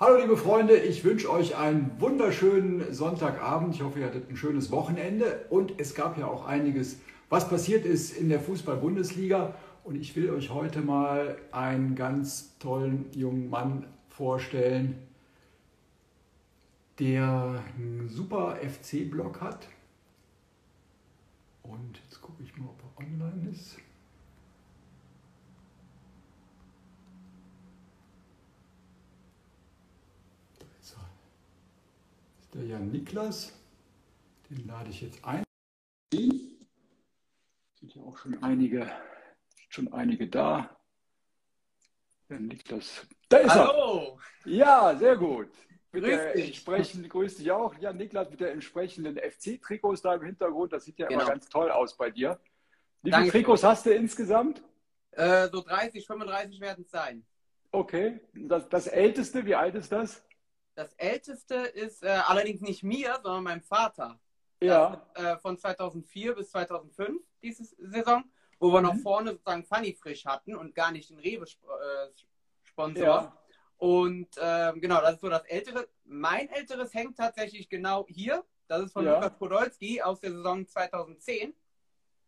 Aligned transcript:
Hallo 0.00 0.16
liebe 0.16 0.36
Freunde, 0.36 0.76
ich 0.76 1.02
wünsche 1.02 1.28
euch 1.28 1.56
einen 1.56 1.90
wunderschönen 1.98 2.94
Sonntagabend. 2.94 3.74
Ich 3.74 3.82
hoffe, 3.82 3.98
ihr 3.98 4.06
hattet 4.06 4.30
ein 4.30 4.36
schönes 4.36 4.70
Wochenende 4.70 5.44
und 5.50 5.80
es 5.80 5.92
gab 5.92 6.16
ja 6.16 6.28
auch 6.28 6.46
einiges, 6.46 7.00
was 7.28 7.48
passiert 7.48 7.84
ist 7.84 8.16
in 8.16 8.28
der 8.28 8.38
Fußball-Bundesliga. 8.38 9.56
Und 9.82 9.96
ich 9.96 10.14
will 10.14 10.30
euch 10.30 10.50
heute 10.50 10.82
mal 10.82 11.36
einen 11.50 11.96
ganz 11.96 12.56
tollen 12.60 13.06
jungen 13.12 13.50
Mann 13.50 13.88
vorstellen, 14.08 15.02
der 17.00 17.64
einen 17.76 18.08
super 18.08 18.54
FC-Blog 18.62 19.40
hat. 19.40 19.66
Und 21.64 21.98
jetzt 22.04 22.22
gucke 22.22 22.44
ich 22.44 22.56
mal, 22.56 22.68
ob 22.68 22.80
er 22.84 23.04
online 23.04 23.50
ist. 23.50 23.78
Der 32.54 32.64
Jan 32.64 32.90
Niklas. 32.90 33.52
Den 34.50 34.66
lade 34.66 34.90
ich 34.90 35.02
jetzt 35.02 35.24
ein. 35.24 35.44
Sind 36.12 37.94
ja 37.94 38.02
auch 38.02 38.16
schon 38.16 38.42
einige, 38.42 38.90
schon 39.68 39.92
einige 39.92 40.28
da. 40.28 40.76
Jan 42.28 42.46
Niklas. 42.46 43.06
Da 43.28 43.38
ist 43.38 43.54
Hallo. 43.54 44.18
er. 44.44 44.50
Ja, 44.50 44.96
sehr 44.96 45.16
gut. 45.16 45.50
Mit 45.92 46.04
grüß 46.04 46.16
der 46.16 46.32
dich. 46.34 46.46
entsprechenden, 46.46 47.08
grüß 47.08 47.36
dich 47.36 47.50
auch. 47.50 47.74
Jan 47.78 47.96
Niklas 47.96 48.30
mit 48.30 48.40
der 48.40 48.52
entsprechenden 48.52 49.16
FC-Trikots 49.16 50.02
da 50.02 50.14
im 50.14 50.22
Hintergrund. 50.22 50.72
Das 50.72 50.84
sieht 50.84 50.98
ja 50.98 51.06
genau. 51.06 51.20
immer 51.20 51.30
ganz 51.30 51.48
toll 51.48 51.70
aus 51.70 51.96
bei 51.96 52.10
dir. 52.10 52.38
Wie 53.02 53.12
viele 53.12 53.30
Trikots 53.30 53.62
hast 53.62 53.86
du 53.86 53.90
insgesamt? 53.90 54.62
Äh, 55.12 55.48
so 55.48 55.62
30, 55.62 56.06
35 56.06 56.60
werden 56.60 56.84
es 56.84 56.90
sein. 56.90 57.24
Okay. 57.70 58.20
Das, 58.34 58.68
das 58.68 58.86
älteste, 58.86 59.44
wie 59.46 59.54
alt 59.54 59.74
ist 59.74 59.92
das? 59.92 60.24
Das 60.78 60.92
älteste 60.92 61.56
ist 61.56 62.04
äh, 62.04 62.20
allerdings 62.28 62.60
nicht 62.60 62.84
mir, 62.84 63.18
sondern 63.20 63.42
meinem 63.42 63.62
Vater. 63.62 64.20
Ja. 64.62 65.04
Das, 65.12 65.24
äh, 65.24 65.36
von 65.38 65.58
2004 65.58 66.36
bis 66.36 66.50
2005, 66.50 67.20
diese 67.42 67.64
Saison, 67.64 68.22
wo 68.60 68.72
wir 68.72 68.78
mhm. 68.80 68.86
noch 68.86 68.96
vorne 68.98 69.32
sozusagen 69.32 69.64
Funny 69.64 69.92
frisch 69.92 70.24
hatten 70.24 70.54
und 70.54 70.76
gar 70.76 70.92
nicht 70.92 71.10
den 71.10 71.18
Rewe-Sponsor. 71.18 73.02
Äh, 73.02 73.04
ja. 73.04 73.36
Und 73.78 74.28
ähm, 74.40 74.80
genau, 74.80 75.00
das 75.00 75.14
ist 75.14 75.20
so 75.20 75.28
das 75.28 75.42
Ältere. 75.46 75.88
Mein 76.04 76.48
Älteres 76.48 76.94
hängt 76.94 77.16
tatsächlich 77.16 77.68
genau 77.68 78.06
hier. 78.08 78.44
Das 78.68 78.84
ist 78.84 78.92
von 78.92 79.04
ja. 79.04 79.16
Lukas 79.16 79.36
Podolski 79.36 80.00
aus 80.00 80.20
der 80.20 80.30
Saison 80.30 80.64
2010. 80.64 81.54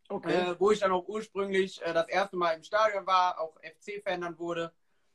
Okay. 0.09 0.33
Äh, 0.33 0.59
wo 0.59 0.73
ich 0.73 0.81
dann 0.81 0.91
auch 0.91 1.07
ursprünglich 1.07 1.81
äh, 1.83 1.95
das 1.95 2.09
erste 2.09 2.37
Mal 2.37 2.55
im 2.55 2.65
Stadion 2.65 3.07
war, 3.07 3.39
auch 3.39 3.61
FC-Fan 3.61 4.23
dann 4.23 4.37
wurde. 4.41 4.73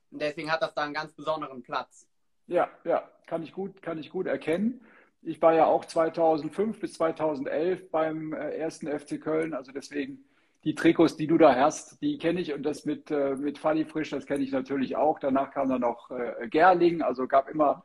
Und 0.09 0.21
deswegen 0.21 0.49
hat 0.49 0.61
das 0.61 0.73
da 0.73 0.83
einen 0.83 0.93
ganz 0.93 1.11
besonderen 1.11 1.61
Platz. 1.61 2.07
Ja, 2.47 2.69
ja, 2.83 3.09
kann 3.25 3.43
ich 3.43 3.53
gut, 3.53 3.81
kann 3.81 3.97
ich 3.97 4.09
gut 4.09 4.27
erkennen. 4.27 4.81
Ich 5.21 5.41
war 5.41 5.53
ja 5.55 5.65
auch 5.65 5.85
2005 5.85 6.79
bis 6.79 6.93
2011 6.93 7.89
beim 7.89 8.33
äh, 8.33 8.55
ersten 8.57 8.87
FC 8.87 9.19
Köln, 9.19 9.53
also 9.53 9.71
deswegen 9.71 10.23
die 10.63 10.75
Trikots, 10.75 11.15
die 11.15 11.27
du 11.27 11.37
da 11.37 11.55
hast, 11.55 12.01
die 12.01 12.17
kenne 12.17 12.41
ich 12.41 12.53
und 12.53 12.63
das 12.63 12.85
mit, 12.85 13.09
äh, 13.09 13.35
mit 13.35 13.57
Fanny 13.57 13.85
Frisch, 13.85 14.11
das 14.11 14.25
kenne 14.25 14.43
ich 14.43 14.51
natürlich 14.51 14.95
auch. 14.95 15.19
Danach 15.19 15.51
kam 15.51 15.69
dann 15.69 15.81
noch 15.81 16.11
äh, 16.11 16.47
Gerling, 16.49 17.01
also 17.01 17.27
gab 17.27 17.49
immer 17.49 17.83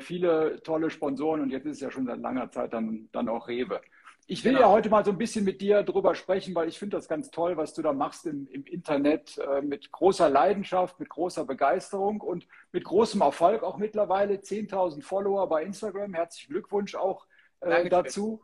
viele 0.00 0.62
tolle 0.62 0.88
Sponsoren 0.88 1.42
und 1.42 1.50
jetzt 1.50 1.66
ist 1.66 1.72
es 1.72 1.80
ja 1.80 1.90
schon 1.90 2.06
seit 2.06 2.18
langer 2.18 2.50
Zeit 2.50 2.72
dann, 2.72 3.10
dann 3.12 3.28
auch 3.28 3.46
Rewe. 3.46 3.82
Ich 4.30 4.44
will 4.44 4.52
genau. 4.52 4.66
ja 4.66 4.70
heute 4.70 4.90
mal 4.90 5.04
so 5.04 5.10
ein 5.10 5.18
bisschen 5.18 5.44
mit 5.44 5.60
dir 5.60 5.82
drüber 5.82 6.14
sprechen, 6.14 6.54
weil 6.54 6.68
ich 6.68 6.78
finde 6.78 6.96
das 6.96 7.08
ganz 7.08 7.32
toll, 7.32 7.56
was 7.56 7.74
du 7.74 7.82
da 7.82 7.92
machst 7.92 8.26
im, 8.26 8.46
im 8.46 8.64
Internet 8.64 9.38
äh, 9.38 9.60
mit 9.60 9.90
großer 9.90 10.30
Leidenschaft, 10.30 11.00
mit 11.00 11.08
großer 11.08 11.44
Begeisterung 11.44 12.20
und 12.20 12.46
mit 12.70 12.84
großem 12.84 13.22
Erfolg 13.22 13.64
auch 13.64 13.76
mittlerweile. 13.76 14.34
10.000 14.34 15.02
Follower 15.02 15.48
bei 15.48 15.64
Instagram. 15.64 16.14
Herzlichen 16.14 16.52
Glückwunsch 16.52 16.94
auch 16.94 17.26
äh, 17.58 17.88
dazu. 17.88 18.40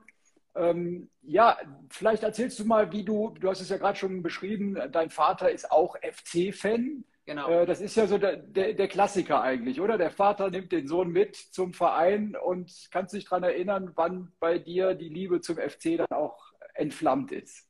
Ähm, 0.57 1.09
ja, 1.23 1.57
vielleicht 1.89 2.25
erzählst 2.25 2.59
du 2.59 2.65
mal, 2.65 2.91
wie 2.91 3.05
du, 3.05 3.33
du 3.39 3.49
hast 3.49 3.61
es 3.61 3.69
ja 3.69 3.77
gerade 3.77 3.97
schon 3.97 4.25
beschrieben, 4.25 4.77
dein 4.91 5.11
Vater 5.11 5.53
ist 5.53 5.71
auch 5.71 5.95
FC-Fan. 6.03 7.05
Genau. 7.27 7.51
Äh, 7.51 7.67
das 7.67 7.81
ist 7.81 7.97
ja 7.97 8.07
so 8.07 8.19
der, 8.19 8.37
der, 8.37 8.73
der, 8.75 8.87
Klassiker 8.87 9.43
eigentlich, 9.43 9.81
oder? 9.81 9.99
Der 9.99 10.13
Vater 10.13 10.49
nimmt 10.49 10.71
den 10.71 10.87
Sohn 10.87 11.11
mit 11.11 11.35
zum 11.35 11.75
Verein 11.75 12.37
und 12.37 12.73
kannst 12.93 13.15
dich 13.15 13.25
daran 13.25 13.43
erinnern, 13.43 13.91
wann 13.97 14.33
bei 14.39 14.59
dir 14.59 14.95
die 14.95 15.09
Liebe 15.09 15.41
zum 15.41 15.57
FC 15.57 15.99
dann 15.99 16.17
auch 16.17 16.53
entflammt 16.75 17.33
ist. 17.33 17.67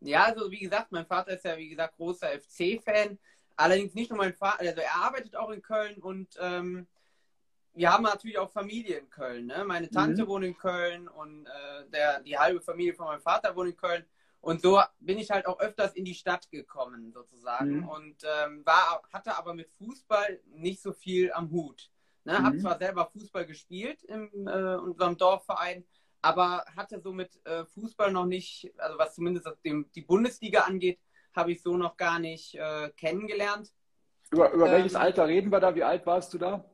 Ja, 0.00 0.24
also 0.24 0.50
wie 0.50 0.58
gesagt, 0.58 0.92
mein 0.92 1.06
Vater 1.06 1.32
ist 1.32 1.44
ja, 1.44 1.56
wie 1.56 1.70
gesagt, 1.70 1.96
großer 1.96 2.28
FC-Fan. 2.28 3.18
Allerdings 3.56 3.94
nicht 3.94 4.10
nur 4.10 4.18
mein 4.18 4.34
Vater, 4.34 4.60
also 4.60 4.80
er 4.80 4.94
arbeitet 4.96 5.34
auch 5.34 5.50
in 5.50 5.62
Köln 5.62 6.02
und 6.02 6.36
ähm, 6.38 6.86
wir 7.74 7.90
haben 7.90 8.02
natürlich 8.02 8.36
auch 8.36 8.50
Familie 8.50 8.98
in 8.98 9.08
Köln. 9.08 9.46
Ne? 9.46 9.64
Meine 9.64 9.88
Tante 9.88 10.24
mhm. 10.24 10.28
wohnt 10.28 10.44
in 10.44 10.56
Köln 10.56 11.08
und 11.08 11.46
äh, 11.46 11.88
der, 11.90 12.20
die 12.20 12.36
halbe 12.36 12.60
Familie 12.60 12.92
von 12.92 13.06
meinem 13.06 13.22
Vater 13.22 13.56
wohnt 13.56 13.70
in 13.70 13.76
Köln. 13.76 14.04
Und 14.42 14.60
so 14.60 14.80
bin 14.98 15.18
ich 15.18 15.30
halt 15.30 15.46
auch 15.46 15.60
öfters 15.60 15.94
in 15.94 16.04
die 16.04 16.14
Stadt 16.14 16.50
gekommen, 16.50 17.12
sozusagen. 17.12 17.78
Mhm. 17.78 17.88
Und 17.88 18.16
ähm, 18.24 18.66
war, 18.66 19.00
hatte 19.12 19.38
aber 19.38 19.54
mit 19.54 19.70
Fußball 19.70 20.40
nicht 20.56 20.82
so 20.82 20.92
viel 20.92 21.32
am 21.32 21.50
Hut. 21.52 21.90
Ne? 22.24 22.38
Mhm. 22.38 22.44
Hab 22.44 22.58
zwar 22.58 22.78
selber 22.78 23.06
Fußball 23.06 23.46
gespielt 23.46 24.02
in 24.02 24.28
äh, 24.48 24.76
unserem 24.76 25.16
Dorfverein, 25.16 25.84
aber 26.22 26.64
hatte 26.76 27.00
so 27.00 27.12
mit 27.12 27.40
äh, 27.46 27.64
Fußball 27.66 28.10
noch 28.10 28.26
nicht, 28.26 28.72
also 28.78 28.98
was 28.98 29.14
zumindest 29.14 29.48
dem, 29.64 29.88
die 29.94 30.02
Bundesliga 30.02 30.62
angeht, 30.62 30.98
habe 31.34 31.52
ich 31.52 31.62
so 31.62 31.76
noch 31.76 31.96
gar 31.96 32.18
nicht 32.18 32.56
äh, 32.56 32.90
kennengelernt. 32.96 33.72
Über, 34.32 34.50
über 34.50 34.66
ähm, 34.66 34.72
welches 34.72 34.96
Alter 34.96 35.28
reden 35.28 35.52
wir 35.52 35.60
da? 35.60 35.72
Wie 35.76 35.84
alt 35.84 36.04
warst 36.04 36.34
du 36.34 36.38
da? 36.38 36.64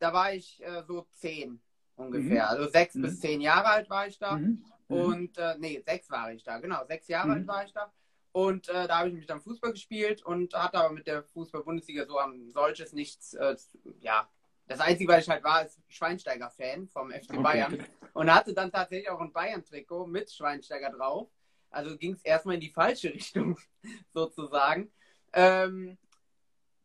Da 0.00 0.12
war 0.12 0.34
ich 0.34 0.60
äh, 0.64 0.82
so 0.82 1.06
zehn 1.12 1.60
ungefähr. 1.94 2.46
Mhm. 2.46 2.50
Also 2.50 2.68
sechs 2.68 2.94
bis 2.94 3.12
mhm. 3.12 3.20
zehn 3.20 3.40
Jahre 3.40 3.68
alt 3.68 3.88
war 3.88 4.08
ich 4.08 4.18
da. 4.18 4.40
Mhm. 4.88 4.96
Mhm. 4.96 5.04
Und 5.04 5.38
äh, 5.38 5.56
nee, 5.58 5.82
sechs 5.84 6.10
war 6.10 6.32
ich 6.32 6.42
da, 6.42 6.58
genau, 6.58 6.84
sechs 6.86 7.08
Jahre 7.08 7.28
mhm. 7.28 7.34
alt 7.34 7.46
war 7.46 7.64
ich 7.64 7.72
da. 7.72 7.92
Und 8.32 8.68
äh, 8.68 8.88
da 8.88 8.98
habe 8.98 9.10
ich 9.10 9.14
mich 9.14 9.26
dann 9.26 9.40
Fußball 9.40 9.70
gespielt 9.70 10.24
und 10.24 10.54
hatte 10.54 10.78
aber 10.78 10.92
mit 10.92 11.06
der 11.06 11.22
Fußball-Bundesliga 11.22 12.04
so 12.04 12.18
am 12.18 12.50
solches 12.50 12.92
nichts, 12.92 13.34
äh, 13.34 13.54
ja. 14.00 14.28
Das 14.66 14.80
Einzige, 14.80 15.12
was 15.12 15.22
ich 15.22 15.28
halt 15.28 15.44
war, 15.44 15.64
ist 15.64 15.78
Schweinsteiger-Fan 15.88 16.88
vom 16.88 17.10
FC 17.12 17.34
okay. 17.34 17.42
Bayern. 17.42 17.84
Und 18.14 18.34
hatte 18.34 18.54
dann 18.54 18.72
tatsächlich 18.72 19.10
auch 19.10 19.20
ein 19.20 19.32
Bayern-Trikot 19.32 20.06
mit 20.06 20.32
Schweinsteiger 20.32 20.90
drauf. 20.90 21.28
Also 21.70 21.96
ging 21.96 22.14
es 22.14 22.22
erstmal 22.22 22.54
in 22.54 22.60
die 22.60 22.70
falsche 22.70 23.12
Richtung, 23.12 23.58
sozusagen. 24.14 24.90
Ähm, 25.32 25.98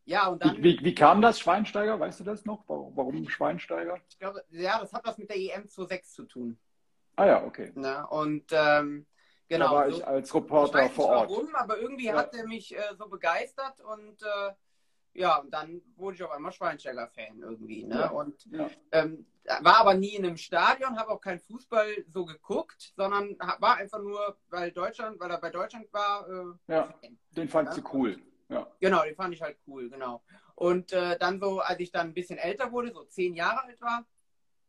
ja, 0.04 0.26
und 0.28 0.44
dann. 0.44 0.56
Wie, 0.58 0.62
wie, 0.62 0.84
wie, 0.84 0.94
kam 0.94 1.22
das 1.22 1.40
Schweinsteiger? 1.40 1.98
Weißt 1.98 2.20
du 2.20 2.24
das 2.24 2.44
noch? 2.44 2.64
Warum, 2.68 2.96
warum 2.96 3.28
Schweinsteiger? 3.28 3.98
Ich 4.08 4.18
glaube, 4.18 4.44
ja, 4.50 4.78
das 4.80 4.92
hat 4.92 5.04
was 5.04 5.18
mit 5.18 5.30
der 5.30 5.36
EM 5.36 5.62
26 5.62 6.12
zu 6.12 6.24
tun. 6.24 6.58
Ah 7.20 7.26
ja, 7.26 7.44
okay. 7.44 7.70
Ne? 7.74 8.06
Und 8.08 8.46
ähm, 8.50 9.06
genau. 9.46 9.66
Da 9.66 9.72
war 9.72 9.88
ich 9.88 10.06
als 10.06 10.34
Reporter 10.34 10.86
ich 10.86 10.92
vor 10.92 11.06
Ort. 11.06 11.30
Warum, 11.30 11.54
aber 11.54 11.76
irgendwie 11.78 12.06
ja. 12.06 12.16
hat 12.16 12.34
er 12.34 12.46
mich 12.46 12.74
äh, 12.74 12.94
so 12.98 13.08
begeistert 13.08 13.78
und 13.82 14.22
äh, 14.22 14.52
ja, 15.12 15.44
dann 15.50 15.82
wurde 15.96 16.14
ich 16.14 16.22
auf 16.22 16.30
einmal 16.30 16.52
Schweinsteiger-Fan 16.52 17.40
irgendwie. 17.42 17.84
Ne? 17.84 17.96
Ja. 17.96 18.10
Und 18.10 18.46
ja. 18.46 18.70
Ähm, 18.92 19.26
war 19.60 19.78
aber 19.80 19.92
nie 19.92 20.14
in 20.14 20.24
einem 20.24 20.38
Stadion, 20.38 20.98
habe 20.98 21.10
auch 21.10 21.20
keinen 21.20 21.40
Fußball 21.40 22.04
so 22.08 22.24
geguckt, 22.24 22.94
sondern 22.96 23.36
war 23.58 23.76
einfach 23.76 24.00
nur, 24.00 24.38
weil 24.48 24.70
Deutschland, 24.70 25.20
weil 25.20 25.30
er 25.30 25.40
bei 25.40 25.50
Deutschland 25.50 25.92
war. 25.92 26.26
Äh, 26.26 26.72
ja, 26.72 26.94
den 27.32 27.48
fand 27.48 27.76
du 27.76 27.82
cool. 27.92 28.18
Ja. 28.48 28.66
Genau, 28.80 29.02
den 29.02 29.14
fand 29.14 29.34
ich 29.34 29.42
halt 29.42 29.58
cool, 29.66 29.90
genau. 29.90 30.22
Und 30.54 30.92
äh, 30.94 31.18
dann 31.18 31.38
so, 31.38 31.60
als 31.60 31.80
ich 31.80 31.90
dann 31.92 32.08
ein 32.08 32.14
bisschen 32.14 32.38
älter 32.38 32.72
wurde, 32.72 32.92
so 32.92 33.04
zehn 33.04 33.34
Jahre 33.34 33.64
alt 33.64 33.80
war, 33.82 34.06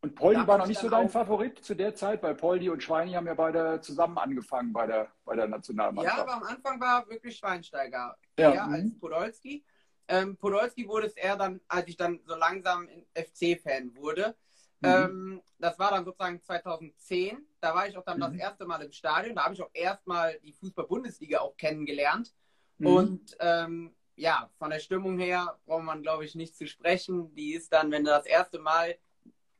und 0.03 0.15
Poldi 0.15 0.47
war 0.47 0.57
noch 0.57 0.65
nicht 0.65 0.79
so 0.79 0.89
dein. 0.89 1.09
Favorit 1.09 1.63
zu 1.63 1.75
der 1.75 1.93
Zeit, 1.93 2.23
weil 2.23 2.33
Poldi 2.33 2.69
und 2.69 2.81
Schweini 2.81 3.13
haben 3.13 3.27
ja 3.27 3.35
beide 3.35 3.79
zusammen 3.81 4.17
angefangen 4.17 4.73
bei 4.73 4.87
der, 4.87 5.11
bei 5.25 5.35
der 5.35 5.47
Nationalmannschaft. 5.47 6.17
Ja, 6.17 6.23
aber 6.23 6.33
am 6.33 6.43
Anfang 6.43 6.81
war 6.81 7.07
wirklich 7.07 7.37
Schweinsteiger 7.37 8.17
ja. 8.39 8.51
eher 8.51 8.65
mhm. 8.65 8.73
als 8.73 8.99
Podolski. 8.99 9.63
Ähm, 10.07 10.37
Podolski 10.37 10.87
wurde 10.87 11.05
es 11.07 11.13
eher 11.13 11.37
dann, 11.37 11.61
als 11.67 11.87
ich 11.87 11.97
dann 11.97 12.19
so 12.25 12.35
langsam 12.35 12.89
FC-Fan 13.13 13.95
wurde. 13.95 14.35
Mhm. 14.79 14.89
Ähm, 14.89 15.41
das 15.59 15.77
war 15.77 15.91
dann 15.91 16.03
sozusagen 16.03 16.41
2010. 16.41 17.37
Da 17.59 17.75
war 17.75 17.87
ich 17.87 17.95
auch 17.95 18.03
dann 18.03 18.17
mhm. 18.17 18.21
das 18.21 18.33
erste 18.33 18.65
Mal 18.65 18.81
im 18.81 18.91
Stadion. 18.91 19.35
Da 19.35 19.43
habe 19.43 19.53
ich 19.53 19.61
auch 19.61 19.69
erstmal 19.71 20.39
die 20.39 20.53
Fußball-Bundesliga 20.53 21.41
auch 21.41 21.55
kennengelernt. 21.57 22.33
Mhm. 22.79 22.87
Und 22.87 23.37
ähm, 23.39 23.95
ja, 24.15 24.49
von 24.57 24.71
der 24.71 24.79
Stimmung 24.79 25.19
her 25.19 25.59
braucht 25.65 25.83
man, 25.83 26.01
glaube 26.01 26.25
ich, 26.25 26.33
nicht 26.33 26.57
zu 26.57 26.65
sprechen. 26.65 27.35
Die 27.35 27.53
ist 27.53 27.71
dann, 27.71 27.91
wenn 27.91 28.03
du 28.03 28.09
das 28.09 28.25
erste 28.25 28.57
Mal 28.57 28.95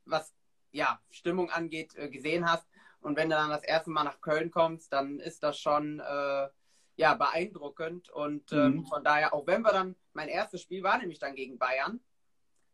was 0.05 0.33
ja, 0.71 0.99
Stimmung 1.09 1.49
angeht, 1.49 1.95
äh, 1.95 2.09
gesehen 2.09 2.49
hast. 2.49 2.67
Und 3.01 3.17
wenn 3.17 3.29
du 3.29 3.35
dann 3.35 3.49
das 3.49 3.63
erste 3.63 3.89
Mal 3.89 4.03
nach 4.03 4.21
Köln 4.21 4.51
kommst, 4.51 4.93
dann 4.93 5.19
ist 5.19 5.43
das 5.43 5.57
schon 5.57 5.99
äh, 5.99 6.47
ja, 6.95 7.15
beeindruckend. 7.15 8.09
Und 8.09 8.51
ähm, 8.53 8.75
mhm. 8.75 8.85
von 8.85 9.03
daher, 9.03 9.33
auch 9.33 9.47
wenn 9.47 9.61
wir 9.61 9.71
dann, 9.71 9.95
mein 10.13 10.29
erstes 10.29 10.61
Spiel 10.61 10.83
war 10.83 10.97
nämlich 10.97 11.19
dann 11.19 11.35
gegen 11.35 11.57
Bayern. 11.57 11.99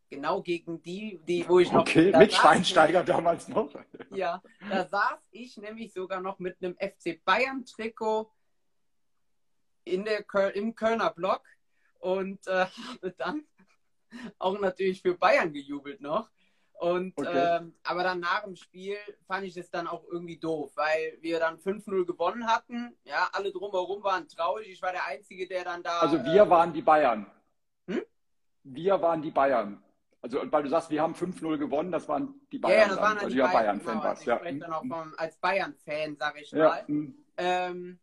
Genau 0.10 0.42
gegen 0.42 0.82
die, 0.82 1.20
die 1.28 1.48
wo 1.50 1.60
ich 1.60 1.72
noch. 1.72 1.82
Okay, 1.82 2.18
mit 2.18 2.34
Schweinsteiger 2.34 3.04
damals 3.04 3.48
noch. 3.50 3.74
Ja, 4.12 4.42
da 4.70 4.88
saß 4.88 5.20
ich 5.32 5.58
nämlich 5.58 5.92
sogar 5.92 6.22
noch 6.22 6.40
mit 6.40 6.64
einem 6.64 6.76
FC 6.76 7.24
Bayern-Trikot 7.26 8.32
in 9.84 10.06
der 10.06 10.24
Köl 10.24 10.52
im 10.52 10.76
Kölner 10.76 11.12
Block 11.12 11.44
und 12.00 12.48
äh, 12.48 12.66
habe 13.02 13.12
dann 13.18 13.46
auch 14.40 14.58
natürlich 14.60 15.02
für 15.02 15.18
Bayern 15.18 15.52
gejubelt 15.52 16.00
noch. 16.00 16.30
Und 16.80 17.18
okay. 17.18 17.58
ähm, 17.58 17.74
aber 17.84 18.04
dann 18.04 18.20
nach 18.20 18.44
dem 18.44 18.56
Spiel 18.56 18.98
fand 19.26 19.46
ich 19.46 19.58
es 19.58 19.72
dann 19.72 19.88
auch 19.88 20.04
irgendwie 20.12 20.38
doof, 20.38 20.72
weil 20.76 21.18
wir 21.22 21.40
dann 21.40 21.58
5-0 21.58 22.06
gewonnen 22.06 22.46
hatten. 22.46 22.96
Ja, 23.04 23.30
alle 23.34 23.52
drumherum 23.52 24.04
waren 24.04 24.28
traurig. 24.28 24.70
Ich 24.70 24.82
war 24.82 24.92
der 24.92 25.06
Einzige, 25.08 25.48
der 25.48 25.64
dann 25.64 25.82
da. 25.82 26.00
Also 26.00 26.24
wir 26.24 26.44
äh, 26.44 26.50
waren 26.50 26.72
die 26.74 26.84
Bayern. 26.84 27.26
Hm? 27.88 28.04
Wir 28.64 29.02
waren 29.02 29.24
die 29.24 29.32
Bayern. 29.32 29.84
Also 30.22 30.40
weil 30.52 30.64
du 30.64 30.70
sagst, 30.70 30.92
wir 30.92 31.02
haben 31.02 31.16
5-0 31.16 31.58
gewonnen, 31.58 31.92
das 31.92 32.08
waren 32.08 32.42
die 32.52 32.60
Bayern. 32.60 32.78
Ja, 32.78 32.84
ja 32.84 32.90
das 32.90 32.98
waren 32.98 33.16
dann, 33.16 33.26
also 33.26 33.36
die 33.36 33.42
Bayern, 33.42 33.54
Bayern-Fan 33.54 33.94
genau, 33.94 34.04
warst. 34.04 34.20
Also 34.20 34.22
ich 34.22 34.28
ja. 34.28 34.38
spreche 34.38 34.60
dann 34.60 34.74
auch 34.74 34.82
vom, 34.82 35.14
als 35.18 35.38
Bayern-Fan, 35.38 36.16
sag 36.18 36.42
ich 36.42 36.54
mal. 36.54 36.88
Hm. 36.88 37.26
Ähm, 37.38 38.00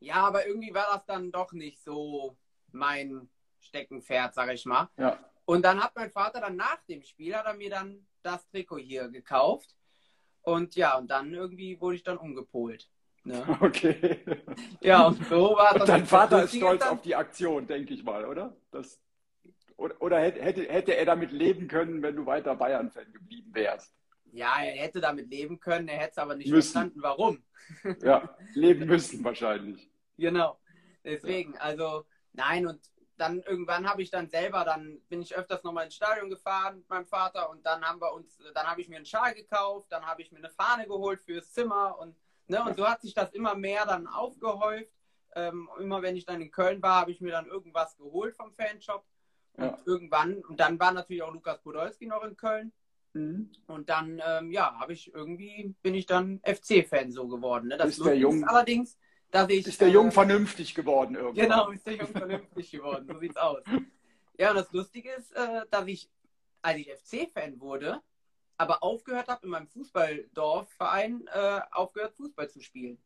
ja, 0.00 0.14
aber 0.16 0.46
irgendwie 0.46 0.74
war 0.74 0.86
das 0.92 1.06
dann 1.06 1.30
doch 1.30 1.52
nicht 1.52 1.82
so 1.82 2.36
mein 2.72 3.28
Steckenpferd, 3.60 4.34
sag 4.34 4.52
ich 4.52 4.64
mal. 4.66 4.88
Ja. 4.96 5.18
Und 5.46 5.64
dann 5.64 5.82
hat 5.82 5.94
mein 5.94 6.10
Vater 6.10 6.40
dann 6.40 6.56
nach 6.56 6.82
dem 6.88 7.02
Spiel, 7.02 7.34
hat 7.34 7.46
er 7.46 7.54
mir 7.54 7.70
dann 7.70 8.06
das 8.22 8.46
Trikot 8.48 8.78
hier 8.78 9.08
gekauft. 9.08 9.74
Und 10.42 10.74
ja, 10.76 10.98
und 10.98 11.10
dann 11.10 11.32
irgendwie 11.32 11.80
wurde 11.80 11.96
ich 11.96 12.02
dann 12.02 12.18
umgepolt. 12.18 12.88
Ne? 13.24 13.44
Okay. 13.60 14.20
Ja, 14.80 15.06
und 15.06 15.24
so 15.26 15.56
war 15.56 15.74
das. 15.74 15.86
Dein 15.86 16.06
Vater 16.06 16.44
ist 16.44 16.54
stolz 16.54 16.80
dann... 16.80 16.90
auf 16.90 17.02
die 17.02 17.14
Aktion, 17.14 17.66
denke 17.66 17.94
ich 17.94 18.04
mal, 18.04 18.24
oder? 18.24 18.56
Das, 18.70 19.00
oder, 19.76 20.00
oder 20.00 20.20
hätte, 20.20 20.62
hätte 20.68 20.96
er 20.96 21.04
damit 21.04 21.32
leben 21.32 21.68
können, 21.68 22.02
wenn 22.02 22.16
du 22.16 22.26
weiter 22.26 22.54
Bayern-Fan 22.54 23.12
geblieben 23.12 23.54
wärst? 23.54 23.94
Ja, 24.32 24.62
er 24.62 24.72
hätte 24.82 25.00
damit 25.00 25.30
leben 25.30 25.60
können, 25.60 25.88
er 25.88 25.98
hätte 25.98 26.12
es 26.12 26.18
aber 26.18 26.36
nicht 26.36 26.50
müssen. 26.50 26.72
verstanden, 26.72 27.02
warum. 27.02 27.42
Ja, 28.02 28.36
leben 28.54 28.86
müssen 28.86 29.24
wahrscheinlich. 29.24 29.90
Genau. 30.18 30.60
Deswegen, 31.04 31.56
also 31.58 32.04
nein, 32.32 32.66
und 32.66 32.80
dann 33.16 33.42
irgendwann 33.42 33.88
habe 33.88 34.02
ich 34.02 34.10
dann 34.10 34.28
selber, 34.28 34.64
dann 34.64 35.00
bin 35.08 35.22
ich 35.22 35.36
öfters 35.36 35.62
nochmal 35.62 35.84
ins 35.84 35.94
Stadion 35.94 36.28
gefahren 36.28 36.78
mit 36.78 36.88
meinem 36.88 37.06
Vater 37.06 37.50
und 37.50 37.64
dann 37.64 37.82
haben 37.84 38.00
wir 38.00 38.12
uns, 38.12 38.38
dann 38.54 38.66
habe 38.66 38.80
ich 38.80 38.88
mir 38.88 38.96
einen 38.96 39.06
Schal 39.06 39.34
gekauft, 39.34 39.86
dann 39.90 40.04
habe 40.04 40.22
ich 40.22 40.32
mir 40.32 40.38
eine 40.38 40.50
Fahne 40.50 40.86
geholt 40.86 41.22
fürs 41.22 41.52
Zimmer 41.52 41.98
und, 41.98 42.16
ne, 42.46 42.62
und 42.62 42.76
so 42.76 42.86
hat 42.86 43.00
sich 43.00 43.14
das 43.14 43.32
immer 43.32 43.54
mehr 43.54 43.86
dann 43.86 44.06
aufgehäuft. 44.06 44.92
Ähm, 45.34 45.68
immer 45.78 46.00
wenn 46.00 46.16
ich 46.16 46.24
dann 46.24 46.40
in 46.40 46.50
Köln 46.50 46.80
war, 46.82 47.00
habe 47.00 47.10
ich 47.10 47.20
mir 47.20 47.32
dann 47.32 47.46
irgendwas 47.46 47.96
geholt 47.96 48.34
vom 48.36 48.52
Fanshop. 48.52 49.04
Und 49.54 49.64
ja. 49.64 49.78
irgendwann, 49.84 50.36
und 50.44 50.60
dann 50.60 50.78
war 50.78 50.92
natürlich 50.92 51.22
auch 51.22 51.32
Lukas 51.32 51.60
Podolski 51.62 52.06
noch 52.06 52.22
in 52.24 52.36
Köln. 52.36 52.72
Mhm. 53.14 53.50
Und 53.66 53.88
dann, 53.88 54.20
ähm, 54.26 54.50
ja, 54.50 54.78
habe 54.78 54.92
ich 54.92 55.12
irgendwie, 55.14 55.74
bin 55.82 55.94
ich 55.94 56.06
dann 56.06 56.40
FC-Fan 56.44 57.10
so 57.10 57.26
geworden. 57.28 57.68
Ne? 57.68 57.76
Das 57.76 57.98
ist 57.98 58.04
Jung. 58.04 58.44
allerdings, 58.44 58.98
dass 59.30 59.48
ich. 59.50 59.66
Ist 59.66 59.80
der 59.80 59.88
Jung 59.88 60.08
äh, 60.08 60.12
vernünftig 60.12 60.74
geworden 60.74 61.14
irgendwann. 61.14 61.44
Genau, 61.44 61.70
ist 61.70 61.86
der 61.86 61.96
Jung 61.96 62.08
vernünftig 62.08 62.70
geworden. 62.70 63.06
So 63.06 63.18
sieht's 63.18 63.36
aus. 63.36 63.62
Ja, 64.38 64.50
und 64.50 64.56
das 64.56 64.72
Lustige 64.72 65.10
ist, 65.12 65.32
äh, 65.32 65.62
dass 65.70 65.86
ich, 65.86 66.10
als 66.62 66.78
ich 66.78 66.92
FC-Fan 66.92 67.60
wurde, 67.60 68.02
aber 68.58 68.82
aufgehört 68.82 69.28
habe, 69.28 69.44
in 69.44 69.50
meinem 69.50 69.66
Fußballdorfverein 69.68 71.28
äh, 71.32 71.60
aufgehört, 71.70 72.14
Fußball 72.16 72.48
zu 72.50 72.60
spielen. 72.60 72.98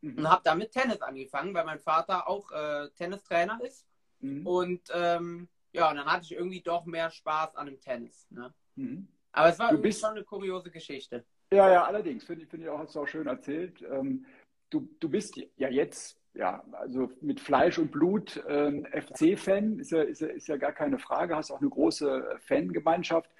Mhm. 0.00 0.18
Und 0.18 0.30
habe 0.30 0.42
damit 0.44 0.72
Tennis 0.72 1.00
angefangen, 1.00 1.54
weil 1.54 1.64
mein 1.64 1.80
Vater 1.80 2.28
auch 2.28 2.50
äh, 2.52 2.88
Tennistrainer 2.96 3.60
ist. 3.62 3.86
Mhm. 4.20 4.46
Und 4.46 4.82
ähm, 4.94 5.48
ja, 5.72 5.90
und 5.90 5.96
dann 5.96 6.06
hatte 6.06 6.24
ich 6.24 6.32
irgendwie 6.32 6.60
doch 6.60 6.84
mehr 6.86 7.10
Spaß 7.10 7.56
an 7.56 7.66
dem 7.66 7.80
Tennis. 7.80 8.26
Ne? 8.30 8.52
Mhm. 8.76 9.08
Aber 9.32 9.48
es 9.48 9.58
war 9.58 9.72
bist... 9.76 10.00
schon 10.00 10.10
eine 10.10 10.24
kuriose 10.24 10.70
Geschichte. 10.70 11.24
Ja, 11.52 11.70
ja, 11.70 11.84
allerdings, 11.84 12.24
finde 12.24 12.44
ich, 12.44 12.50
find 12.50 12.62
ich 12.62 12.68
auch, 12.68 12.78
hast 12.78 12.94
du 12.94 13.00
auch 13.00 13.08
schön 13.08 13.26
erzählt. 13.26 13.82
Ähm, 13.82 14.26
du, 14.70 14.88
du 15.00 15.08
bist 15.08 15.40
ja 15.56 15.68
jetzt, 15.68 16.18
ja, 16.34 16.62
also 16.72 17.10
mit 17.20 17.40
Fleisch 17.40 17.78
und 17.78 17.90
Blut 17.90 18.36
äh, 18.48 18.82
FC-Fan, 19.00 19.78
ist 19.78 19.90
ja, 19.90 20.02
ist, 20.02 20.20
ja, 20.20 20.28
ist 20.28 20.48
ja 20.48 20.56
gar 20.56 20.72
keine 20.72 20.98
Frage, 20.98 21.36
hast 21.36 21.50
auch 21.50 21.60
eine 21.60 21.70
große 21.70 22.38
Fangemeinschaft. 22.40 23.30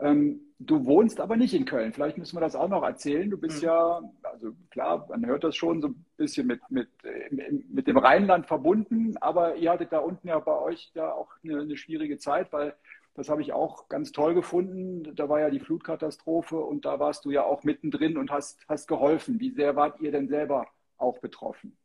Ähm, 0.00 0.40
du 0.58 0.84
wohnst 0.84 1.20
aber 1.20 1.36
nicht 1.36 1.54
in 1.54 1.64
Köln. 1.64 1.92
Vielleicht 1.92 2.18
müssen 2.18 2.36
wir 2.36 2.40
das 2.40 2.56
auch 2.56 2.68
noch 2.68 2.82
erzählen. 2.82 3.30
Du 3.30 3.38
bist 3.38 3.62
mhm. 3.62 3.68
ja, 3.68 4.00
also 4.22 4.52
klar, 4.70 5.06
man 5.08 5.24
hört 5.26 5.44
das 5.44 5.54
schon 5.54 5.80
so 5.80 5.88
ein 5.88 6.04
bisschen 6.16 6.46
mit, 6.46 6.60
mit, 6.70 6.88
mit 7.30 7.86
dem 7.86 7.98
Rheinland 7.98 8.46
verbunden, 8.46 9.16
aber 9.20 9.56
ihr 9.56 9.70
hattet 9.70 9.92
da 9.92 9.98
unten 9.98 10.28
ja 10.28 10.38
bei 10.40 10.58
euch 10.58 10.90
ja 10.94 11.12
auch 11.12 11.30
eine, 11.44 11.60
eine 11.60 11.76
schwierige 11.76 12.18
Zeit, 12.18 12.52
weil 12.52 12.74
das 13.14 13.28
habe 13.28 13.42
ich 13.42 13.52
auch 13.52 13.88
ganz 13.88 14.12
toll 14.12 14.34
gefunden. 14.34 15.14
Da 15.14 15.28
war 15.28 15.40
ja 15.40 15.50
die 15.50 15.60
Flutkatastrophe 15.60 16.56
und 16.56 16.84
da 16.84 16.98
warst 16.98 17.24
du 17.24 17.30
ja 17.30 17.44
auch 17.44 17.62
mittendrin 17.62 18.16
und 18.16 18.30
hast, 18.30 18.64
hast 18.68 18.88
geholfen. 18.88 19.38
Wie 19.38 19.50
sehr 19.50 19.76
wart 19.76 20.00
ihr 20.00 20.12
denn 20.12 20.28
selber 20.28 20.66
auch 20.96 21.18
betroffen? 21.18 21.76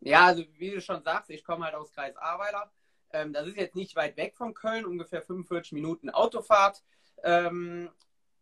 Ja, 0.00 0.26
also 0.26 0.44
wie 0.58 0.72
du 0.72 0.80
schon 0.80 1.02
sagst, 1.02 1.30
ich 1.30 1.44
komme 1.44 1.64
halt 1.64 1.74
aus 1.74 1.92
Kreis 1.92 2.16
Ahrweiler. 2.16 2.70
Ähm, 3.10 3.32
das 3.32 3.46
ist 3.46 3.56
jetzt 3.56 3.74
nicht 3.74 3.96
weit 3.96 4.16
weg 4.18 4.36
von 4.36 4.52
Köln, 4.52 4.84
ungefähr 4.84 5.22
45 5.22 5.72
Minuten 5.72 6.10
Autofahrt. 6.10 6.82
Ähm, 7.22 7.90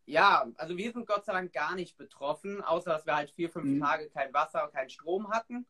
ja, 0.06 0.46
also 0.56 0.76
wir 0.76 0.92
sind 0.92 1.06
Gott 1.06 1.24
sei 1.24 1.32
Dank 1.32 1.52
gar 1.52 1.74
nicht 1.74 1.96
betroffen, 1.96 2.62
außer 2.62 2.90
dass 2.90 3.06
wir 3.06 3.16
halt 3.16 3.30
vier, 3.30 3.48
fünf 3.48 3.66
mhm. 3.66 3.80
Tage 3.80 4.10
kein 4.10 4.34
Wasser, 4.34 4.68
kein 4.72 4.90
Strom 4.90 5.30
hatten. 5.30 5.66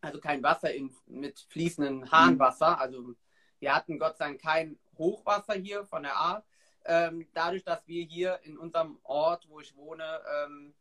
Also 0.00 0.20
kein 0.20 0.42
Wasser 0.42 0.74
in, 0.74 0.94
mit 1.06 1.38
fließendem 1.48 2.10
Hahnwasser. 2.10 2.72
Mhm. 2.72 2.80
Also 2.80 3.14
wir 3.60 3.74
hatten 3.74 3.98
Gott 3.98 4.18
sei 4.18 4.26
Dank 4.26 4.42
kein 4.42 4.78
Hochwasser 4.98 5.54
hier 5.54 5.84
von 5.84 6.02
der 6.02 6.16
A. 6.16 6.44
Ähm, 6.84 7.26
dadurch, 7.34 7.64
dass 7.64 7.86
wir 7.86 8.04
hier 8.04 8.38
in 8.44 8.56
unserem 8.56 8.98
Ort, 9.02 9.48
wo 9.48 9.60
ich 9.60 9.76
wohne, 9.76 10.04
ähm, 10.44 10.74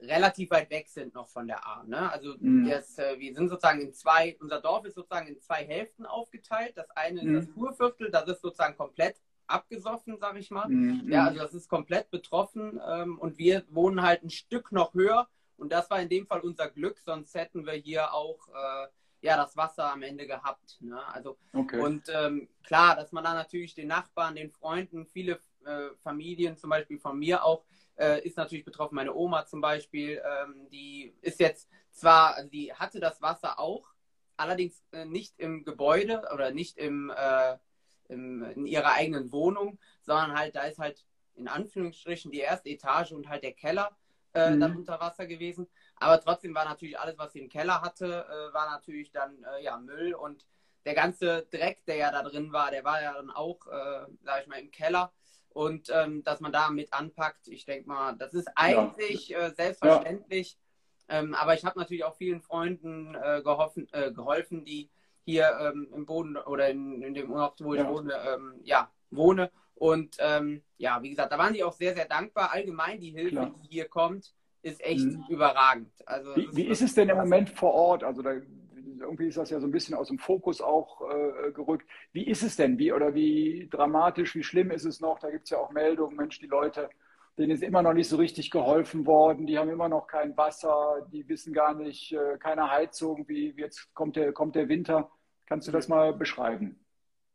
relativ 0.00 0.50
weit 0.50 0.70
weg 0.70 0.88
sind 0.88 1.14
noch 1.14 1.28
von 1.28 1.46
der 1.46 1.66
A. 1.66 1.82
Ne? 1.84 2.10
Also 2.12 2.34
mhm. 2.38 2.68
das, 2.68 2.98
äh, 2.98 3.18
wir 3.18 3.34
sind 3.34 3.48
sozusagen 3.48 3.80
in 3.80 3.92
zwei, 3.92 4.36
unser 4.40 4.60
Dorf 4.60 4.84
ist 4.84 4.94
sozusagen 4.94 5.26
in 5.26 5.40
zwei 5.40 5.64
Hälften 5.64 6.06
aufgeteilt. 6.06 6.76
Das 6.76 6.90
eine 6.90 7.22
mhm. 7.22 7.36
ist 7.36 7.48
das 7.48 7.54
Kurviertel, 7.54 8.10
das 8.10 8.28
ist 8.28 8.40
sozusagen 8.40 8.76
komplett 8.76 9.16
abgesoffen, 9.48 10.18
sag 10.18 10.36
ich 10.36 10.50
mal. 10.50 10.68
Mhm. 10.68 11.10
Ja, 11.10 11.26
also 11.26 11.40
das 11.40 11.54
ist 11.54 11.68
komplett 11.68 12.10
betroffen 12.10 12.80
ähm, 12.86 13.18
und 13.18 13.38
wir 13.38 13.64
wohnen 13.70 14.02
halt 14.02 14.22
ein 14.22 14.30
Stück 14.30 14.72
noch 14.72 14.94
höher 14.94 15.28
und 15.56 15.72
das 15.72 15.90
war 15.90 16.00
in 16.00 16.08
dem 16.08 16.26
Fall 16.26 16.40
unser 16.40 16.68
Glück, 16.68 16.98
sonst 17.00 17.34
hätten 17.34 17.66
wir 17.66 17.72
hier 17.72 18.12
auch 18.14 18.48
äh, 18.48 18.86
ja, 19.20 19.36
das 19.36 19.56
Wasser 19.56 19.92
am 19.92 20.02
Ende 20.02 20.26
gehabt. 20.26 20.78
Ne? 20.80 21.00
Also, 21.08 21.38
okay. 21.52 21.80
Und 21.80 22.08
ähm, 22.08 22.48
klar, 22.62 22.96
dass 22.96 23.12
man 23.12 23.24
dann 23.24 23.34
natürlich 23.34 23.74
den 23.74 23.88
Nachbarn, 23.88 24.36
den 24.36 24.50
Freunden, 24.50 25.06
viele 25.06 25.40
äh, 25.64 25.88
Familien, 26.02 26.56
zum 26.56 26.70
Beispiel 26.70 26.98
von 26.98 27.18
mir 27.18 27.44
auch, 27.44 27.64
äh, 27.96 28.24
ist 28.24 28.36
natürlich 28.36 28.64
betroffen. 28.64 28.94
Meine 28.94 29.14
Oma 29.14 29.46
zum 29.46 29.60
Beispiel, 29.60 30.22
ähm, 30.24 30.68
die 30.70 31.14
ist 31.20 31.40
jetzt 31.40 31.68
zwar, 31.90 32.36
also 32.36 32.48
die 32.48 32.72
hatte 32.72 33.00
das 33.00 33.20
Wasser 33.20 33.58
auch, 33.58 33.92
allerdings 34.36 34.84
äh, 34.92 35.04
nicht 35.04 35.38
im 35.38 35.64
Gebäude 35.64 36.22
oder 36.32 36.52
nicht 36.52 36.78
im, 36.78 37.10
äh, 37.10 37.58
im, 38.08 38.42
in 38.42 38.66
ihrer 38.66 38.92
eigenen 38.92 39.32
Wohnung, 39.32 39.78
sondern 40.02 40.38
halt, 40.38 40.54
da 40.54 40.62
ist 40.62 40.78
halt 40.78 41.04
in 41.34 41.48
Anführungsstrichen 41.48 42.30
die 42.30 42.38
erste 42.38 42.68
Etage 42.68 43.12
und 43.12 43.28
halt 43.28 43.42
der 43.42 43.52
Keller 43.52 43.96
äh, 44.34 44.50
mhm. 44.50 44.60
dann 44.60 44.76
unter 44.76 45.00
Wasser 45.00 45.26
gewesen. 45.26 45.68
Aber 46.00 46.20
trotzdem 46.20 46.54
war 46.54 46.64
natürlich 46.64 46.98
alles, 46.98 47.18
was 47.18 47.32
sie 47.32 47.40
im 47.40 47.48
Keller 47.48 47.82
hatte, 47.82 48.26
äh, 48.28 48.54
war 48.54 48.70
natürlich 48.70 49.10
dann 49.10 49.44
äh, 49.44 49.62
ja 49.62 49.78
Müll 49.78 50.14
und 50.14 50.46
der 50.84 50.94
ganze 50.94 51.46
Dreck, 51.50 51.84
der 51.86 51.96
ja 51.96 52.10
da 52.10 52.22
drin 52.22 52.52
war, 52.52 52.70
der 52.70 52.84
war 52.84 53.02
ja 53.02 53.12
dann 53.12 53.30
auch, 53.30 53.66
äh, 53.66 54.06
sag 54.22 54.42
ich 54.42 54.46
mal, 54.46 54.60
im 54.60 54.70
Keller. 54.70 55.12
Und 55.50 55.90
ähm, 55.90 56.22
dass 56.22 56.40
man 56.40 56.52
da 56.52 56.70
mit 56.70 56.92
anpackt, 56.92 57.48
ich 57.48 57.64
denke 57.64 57.88
mal, 57.88 58.14
das 58.16 58.32
ist 58.32 58.48
eigentlich 58.54 59.28
ja. 59.28 59.48
äh, 59.48 59.54
selbstverständlich. 59.54 60.56
Ja. 61.08 61.18
Ähm, 61.18 61.34
aber 61.34 61.54
ich 61.54 61.64
habe 61.64 61.78
natürlich 61.78 62.04
auch 62.04 62.16
vielen 62.16 62.40
Freunden 62.40 63.14
äh, 63.14 63.42
geholfen, 63.42 63.88
äh, 63.92 64.12
geholfen, 64.12 64.64
die 64.64 64.90
hier 65.24 65.58
ähm, 65.60 65.88
im 65.94 66.06
Boden 66.06 66.36
oder 66.36 66.68
in, 66.68 67.02
in 67.02 67.14
dem 67.14 67.32
Ort, 67.32 67.62
wo 67.62 67.74
ich 67.74 67.80
ja. 67.80 67.88
wohne, 67.88 68.14
ähm, 68.14 68.60
ja, 68.62 68.90
wohne. 69.10 69.50
Und 69.74 70.16
ähm, 70.20 70.62
ja, 70.76 71.02
wie 71.02 71.10
gesagt, 71.10 71.32
da 71.32 71.38
waren 71.38 71.54
die 71.54 71.64
auch 71.64 71.72
sehr, 71.72 71.94
sehr 71.94 72.06
dankbar. 72.06 72.52
Allgemein 72.52 73.00
die 73.00 73.10
Hilfe, 73.10 73.36
Klar. 73.36 73.54
die 73.62 73.68
hier 73.68 73.88
kommt, 73.88 74.34
ist 74.62 74.84
echt 74.84 75.04
mhm. 75.04 75.24
überragend. 75.28 75.90
Also, 76.06 76.34
wie, 76.36 76.48
wie 76.52 76.66
ist 76.66 76.82
es 76.82 76.94
denn 76.94 77.08
im 77.08 77.16
Moment 77.16 77.50
vor 77.50 77.72
Ort? 77.72 78.04
Also 78.04 78.22
da, 78.22 78.32
irgendwie 79.00 79.28
ist 79.28 79.38
das 79.38 79.50
ja 79.50 79.60
so 79.60 79.66
ein 79.66 79.72
bisschen 79.72 79.94
aus 79.94 80.08
dem 80.08 80.18
Fokus 80.18 80.60
auch 80.60 81.02
äh, 81.10 81.52
gerückt. 81.52 81.88
Wie 82.12 82.26
ist 82.26 82.42
es 82.42 82.56
denn? 82.56 82.78
Wie 82.78 82.92
oder 82.92 83.14
wie 83.14 83.68
dramatisch, 83.70 84.34
wie 84.34 84.42
schlimm 84.42 84.70
ist 84.70 84.84
es 84.84 85.00
noch? 85.00 85.18
Da 85.18 85.30
gibt 85.30 85.44
es 85.44 85.50
ja 85.50 85.58
auch 85.58 85.70
Meldungen, 85.70 86.16
Mensch, 86.16 86.38
die 86.38 86.46
Leute, 86.46 86.90
denen 87.38 87.52
ist 87.52 87.62
immer 87.62 87.82
noch 87.82 87.92
nicht 87.92 88.08
so 88.08 88.16
richtig 88.16 88.50
geholfen 88.50 89.06
worden, 89.06 89.46
die 89.46 89.58
haben 89.58 89.70
immer 89.70 89.88
noch 89.88 90.06
kein 90.06 90.36
Wasser, 90.36 91.06
die 91.12 91.28
wissen 91.28 91.52
gar 91.52 91.74
nicht, 91.74 92.12
äh, 92.12 92.36
keine 92.38 92.70
Heizung, 92.70 93.28
wie, 93.28 93.56
wie 93.56 93.60
jetzt 93.60 93.94
kommt 93.94 94.16
der, 94.16 94.32
kommt 94.32 94.56
der 94.56 94.68
Winter. 94.68 95.10
Kannst 95.46 95.68
du 95.68 95.72
das 95.72 95.88
mal 95.88 96.12
beschreiben? 96.12 96.84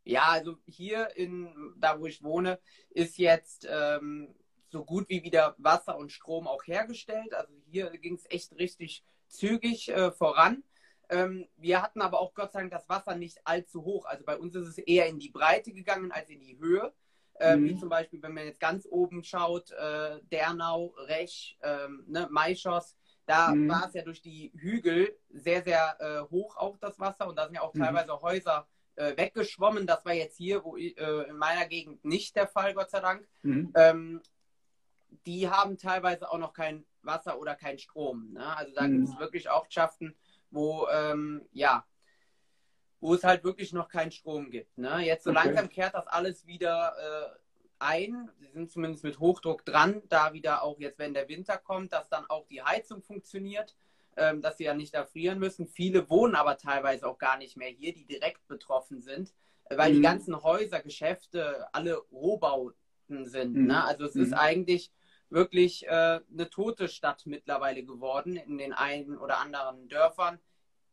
Ja, 0.03 0.23
also 0.27 0.57
hier 0.67 1.15
in 1.15 1.73
da 1.77 1.99
wo 1.99 2.05
ich 2.05 2.21
wohne, 2.21 2.59
ist 2.89 3.17
jetzt 3.17 3.67
ähm, 3.71 4.35
so 4.73 4.83
gut 4.83 5.07
wie 5.07 5.23
wieder 5.23 5.55
Wasser 5.57 5.97
und 5.97 6.11
Strom 6.11 6.47
auch 6.47 6.63
hergestellt. 6.65 7.33
Also 7.33 7.53
hier 7.69 7.89
ging 7.91 8.15
es 8.15 8.29
echt 8.29 8.53
richtig 8.57 9.05
zügig 9.27 9.89
äh, 9.89 10.11
voran. 10.11 10.63
Ähm, 11.09 11.47
wir 11.57 11.81
hatten 11.81 12.01
aber 12.01 12.19
auch 12.19 12.33
Gott 12.33 12.51
sei 12.51 12.59
Dank 12.59 12.71
das 12.71 12.89
Wasser 12.89 13.15
nicht 13.15 13.39
allzu 13.45 13.83
hoch. 13.83 14.05
Also 14.05 14.25
bei 14.25 14.37
uns 14.37 14.55
ist 14.55 14.67
es 14.67 14.77
eher 14.79 15.07
in 15.07 15.19
die 15.19 15.29
Breite 15.29 15.71
gegangen 15.71 16.11
als 16.11 16.29
in 16.29 16.39
die 16.39 16.57
Höhe. 16.59 16.93
Äh, 17.39 17.55
mhm. 17.55 17.65
Wie 17.65 17.77
zum 17.77 17.89
Beispiel, 17.89 18.21
wenn 18.21 18.33
man 18.33 18.45
jetzt 18.45 18.59
ganz 18.59 18.87
oben 18.89 19.23
schaut, 19.23 19.71
äh, 19.71 20.19
Dernau, 20.31 20.93
Rech, 20.97 21.57
ähm, 21.61 22.03
ne, 22.07 22.27
Maischos, 22.29 22.95
da 23.25 23.53
mhm. 23.53 23.69
war 23.69 23.87
es 23.87 23.93
ja 23.93 24.03
durch 24.03 24.21
die 24.21 24.51
Hügel 24.55 25.17
sehr, 25.29 25.63
sehr 25.63 25.97
äh, 25.99 26.29
hoch 26.29 26.57
auch 26.57 26.77
das 26.77 26.99
Wasser 26.99 27.27
und 27.27 27.37
da 27.37 27.45
sind 27.45 27.55
ja 27.55 27.61
auch 27.61 27.73
mhm. 27.73 27.83
teilweise 27.83 28.21
Häuser 28.21 28.67
äh, 28.95 29.17
weggeschwommen. 29.17 29.87
Das 29.87 30.05
war 30.05 30.13
jetzt 30.13 30.37
hier, 30.37 30.63
wo 30.63 30.77
äh, 30.77 30.93
in 31.29 31.37
meiner 31.37 31.65
Gegend 31.67 32.03
nicht 32.05 32.35
der 32.35 32.47
Fall, 32.47 32.73
Gott 32.73 32.91
sei 32.91 32.99
Dank. 32.99 33.27
Mhm. 33.41 33.71
Ähm, 33.75 34.21
die 35.25 35.49
haben 35.49 35.77
teilweise 35.77 36.29
auch 36.31 36.37
noch 36.37 36.53
kein 36.53 36.85
Wasser 37.01 37.39
oder 37.39 37.55
kein 37.55 37.77
Strom. 37.77 38.33
Ne? 38.33 38.45
Also 38.55 38.73
da 38.73 38.83
mhm. 38.83 38.91
gibt 38.93 39.09
es 39.09 39.19
wirklich 39.19 39.49
Ortschaften, 39.49 40.15
wo 40.51 40.87
ähm, 40.91 41.47
ja, 41.51 41.85
wo 43.03 43.13
es 43.13 43.23
halt 43.23 43.43
wirklich 43.43 43.73
noch 43.73 43.89
keinen 43.89 44.11
Strom 44.11 44.49
gibt. 44.49 44.77
Ne? 44.77 45.05
Jetzt 45.05 45.25
so 45.25 45.31
okay. 45.31 45.41
langsam 45.43 45.69
kehrt 45.69 45.93
das 45.93 46.07
alles 46.07 46.47
wieder 46.47 46.95
äh, 46.97 47.37
ein. 47.79 48.29
Sie 48.39 48.47
sind 48.47 48.71
zumindest 48.71 49.03
mit 49.03 49.19
Hochdruck 49.19 49.65
dran, 49.65 50.01
da 50.07 50.31
wieder 50.31 50.63
auch 50.63 50.79
jetzt, 50.79 50.99
wenn 50.99 51.13
der 51.13 51.27
Winter 51.27 51.57
kommt, 51.57 51.91
dass 51.91 52.07
dann 52.07 52.25
auch 52.29 52.47
die 52.47 52.61
Heizung 52.61 53.01
funktioniert, 53.01 53.75
ähm, 54.15 54.41
dass 54.41 54.57
sie 54.57 54.63
ja 54.63 54.73
nicht 54.73 54.93
erfrieren 54.93 55.37
müssen. 55.37 55.67
Viele 55.67 56.09
wohnen 56.09 56.35
aber 56.35 56.57
teilweise 56.57 57.05
auch 57.07 57.17
gar 57.17 57.37
nicht 57.37 57.57
mehr 57.57 57.67
hier, 57.67 57.93
die 57.93 58.05
direkt 58.05 58.47
betroffen 58.47 59.01
sind, 59.01 59.33
äh, 59.65 59.77
weil 59.77 59.91
mhm. 59.91 59.95
die 59.95 60.01
ganzen 60.01 60.41
Häuser, 60.41 60.79
Geschäfte, 60.79 61.67
alle 61.73 61.97
Rohbauten 62.11 63.25
sind. 63.25 63.55
Mhm. 63.55 63.67
Ne? 63.67 63.83
Also 63.83 64.05
es 64.05 64.15
mhm. 64.15 64.23
ist 64.23 64.33
eigentlich 64.33 64.91
wirklich 65.33 65.87
äh, 65.87 66.19
eine 66.31 66.49
tote 66.49 66.87
Stadt 66.87 67.25
mittlerweile 67.25 67.83
geworden 67.83 68.37
in 68.37 68.57
den 68.57 68.73
einen 68.73 69.17
oder 69.17 69.39
anderen 69.39 69.87
Dörfern. 69.89 70.39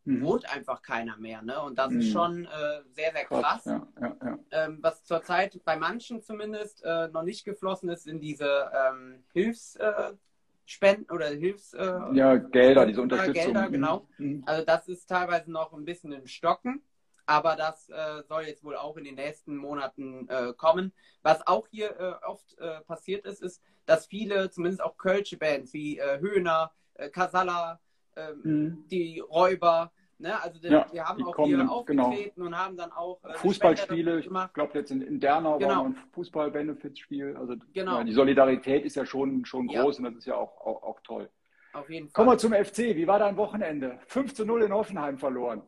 Mhm. 0.05 0.23
Wohnt 0.23 0.51
einfach 0.51 0.81
keiner 0.81 1.17
mehr. 1.19 1.43
Ne? 1.43 1.61
Und 1.61 1.79
das 1.79 1.91
mhm. 1.91 2.01
ist 2.01 2.13
schon 2.13 2.45
äh, 2.47 2.83
sehr, 2.91 3.13
sehr 3.13 3.25
krass. 3.27 3.65
Ja, 3.67 3.87
ja, 4.01 4.17
ja. 4.25 4.39
Ähm, 4.51 4.79
was 4.81 5.05
zurzeit 5.05 5.61
bei 5.65 5.77
manchen 5.77 6.23
zumindest 6.23 6.83
äh, 6.85 7.09
noch 7.09 7.23
nicht 7.23 7.45
geflossen 7.45 7.91
ist, 7.91 8.05
sind 8.05 8.21
diese 8.21 8.71
ähm, 8.75 9.23
Hilfsspenden 9.33 11.09
äh, 11.09 11.13
oder 11.13 11.27
Hilfs. 11.27 11.75
Äh, 11.75 11.85
ja, 12.15 12.37
Gelder, 12.37 12.87
diese 12.87 13.03
Unterstützung. 13.03 13.53
Gelder, 13.53 13.69
genau. 13.69 14.09
Mhm. 14.17 14.43
Also 14.47 14.65
das 14.65 14.89
ist 14.89 15.07
teilweise 15.07 15.51
noch 15.53 15.75
ein 15.75 15.85
bisschen 15.85 16.13
im 16.13 16.27
Stocken. 16.27 16.83
Aber 17.27 17.55
das 17.55 17.89
äh, 17.91 18.25
soll 18.27 18.43
jetzt 18.45 18.65
wohl 18.65 18.75
auch 18.75 18.97
in 18.97 19.05
den 19.05 19.15
nächsten 19.15 19.55
Monaten 19.55 20.29
äh, 20.29 20.53
kommen. 20.53 20.93
Was 21.23 21.47
auch 21.47 21.69
hier 21.69 21.91
äh, 22.01 22.27
oft 22.27 22.59
äh, 22.59 22.81
passiert 22.81 23.25
ist, 23.25 23.41
ist, 23.41 23.63
dass 23.91 24.07
viele, 24.07 24.51
zumindest 24.51 24.83
auch 24.83 24.97
Kölsche 24.97 25.37
Bands 25.37 25.73
wie 25.73 25.99
äh, 25.99 26.21
Höhner, 26.21 26.71
äh, 26.95 27.09
Casalla, 27.09 27.81
ähm, 28.17 28.41
mhm. 28.43 28.85
die 28.89 29.21
Räuber, 29.21 29.93
ne? 30.19 30.41
also 30.43 30.61
die, 30.61 30.69
ja, 30.69 30.87
die 30.93 31.01
haben 31.01 31.25
auch 31.25 31.37
hier 31.45 31.57
genau. 31.59 31.73
aufgetreten 31.73 32.33
genau. 32.37 32.47
und 32.47 32.59
haben 32.59 32.77
dann 32.77 32.93
auch 32.93 33.21
Fußballspiele, 33.37 34.21
ich 34.21 34.29
glaube 34.53 34.79
jetzt 34.79 34.91
in, 34.91 35.03
in 35.03 35.19
Dernau 35.19 35.59
genau. 35.59 35.71
war 35.71 35.85
ein 35.87 35.97
Fußball-Benefits-Spiel. 36.13 37.37
Also 37.37 37.57
genau. 37.73 37.99
ja, 37.99 38.05
die 38.05 38.13
Solidarität 38.13 38.85
ist 38.85 38.97
ja 38.97 39.05
schon, 39.05 39.45
schon 39.45 39.67
groß 39.67 39.99
ja. 39.99 40.05
und 40.05 40.15
das 40.15 40.19
ist 40.19 40.27
ja 40.27 40.37
auch, 40.37 40.61
auch, 40.61 40.83
auch 40.83 41.01
toll. 41.01 41.29
Auf 41.73 41.89
jeden 41.91 42.09
Fall. 42.09 42.13
Kommen 42.13 42.35
wir 42.35 42.39
zum 42.39 42.53
FC. 42.53 42.97
Wie 42.97 43.07
war 43.07 43.19
dein 43.19 43.37
Wochenende? 43.37 43.99
5 44.07 44.35
zu 44.35 44.45
0 44.45 44.63
in 44.65 44.73
Hoffenheim 44.73 45.19
verloren. 45.19 45.63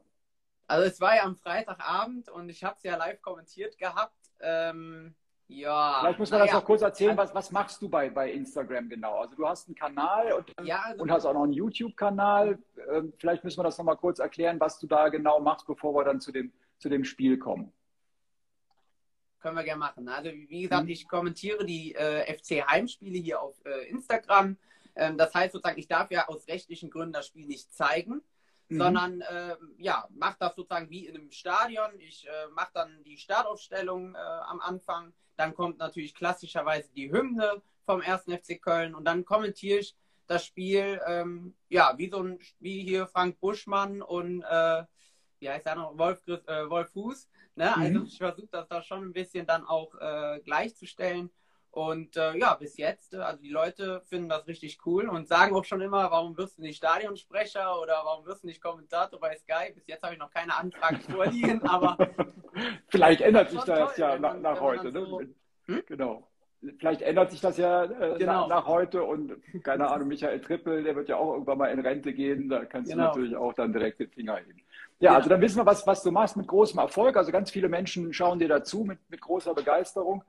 Also 0.67 0.87
es 0.87 1.01
war 1.01 1.17
ja 1.17 1.25
am 1.25 1.37
Freitagabend 1.37 2.29
und 2.29 2.49
ich 2.49 2.65
habe 2.65 2.77
es 2.77 2.83
ja 2.83 2.97
live 2.97 3.21
kommentiert 3.21 3.79
gehabt. 3.79 4.17
Ähm, 4.41 5.15
ja. 5.53 5.99
Vielleicht 6.01 6.19
muss 6.19 6.31
man 6.31 6.41
das 6.41 6.51
ja. 6.51 6.57
noch 6.57 6.65
kurz 6.65 6.83
erzählen. 6.83 7.17
Was, 7.17 7.35
was 7.35 7.51
machst 7.51 7.81
du 7.83 7.89
bei, 7.89 8.11
bei 8.11 8.31
Instagram 8.31 8.89
genau? 8.89 9.21
Also 9.21 9.37
du 9.37 9.47
hast 9.47 9.69
einen 9.69 9.75
Kanal 9.75 10.33
und, 10.33 10.53
ja, 10.63 10.83
also 10.83 11.03
und 11.03 11.11
hast 11.11 11.25
auch 11.27 11.35
noch 11.35 11.45
einen 11.45 11.53
YouTube-Kanal. 11.53 12.59
Ähm, 12.91 13.13
vielleicht 13.19 13.45
müssen 13.45 13.59
wir 13.59 13.65
das 13.65 13.79
noch 13.79 13.85
mal 13.85 13.97
kurz 13.97 14.19
erklären, 14.19 14.59
was 14.61 14.79
du 14.79 14.87
da 14.87 15.09
genau 15.09 15.41
machst, 15.41 15.67
bevor 15.67 15.95
wir 15.95 16.05
dann 16.05 16.21
zu 16.21 16.33
dem, 16.33 16.53
zu 16.79 16.89
dem 16.89 17.05
Spiel 17.05 17.39
kommen. 17.39 17.73
Können 19.41 19.57
wir 19.57 19.65
gerne 19.65 19.81
machen. 19.81 20.09
Also 20.09 20.31
wie 20.31 20.63
gesagt, 20.63 20.85
mhm. 20.85 20.91
ich 20.91 21.09
kommentiere 21.09 21.65
die 21.65 21.95
äh, 21.95 22.37
FC-Heimspiele 22.37 23.19
hier 23.19 23.41
auf 23.41 23.57
äh, 23.65 23.89
Instagram. 23.89 24.57
Ähm, 24.95 25.19
das 25.19 25.35
heißt 25.35 25.53
sozusagen, 25.53 25.79
ich 25.79 25.89
darf 25.89 26.11
ja 26.11 26.29
aus 26.29 26.47
rechtlichen 26.49 26.91
Gründen 26.91 27.13
das 27.13 27.27
Spiel 27.27 27.47
nicht 27.47 27.73
zeigen 27.73 28.23
mhm. 28.73 28.79
sondern 28.79 29.21
äh, 29.21 29.57
ja, 29.79 30.09
macht 30.11 30.41
das 30.41 30.55
sozusagen 30.57 30.91
wie 30.91 31.07
in 31.07 31.17
einem 31.17 31.31
Stadion. 31.31 31.91
Ich 31.99 32.27
äh, 32.27 32.49
mache 32.55 32.71
dann 32.75 33.03
die 33.05 33.17
Startaufstellung 33.17 34.15
äh, 34.15 34.19
am 34.19 34.61
Anfang, 34.61 35.13
dann 35.43 35.55
kommt 35.55 35.79
natürlich 35.79 36.15
klassischerweise 36.15 36.89
die 36.95 37.11
Hymne 37.11 37.61
vom 37.85 38.01
1. 38.01 38.23
FC 38.27 38.63
Köln 38.63 38.95
und 38.95 39.05
dann 39.05 39.25
kommentiere 39.25 39.81
ich 39.81 39.97
das 40.29 40.47
Spiel, 40.47 41.01
ähm, 41.05 41.55
ja, 41.69 41.95
wie 41.99 42.09
so 42.09 42.23
ein, 42.23 42.39
wie 42.61 42.83
hier 42.85 43.09
Frank 43.09 43.41
Buschmann 43.41 44.03
und 44.03 44.43
äh, 44.43 44.85
wie 45.41 45.51
heißt 45.51 45.67
er 45.67 45.75
noch, 45.75 45.99
Wolf, 45.99 46.23
äh, 46.29 46.71
Wolf 46.71 46.93
Fuß. 46.93 47.29
Ne? 47.57 47.77
Also 47.77 47.99
mhm. 47.99 48.07
ich 48.07 48.19
versuche 48.19 48.49
das 48.53 48.69
da 48.69 48.83
schon 48.83 49.03
ein 49.03 49.13
bisschen 49.13 49.45
dann 49.45 49.67
auch 49.67 49.93
äh, 49.97 50.41
gleichzustellen. 50.45 51.29
Und 51.73 52.19
äh, 52.19 52.37
ja, 52.37 52.55
bis 52.55 52.77
jetzt, 52.77 53.15
äh, 53.15 53.17
also 53.17 53.41
die 53.41 53.49
Leute 53.49 54.03
finden 54.05 54.29
das 54.29 54.47
richtig 54.47 54.79
cool 54.85 55.09
und 55.09 55.27
sagen 55.27 55.57
auch 55.57 55.65
schon 55.65 55.81
immer, 55.81 56.11
warum 56.11 56.37
wirst 56.37 56.59
du 56.59 56.63
nicht 56.63 56.77
Stadionsprecher 56.77 57.81
oder 57.81 57.95
warum 58.05 58.27
wirst 58.27 58.43
du 58.43 58.47
nicht 58.47 58.63
Kommentator 58.63 59.19
bei 59.19 59.35
Sky? 59.37 59.73
Bis 59.75 59.87
jetzt 59.87 60.03
habe 60.03 60.13
ich 60.13 60.21
noch 60.21 60.31
keine 60.31 60.55
Anfrage 60.55 61.01
vorliegen, 61.11 61.63
aber. 61.63 61.97
Vielleicht 62.89 63.23
ändert 63.23 63.51
sich 63.51 63.63
das 63.63 63.95
toll, 63.95 64.05
ja 64.05 64.19
nach, 64.19 64.39
nach 64.39 64.61
heute. 64.61 64.93
Ne? 64.93 65.07
So, 65.07 65.21
ne? 65.21 65.29
hm? 65.65 65.83
Genau. 65.87 66.29
Vielleicht 66.79 67.01
ändert 67.01 67.31
sich 67.31 67.41
das 67.41 67.57
ja 67.57 67.85
äh, 67.85 68.19
genau. 68.19 68.47
nach, 68.47 68.49
nach, 68.49 68.67
heute 68.67 69.03
und 69.03 69.33
keine 69.65 69.91
Ahnung, 69.91 70.09
Michael 70.09 70.43
Trippel, 70.43 70.85
der 70.85 70.95
wird 70.95 71.09
ja 71.09 71.17
auch 71.17 71.33
irgendwann 71.33 71.57
mal 71.57 71.69
in 71.69 71.81
Rente 71.81 72.13
gehen, 72.13 72.51
da 72.51 72.67
kannst 72.67 72.91
genau. 72.91 73.05
du 73.05 73.09
natürlich 73.09 73.37
auch 73.37 73.55
dann 73.55 73.73
direkt 73.73 73.99
den 73.99 74.11
Finger 74.11 74.37
heben. 74.37 74.61
Ja, 75.01 75.13
ja, 75.13 75.17
also 75.17 75.31
dann 75.31 75.41
wissen 75.41 75.57
wir, 75.57 75.65
was, 75.65 75.87
was 75.87 76.03
du 76.03 76.13
machst 76.13 76.37
mit 76.37 76.47
großem 76.47 76.79
Erfolg. 76.79 77.17
Also 77.17 77.33
ganz 77.33 77.51
viele 77.51 77.71
Menschen 77.71 78.13
schauen 78.13 78.39
dir 78.39 78.49
dazu 78.49 78.85
mit, 78.85 78.99
mit 79.09 79.23
großer 79.23 79.55
Begeisterung. 79.55 80.23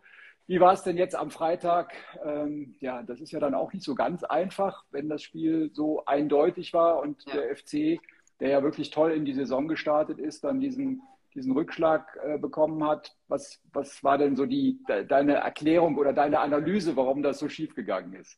Wie 0.46 0.60
war 0.60 0.74
es 0.74 0.84
denn 0.84 0.98
jetzt 0.98 1.16
am 1.16 1.32
Freitag? 1.32 1.94
Ähm, 2.24 2.76
ja, 2.82 3.02
das 3.02 3.22
ist 3.22 3.32
ja 3.32 3.40
dann 3.40 3.56
auch 3.56 3.72
nicht 3.72 3.86
so 3.86 3.96
ganz 3.96 4.24
einfach, 4.24 4.84
wenn 4.92 5.08
das 5.08 5.24
Spiel 5.24 5.72
so 5.74 6.04
eindeutig 6.06 6.74
war 6.74 7.00
und 7.00 7.24
ja. 7.26 7.34
der 7.34 7.56
FC, 7.56 8.00
der 8.42 8.50
ja 8.50 8.64
wirklich 8.64 8.90
toll 8.90 9.14
in 9.14 9.24
die 9.24 9.34
Saison 9.34 9.70
gestartet 9.70 10.20
ist, 10.20 10.44
dann 10.44 10.60
diesen, 10.60 11.02
diesen 11.34 11.54
Rückschlag 11.54 12.20
äh, 12.26 12.38
bekommen 12.38 12.86
hat. 12.86 13.16
Was, 13.30 13.62
was 13.72 14.04
war 14.04 14.18
denn 14.18 14.36
so 14.36 14.46
die, 14.46 14.84
de, 14.88 15.06
deine 15.06 15.36
Erklärung 15.36 15.98
oder 15.98 16.12
deine 16.12 16.40
Analyse, 16.42 16.98
warum 16.98 17.24
das 17.24 17.40
so 17.40 17.48
schief 17.48 17.74
gegangen 17.74 18.14
ist? 18.14 18.38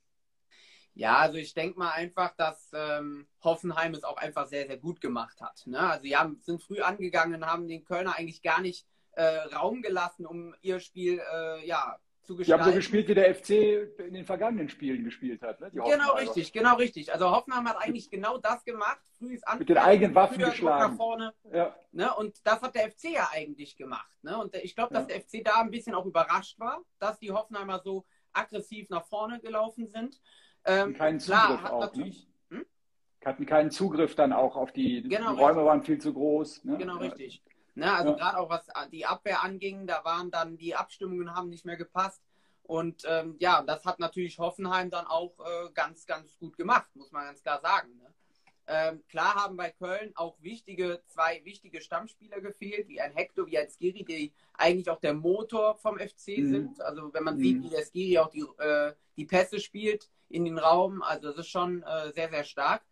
Ja, 0.94 1.18
also 1.18 1.38
ich 1.38 1.54
denke 1.54 1.80
mal 1.80 1.92
einfach, 1.92 2.36
dass 2.38 2.72
ähm, 2.74 3.28
Hoffenheim 3.44 3.94
es 3.96 4.04
auch 4.04 4.18
einfach 4.18 4.46
sehr, 4.46 4.68
sehr 4.68 4.78
gut 4.78 5.02
gemacht 5.02 5.42
hat. 5.42 5.64
Ne? 5.66 5.80
Also 5.80 6.04
sie 6.04 6.16
haben, 6.16 6.40
sind 6.42 6.62
früh 6.62 6.82
angegangen, 6.82 7.46
haben 7.46 7.68
den 7.68 7.84
Kölner 7.84 8.16
eigentlich 8.16 8.44
gar 8.44 8.62
nicht 8.62 8.86
Raum 9.22 9.82
gelassen, 9.82 10.26
um 10.26 10.54
ihr 10.62 10.80
Spiel 10.80 11.22
äh, 11.34 11.66
ja, 11.66 11.98
zu 12.26 12.36
gestalten. 12.36 12.64
Die 12.64 12.64
haben 12.64 12.72
so 12.72 12.76
gespielt, 12.76 13.08
wie 13.08 13.16
der 13.16 13.34
FC 13.34 13.50
in 14.00 14.14
den 14.14 14.26
vergangenen 14.26 14.70
Spielen 14.70 15.04
gespielt 15.04 15.42
hat. 15.42 15.62
Ne? 15.62 15.72
genau 15.72 16.16
richtig, 16.16 16.52
genau 16.52 16.76
richtig. 16.76 17.14
Also 17.14 17.32
Hoffenheim 17.32 17.68
hat 17.70 17.78
eigentlich 17.78 18.10
genau 18.10 18.38
das 18.38 18.64
gemacht. 18.66 19.00
Früh 19.18 19.36
ist 19.36 19.46
Mit 19.58 19.70
den 19.70 19.78
eigenen 19.78 20.16
Waffen 20.16 20.40
geschlagen. 20.40 20.92
Nach 20.92 20.98
vorne. 20.98 21.34
Ja. 21.52 21.76
Ne? 21.92 22.14
Und 22.16 22.36
das 22.44 22.62
hat 22.62 22.76
der 22.76 22.92
FC 22.92 23.12
ja 23.14 23.30
eigentlich 23.32 23.78
gemacht. 23.78 24.12
Ne? 24.24 24.38
Und 24.38 24.56
ich 24.56 24.76
glaube, 24.76 24.94
dass 24.94 25.08
ja. 25.08 25.16
der 25.16 25.22
FC 25.22 25.46
da 25.46 25.62
ein 25.62 25.72
bisschen 25.72 25.96
auch 25.96 26.06
überrascht 26.06 26.60
war, 26.60 26.82
dass 27.00 27.20
die 27.20 27.32
Hoffenheimer 27.32 27.80
so 27.80 28.06
aggressiv 28.34 28.90
nach 28.90 29.06
vorne 29.06 29.40
gelaufen 29.40 29.88
sind. 29.88 30.20
Ähm, 30.66 30.94
keinen 30.96 31.20
Zugriff 31.20 31.60
klar, 31.60 31.74
auch, 31.74 31.94
ne? 31.94 32.12
hm? 32.50 32.66
Hatten 33.24 33.46
keinen 33.46 33.72
Zugriff 33.72 34.16
dann 34.16 34.34
auch 34.34 34.56
auf 34.56 34.72
die, 34.72 35.04
genau, 35.04 35.34
die 35.34 35.40
Räume 35.40 35.50
richtig. 35.50 35.66
waren 35.66 35.84
viel 35.84 35.98
zu 36.00 36.14
groß. 36.14 36.64
Ne? 36.66 36.78
Genau, 36.78 36.98
richtig. 36.98 37.44
Ne, 37.78 37.94
also 37.94 38.12
ja. 38.12 38.16
gerade 38.16 38.38
auch 38.38 38.50
was 38.50 38.66
die 38.92 39.06
Abwehr 39.06 39.44
anging, 39.44 39.86
da 39.86 40.06
waren 40.06 40.32
dann 40.32 40.58
die 40.58 40.76
Abstimmungen 40.76 41.36
haben 41.36 41.50
nicht 41.50 41.66
mehr 41.66 41.76
gepasst. 41.76 42.24
Und 42.64 43.04
ähm, 43.06 43.36
ja, 43.40 43.62
das 43.62 43.86
hat 43.86 44.00
natürlich 44.00 44.40
Hoffenheim 44.40 44.90
dann 44.90 45.06
auch 45.06 45.38
äh, 45.40 45.70
ganz, 45.74 46.06
ganz 46.06 46.38
gut 46.40 46.58
gemacht, 46.58 46.90
muss 46.96 47.12
man 47.12 47.26
ganz 47.26 47.42
klar 47.42 47.60
sagen. 47.62 47.98
Ne? 47.98 48.14
Ähm, 48.68 49.04
klar 49.08 49.36
haben 49.36 49.58
bei 49.58 49.70
Köln 49.70 50.12
auch 50.16 50.42
wichtige, 50.42 51.02
zwei 51.06 51.44
wichtige 51.44 51.82
Stammspieler 51.82 52.42
gefehlt, 52.42 52.88
wie 52.88 53.00
ein 53.00 53.14
Hector, 53.14 53.46
wie 53.46 53.60
ein 53.60 53.70
Skiri, 53.70 54.04
die 54.04 54.34
eigentlich 54.54 54.90
auch 54.90 55.00
der 55.00 55.14
Motor 55.14 55.76
vom 55.76 56.00
FC 56.00 56.40
mhm. 56.40 56.50
sind. 56.50 56.82
Also 56.82 57.14
wenn 57.14 57.24
man 57.24 57.36
mhm. 57.36 57.42
sieht, 57.42 57.64
wie 57.64 57.70
der 57.70 57.86
Skiri 57.86 58.18
auch 58.18 58.30
die, 58.30 58.46
äh, 58.58 58.94
die 59.18 59.26
Pässe 59.26 59.60
spielt 59.60 60.10
in 60.30 60.46
den 60.46 60.58
Raum, 60.58 61.04
also 61.04 61.28
das 61.30 61.40
ist 61.40 61.50
schon 61.50 61.84
äh, 61.84 62.12
sehr, 62.14 62.30
sehr 62.30 62.44
stark. 62.44 62.84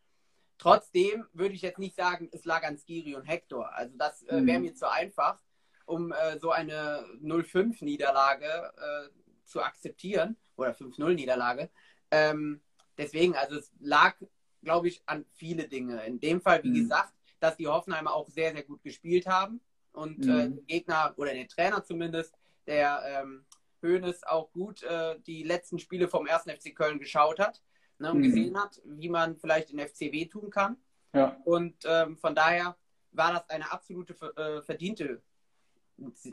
Trotzdem 0.58 1.26
würde 1.34 1.56
ich 1.56 1.62
jetzt 1.62 1.80
nicht 1.80 1.96
sagen, 1.96 2.30
es 2.32 2.46
lag 2.46 2.64
an 2.64 2.78
Skiri 2.78 3.16
und 3.16 3.24
Hector. 3.24 3.74
Also 3.74 3.96
das 3.98 4.24
äh, 4.24 4.46
wäre 4.46 4.60
mhm. 4.60 4.66
mir 4.66 4.76
zu 4.76 4.90
einfach, 4.90 5.40
um 5.86 6.12
äh, 6.12 6.40
so 6.40 6.52
eine 6.52 7.06
0-5-Niederlage 7.22 8.46
äh, 8.46 9.10
zu 9.46 9.62
akzeptieren 9.62 10.38
oder 10.56 10.72
5-0-Niederlage. 10.72 11.70
Ähm, 12.12 12.62
deswegen, 12.98 13.36
also 13.36 13.58
es 13.58 13.72
lag, 13.80 14.16
glaube 14.62 14.88
ich, 14.88 15.02
an 15.06 15.26
viele 15.34 15.68
Dinge. 15.68 16.06
In 16.06 16.20
dem 16.20 16.42
Fall, 16.42 16.64
wie 16.64 16.70
mhm. 16.70 16.76
gesagt, 16.76 17.14
dass 17.40 17.58
die 17.58 17.68
Hoffenheimer 17.68 18.14
auch 18.14 18.30
sehr, 18.30 18.54
sehr 18.54 18.64
gut 18.64 18.84
gespielt 18.84 19.28
haben 19.28 19.60
und 19.92 20.26
äh, 20.26 20.50
mhm. 20.50 20.66
Gegner 20.66 21.14
oder 21.18 21.34
der 21.34 21.48
Trainer 21.48 21.84
zumindest, 21.84 22.34
der 22.68 23.02
ähm, 23.06 23.46
Hoeneß 23.82 24.24
auch 24.24 24.52
gut 24.54 24.82
äh, 24.84 25.20
die 25.28 25.44
letzten 25.44 25.78
Spiele 25.78 26.08
vom 26.08 26.28
1. 26.28 26.44
FC 26.44 26.74
Köln 26.74 27.00
geschaut 27.00 27.40
hat 27.40 27.62
ne, 28.04 28.12
und 28.12 28.20
mhm. 28.20 28.24
gesehen 28.24 28.62
hat, 28.62 28.82
wie 28.86 29.10
man 29.10 29.36
vielleicht 29.38 29.72
in 29.72 29.80
FCW 29.80 30.26
tun 30.26 30.50
kann. 30.50 30.78
Ja. 31.14 31.38
Und 31.46 31.76
ähm, 31.86 32.18
von 32.18 32.36
daher 32.36 32.76
war 33.12 33.34
das 33.34 33.50
eine 33.50 33.72
absolute 33.72 34.14
äh, 34.36 34.62
verdiente, 34.62 35.22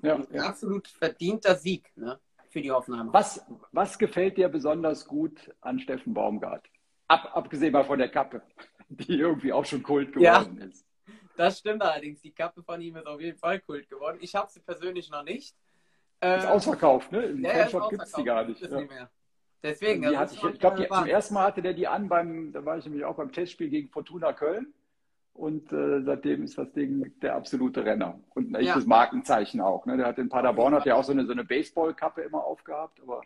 ja, 0.02 0.16
ein 0.16 0.26
ja. 0.32 0.42
absolut 0.42 0.88
verdienter 0.88 1.54
Sieg 1.54 1.90
ne, 1.96 2.18
für 2.48 2.60
die 2.60 2.70
Hoffenheimer. 2.70 3.12
Was, 3.12 3.44
was 3.72 3.98
gefällt 3.98 4.36
dir 4.36 4.48
besonders 4.48 5.06
gut 5.06 5.54
an 5.60 5.78
Steffen 5.78 6.12
Baumgart? 6.12 6.68
Ab, 7.08 7.30
abgesehen 7.34 7.72
mal 7.72 7.84
von 7.84 7.98
der 7.98 8.08
Kappe, 8.08 8.42
die 8.88 9.18
irgendwie 9.18 9.52
auch 9.52 9.64
schon 9.64 9.82
Kult 9.82 10.12
geworden 10.12 10.58
ist. 10.58 10.86
Das 11.36 11.58
stimmt 11.58 11.82
allerdings. 11.82 12.20
Die 12.20 12.32
Kappe 12.32 12.62
von 12.62 12.80
ihm 12.80 12.96
ist 12.96 13.06
auf 13.06 13.20
jeden 13.20 13.38
Fall 13.38 13.60
Kult 13.60 13.88
geworden. 13.88 14.18
Ich 14.20 14.34
habe 14.34 14.50
sie 14.50 14.60
persönlich 14.60 15.10
noch 15.10 15.22
nicht. 15.22 15.48
Ist 15.48 15.54
ähm, 16.20 16.46
ausverkauft, 16.48 17.12
ne? 17.12 17.22
Im 17.22 17.42
ja, 17.42 17.50
Fanshop 17.50 17.88
gibt 17.88 18.02
es 18.02 18.12
die 18.12 18.24
gar 18.24 18.44
nicht. 18.44 18.60
Ja. 18.60 18.80
nicht 18.80 18.90
Deswegen. 19.62 20.02
Die 20.02 20.16
hatte 20.16 20.34
ich 20.34 20.42
ich 20.42 20.58
glaube, 20.58 20.86
zum 20.86 21.06
ersten 21.06 21.34
Mal 21.34 21.44
hatte 21.44 21.62
der 21.62 21.74
die 21.74 21.86
an 21.86 22.08
beim, 22.08 22.52
da 22.52 22.64
war 22.64 22.78
ich 22.78 22.84
nämlich 22.84 23.04
auch 23.04 23.16
beim 23.16 23.32
Testspiel 23.32 23.68
gegen 23.68 23.88
Fortuna 23.88 24.32
Köln. 24.32 24.72
Und 25.32 25.72
äh, 25.72 26.02
seitdem 26.02 26.42
ist 26.42 26.58
das 26.58 26.72
Ding 26.72 27.12
der 27.20 27.36
absolute 27.36 27.84
Renner. 27.84 28.20
Und 28.34 28.50
ein 28.50 28.54
echtes 28.56 28.82
ja. 28.82 28.88
Markenzeichen 28.88 29.60
auch. 29.60 29.86
Ne? 29.86 29.96
Der 29.96 30.06
hat 30.06 30.18
in 30.18 30.28
Paderborn 30.28 30.74
hat 30.74 30.86
ja 30.86 30.96
auch 30.96 31.04
so 31.04 31.12
eine, 31.12 31.24
so 31.24 31.32
eine 31.32 31.44
Baseballkappe 31.44 32.22
immer 32.22 32.44
aufgehabt, 32.44 33.00
aber 33.00 33.22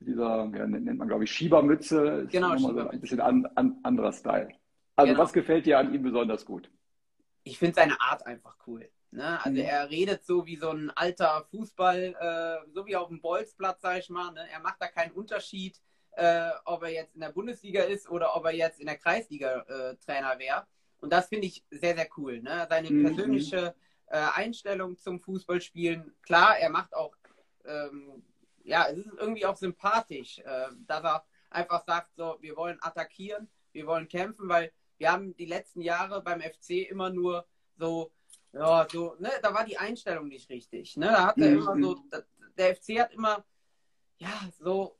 dieser, 0.00 0.50
ja, 0.54 0.66
nennt 0.66 0.98
man, 0.98 1.08
glaube 1.08 1.24
ich, 1.24 1.30
Schiebermütze 1.30 2.22
ist 2.24 2.32
genau, 2.32 2.56
Schiebermütze. 2.56 2.82
So 2.82 2.88
ein 2.90 3.00
bisschen 3.00 3.20
an, 3.20 3.46
an, 3.54 3.78
anderer 3.82 4.12
Style. 4.12 4.48
Also 4.96 5.12
genau. 5.12 5.22
was 5.22 5.32
gefällt 5.32 5.66
dir 5.66 5.78
an 5.78 5.94
ihm 5.94 6.02
besonders 6.02 6.44
gut? 6.44 6.70
Ich 7.44 7.58
finde 7.58 7.74
seine 7.74 8.00
Art 8.00 8.26
einfach 8.26 8.56
cool. 8.66 8.88
Ne? 9.14 9.38
Also 9.44 9.60
mhm. 9.60 9.66
er 9.66 9.90
redet 9.90 10.24
so 10.24 10.44
wie 10.44 10.56
so 10.56 10.70
ein 10.70 10.90
alter 10.90 11.46
Fußball, 11.50 12.16
äh, 12.18 12.70
so 12.72 12.84
wie 12.86 12.96
auf 12.96 13.08
dem 13.08 13.20
Bolzplatz, 13.20 13.80
sag 13.80 13.98
ich 13.98 14.10
mal. 14.10 14.32
Ne? 14.32 14.48
Er 14.50 14.58
macht 14.58 14.80
da 14.80 14.88
keinen 14.88 15.12
Unterschied, 15.12 15.80
äh, 16.16 16.50
ob 16.64 16.82
er 16.82 16.90
jetzt 16.90 17.14
in 17.14 17.20
der 17.20 17.30
Bundesliga 17.30 17.82
ist 17.84 18.10
oder 18.10 18.34
ob 18.36 18.44
er 18.44 18.52
jetzt 18.52 18.80
in 18.80 18.86
der 18.86 18.98
Kreisliga 18.98 19.60
äh, 19.68 19.96
Trainer 20.04 20.38
wäre. 20.38 20.66
Und 20.98 21.12
das 21.12 21.28
finde 21.28 21.46
ich 21.46 21.64
sehr, 21.70 21.94
sehr 21.94 22.08
cool. 22.16 22.42
Ne? 22.42 22.66
Seine 22.68 22.90
mhm. 22.90 23.04
persönliche 23.04 23.74
äh, 24.06 24.18
Einstellung 24.34 24.98
zum 24.98 25.20
Fußballspielen. 25.20 26.12
Klar, 26.22 26.58
er 26.58 26.70
macht 26.70 26.94
auch, 26.94 27.14
ähm, 27.64 28.24
ja, 28.64 28.88
es 28.88 28.98
ist 28.98 29.12
irgendwie 29.16 29.46
auch 29.46 29.56
sympathisch, 29.56 30.40
äh, 30.40 30.66
dass 30.86 31.04
er 31.04 31.24
einfach 31.50 31.84
sagt, 31.86 32.16
so, 32.16 32.36
wir 32.40 32.56
wollen 32.56 32.78
attackieren, 32.80 33.48
wir 33.70 33.86
wollen 33.86 34.08
kämpfen, 34.08 34.48
weil 34.48 34.72
wir 34.98 35.12
haben 35.12 35.36
die 35.36 35.46
letzten 35.46 35.82
Jahre 35.82 36.20
beim 36.20 36.40
FC 36.40 36.88
immer 36.90 37.10
nur 37.10 37.46
so, 37.76 38.10
ja, 38.54 38.86
so, 38.90 39.16
ne, 39.18 39.30
da 39.42 39.52
war 39.52 39.64
die 39.64 39.78
Einstellung 39.78 40.28
nicht 40.28 40.48
richtig. 40.48 40.96
Ne? 40.96 41.06
Da 41.06 41.26
hat 41.26 41.38
er 41.38 41.50
mhm. 41.50 41.58
immer 41.58 41.80
so, 41.80 42.04
der 42.56 42.76
FC 42.76 43.00
hat 43.00 43.12
immer, 43.12 43.44
ja, 44.18 44.32
so 44.58 44.96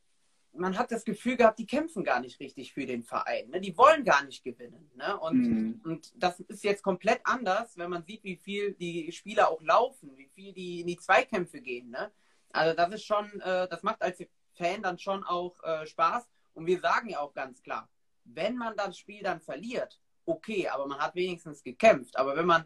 man 0.57 0.79
hat 0.79 0.93
das 0.93 1.05
Gefühl 1.05 1.37
gehabt, 1.37 1.59
die 1.59 1.67
kämpfen 1.67 2.05
gar 2.05 2.21
nicht 2.21 2.39
richtig 2.41 2.73
für 2.73 2.87
den 2.87 3.03
Verein. 3.03 3.51
Ne? 3.51 3.61
Die 3.61 3.77
wollen 3.77 4.05
gar 4.05 4.25
nicht 4.25 4.45
gewinnen. 4.45 4.91
Ne? 4.95 5.19
Und, 5.19 5.43
mhm. 5.43 5.81
und 5.85 6.13
das 6.17 6.41
ist 6.41 6.65
jetzt 6.65 6.83
komplett 6.83 7.21
anders, 7.25 7.77
wenn 7.77 7.91
man 7.91 8.05
sieht, 8.05 8.25
wie 8.25 8.37
viel 8.37 8.75
die 8.75 9.11
Spieler 9.13 9.51
auch 9.51 9.61
laufen, 9.63 10.17
wie 10.17 10.29
viel 10.29 10.53
die 10.53 10.81
in 10.81 10.87
die 10.87 10.97
Zweikämpfe 10.97 11.61
gehen. 11.61 11.91
Ne? 11.91 12.11
Also 12.53 12.77
das 12.77 12.95
ist 12.95 13.05
schon, 13.05 13.41
äh, 13.41 13.69
das 13.69 13.83
macht 13.83 14.03
als 14.03 14.25
Fan 14.55 14.83
dann 14.83 14.99
schon 14.99 15.25
auch 15.25 15.63
äh, 15.65 15.87
Spaß. 15.87 16.29
Und 16.55 16.67
wir 16.67 16.81
sagen 16.81 17.09
ja 17.11 17.21
auch 17.21 17.35
ganz 17.35 17.63
klar, 17.63 17.89
wenn 18.25 18.57
man 18.57 18.77
das 18.77 18.97
Spiel 18.97 19.23
dann 19.23 19.41
verliert, 19.41 20.01
okay, 20.25 20.69
aber 20.69 20.87
man 20.87 20.99
hat 20.99 21.15
wenigstens 21.15 21.63
gekämpft. 21.63 22.17
Aber 22.17 22.37
wenn 22.37 22.47
man 22.47 22.65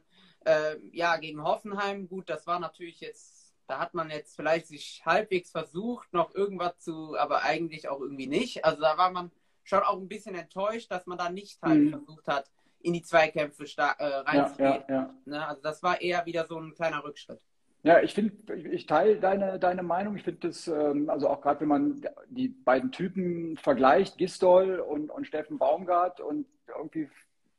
äh, 0.49 0.77
ja 0.93 1.17
gegen 1.17 1.43
Hoffenheim, 1.43 2.09
gut, 2.09 2.29
das 2.29 2.47
war 2.47 2.59
natürlich 2.59 3.01
jetzt 3.01 3.39
da 3.69 3.79
hat 3.79 3.95
man 3.95 4.11
jetzt 4.11 4.35
vielleicht 4.35 4.67
sich 4.67 5.03
halbwegs 5.05 5.51
versucht, 5.51 6.13
noch 6.13 6.35
irgendwas 6.35 6.79
zu, 6.79 7.17
aber 7.19 7.43
eigentlich 7.43 7.89
auch 7.89 8.01
irgendwie 8.01 8.27
nicht. 8.27 8.65
Also 8.65 8.81
da 8.81 8.97
war 8.97 9.11
man 9.11 9.31
schon 9.63 9.81
auch 9.81 9.99
ein 9.99 10.09
bisschen 10.09 10.35
enttäuscht, 10.35 10.91
dass 10.91 11.07
man 11.07 11.19
da 11.19 11.29
nicht 11.29 11.61
halt 11.63 11.81
mhm. 11.81 11.91
versucht 11.91 12.27
hat, 12.27 12.51
in 12.81 12.95
die 12.95 13.03
Zweikämpfe 13.03 13.65
äh, 13.65 13.83
reinzugehen. 14.05 14.69
Ja, 14.71 14.85
ja, 14.89 14.95
ja. 14.95 15.15
Ne? 15.27 15.47
Also 15.47 15.61
das 15.63 15.83
war 15.83 16.01
eher 16.01 16.25
wieder 16.25 16.47
so 16.47 16.59
ein 16.59 16.75
kleiner 16.75 17.05
Rückschritt. 17.05 17.41
Ja, 17.83 18.01
ich 18.01 18.15
finde, 18.15 18.33
ich 18.55 18.87
teile 18.87 19.21
deine, 19.21 19.59
deine 19.59 19.83
Meinung. 19.83 20.17
Ich 20.17 20.25
finde 20.25 20.49
das, 20.49 20.67
ähm, 20.67 21.11
also 21.11 21.29
auch 21.29 21.41
gerade 21.41 21.61
wenn 21.61 21.69
man 21.69 22.03
die 22.29 22.49
beiden 22.49 22.91
Typen 22.91 23.57
vergleicht, 23.59 24.19
Gistol 24.19 24.81
und, 24.81 25.11
und 25.11 25.27
Steffen 25.27 25.59
Baumgart 25.59 26.21
und 26.21 26.47
irgendwie 26.77 27.09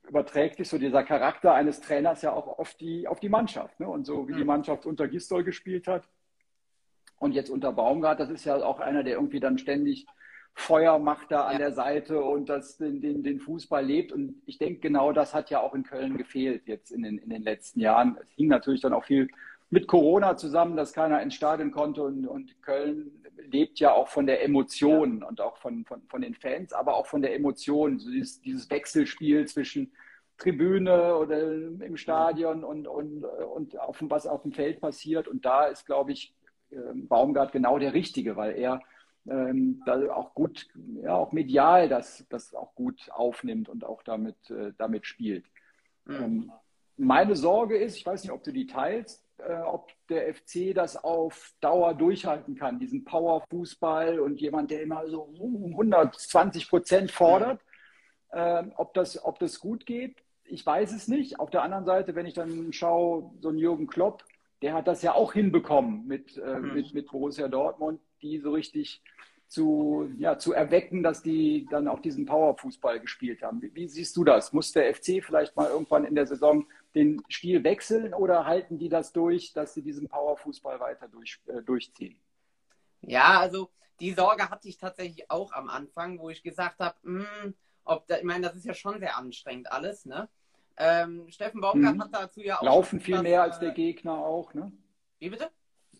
überträgt 0.10 0.58
sich 0.58 0.68
so 0.68 0.78
dieser 0.78 1.04
Charakter 1.04 1.54
eines 1.54 1.80
Trainers 1.80 2.22
ja 2.22 2.34
auch 2.34 2.60
auf 2.60 2.74
die, 2.76 3.08
auf 3.08 3.20
die 3.20 3.30
Mannschaft. 3.30 3.80
Ne? 3.80 3.88
Und 3.88 4.06
so 4.06 4.28
wie 4.28 4.34
die 4.34 4.42
mhm. 4.42 4.48
Mannschaft 4.48 4.86
unter 4.86 5.08
Gistol 5.08 5.44
gespielt 5.44 5.88
hat 5.88 6.04
und 7.18 7.34
jetzt 7.34 7.50
unter 7.50 7.72
Baumgart, 7.72 8.20
das 8.20 8.30
ist 8.30 8.46
ja 8.46 8.56
auch 8.58 8.80
einer, 8.80 9.04
der 9.04 9.16
irgendwie 9.16 9.40
dann 9.40 9.58
ständig 9.58 10.08
Feuer 10.56 11.00
macht 11.00 11.32
da 11.32 11.46
an 11.46 11.54
ja. 11.54 11.60
der 11.60 11.72
Seite 11.72 12.22
und 12.22 12.50
das 12.50 12.78
den, 12.78 13.02
den, 13.02 13.24
den 13.24 13.40
Fußball 13.40 13.86
lebt. 13.86 14.12
Und 14.12 14.42
ich 14.46 14.58
denke, 14.58 14.80
genau 14.82 15.14
das 15.14 15.34
hat 15.34 15.50
ja 15.50 15.62
auch 15.62 15.74
in 15.74 15.84
Köln 15.84 16.18
gefehlt 16.18 16.64
jetzt 16.68 16.92
in 16.92 17.04
den, 17.04 17.18
in 17.18 17.30
den 17.30 17.44
letzten 17.44 17.80
Jahren. 17.80 18.18
Es 18.22 18.30
hing 18.36 18.48
natürlich 18.48 18.82
dann 18.82 18.94
auch 18.94 19.06
viel 19.06 19.30
mit 19.70 19.88
Corona 19.88 20.36
zusammen, 20.36 20.76
dass 20.76 20.94
keiner 20.94 21.22
ins 21.22 21.36
Stadion 21.36 21.72
konnte 21.72 22.04
und, 22.04 22.26
und 22.26 22.62
Köln 22.64 23.12
lebt 23.38 23.80
ja 23.80 23.94
auch 23.94 24.08
von 24.08 24.26
der 24.26 24.44
Emotion 24.44 25.20
ja. 25.22 25.28
und 25.28 25.42
auch 25.42 25.58
von, 25.58 25.86
von, 25.86 26.02
von 26.10 26.22
den 26.22 26.34
Fans, 26.34 26.74
aber 26.74 26.96
auch 26.96 27.06
von 27.06 27.22
der 27.22 27.36
Emotion, 27.36 28.00
so 28.00 28.10
dieses, 28.10 28.42
dieses 28.42 28.70
Wechselspiel 28.70 29.46
zwischen 29.48 29.92
Tribüne 30.40 31.16
oder 31.16 31.42
im 31.42 31.98
Stadion 31.98 32.64
und, 32.64 32.88
und, 32.88 33.24
und 33.24 33.78
auf 33.80 34.00
dem, 34.00 34.10
was 34.10 34.26
auf 34.26 34.42
dem 34.42 34.52
Feld 34.52 34.82
passiert. 34.82 35.28
Und 35.28 35.46
da 35.46 35.66
ist, 35.66 35.86
glaube 35.86 36.14
ich, 36.14 36.34
ähm, 36.72 37.08
Baumgart 37.08 37.52
genau 37.52 37.78
der 37.78 37.94
Richtige, 37.94 38.36
weil 38.36 38.56
er 38.56 38.82
ähm, 39.28 39.82
da 39.86 40.12
auch 40.14 40.34
gut, 40.34 40.68
ja, 41.04 41.16
auch 41.16 41.32
medial 41.32 41.90
das, 41.90 42.26
das 42.30 42.54
auch 42.54 42.74
gut 42.74 43.10
aufnimmt 43.12 43.70
und 43.70 43.84
auch 43.84 44.02
damit, 44.04 44.50
äh, 44.50 44.72
damit 44.78 45.06
spielt. 45.06 45.46
Mhm. 46.06 46.16
Ähm, 46.16 46.52
meine 46.98 47.36
Sorge 47.36 47.78
ist, 47.78 47.98
ich 47.98 48.06
weiß 48.06 48.24
nicht, 48.24 48.32
ob 48.32 48.44
du 48.44 48.52
die 48.52 48.68
teilst, 48.68 49.26
äh, 49.38 49.62
ob 49.62 49.92
der 50.10 50.34
FC 50.34 50.74
das 50.74 50.98
auf 50.98 51.54
Dauer 51.62 51.94
durchhalten 51.94 52.56
kann, 52.56 52.80
diesen 52.80 53.06
Power-Fußball 53.06 54.20
und 54.20 54.40
jemand, 54.42 54.72
der 54.72 54.82
immer 54.82 55.08
so 55.08 55.34
120 55.34 56.70
Prozent 56.70 57.12
fordert, 57.12 57.62
äh, 58.32 58.64
ob, 58.76 58.94
das, 58.94 59.24
ob 59.24 59.40
das 59.40 59.60
gut 59.60 59.86
geht. 59.86 60.18
Ich 60.50 60.66
weiß 60.66 60.94
es 60.94 61.08
nicht. 61.08 61.40
Auf 61.40 61.50
der 61.50 61.64
anderen 61.64 61.86
Seite, 61.86 62.16
wenn 62.16 62.26
ich 62.26 62.34
dann 62.34 62.74
schaue, 62.74 63.32
so 63.40 63.50
ein 63.50 63.58
Jürgen 63.58 63.88
Klopp, 63.88 64.24
der 64.62 64.74
hat 64.74 64.88
das 64.88 65.02
ja 65.02 65.14
auch 65.14 65.34
hinbekommen 65.34 66.06
mit, 66.08 66.38
äh, 66.38 66.60
mhm. 66.60 66.74
mit, 66.74 66.94
mit 66.94 67.08
Borussia 67.08 67.48
Dortmund, 67.48 68.02
die 68.22 68.40
so 68.40 68.52
richtig 68.52 69.02
zu, 69.48 70.12
ja, 70.18 70.38
zu 70.38 70.54
erwecken, 70.54 71.02
dass 71.02 71.24
die 71.24 71.68
dann 71.72 71.88
auch 71.88 72.02
diesen 72.02 72.26
Power-Fußball 72.26 73.00
gespielt 73.00 73.42
haben. 73.42 73.62
Wie, 73.62 73.74
wie, 73.74 73.88
siehst 73.88 74.16
du 74.16 74.24
das? 74.24 74.54
Muss 74.54 74.72
der 74.72 74.94
FC 74.94 75.24
vielleicht 75.24 75.56
mal 75.56 75.70
irgendwann 75.70 76.06
in 76.06 76.14
der 76.14 76.28
Saison 76.28 76.68
den 76.94 77.24
Stil 77.30 77.64
wechseln 77.64 78.14
oder 78.14 78.46
halten 78.46 78.78
die 78.78 78.90
das 78.90 79.12
durch, 79.12 79.54
dass 79.54 79.74
sie 79.74 79.82
diesen 79.82 80.08
Powerfußball 80.08 80.80
weiter 80.80 81.08
durch, 81.08 81.40
äh, 81.48 81.64
durchziehen? 81.64 82.20
Ja, 83.02 83.40
also 83.40 83.72
die 84.00 84.14
Sorge 84.14 84.50
hatte 84.50 84.68
ich 84.68 84.78
tatsächlich 84.78 85.32
auch 85.32 85.52
am 85.52 85.68
Anfang, 85.68 86.20
wo 86.20 86.30
ich 86.30 86.44
gesagt 86.44 86.80
habe, 86.80 86.96
hm, 87.04 87.56
ob 87.86 88.08
da, 88.08 88.18
ich 88.18 88.24
meine, 88.24 88.46
das 88.46 88.56
ist 88.56 88.66
ja 88.66 88.74
schon 88.74 89.00
sehr 89.00 89.18
anstrengend 89.18 89.72
alles, 89.72 90.06
ne? 90.06 90.30
Ähm, 90.82 91.30
Steffen 91.30 91.60
Baumgart 91.60 91.96
mhm. 91.96 92.04
hat 92.04 92.14
dazu 92.14 92.42
ja 92.42 92.58
auch. 92.58 92.64
Laufen 92.64 93.02
viel 93.02 93.22
mehr 93.22 93.44
als 93.44 93.60
der 93.60 93.72
Gegner 93.72 94.14
auch, 94.14 94.54
ne? 94.54 94.72
Wie 95.20 95.30
bitte? 95.30 95.52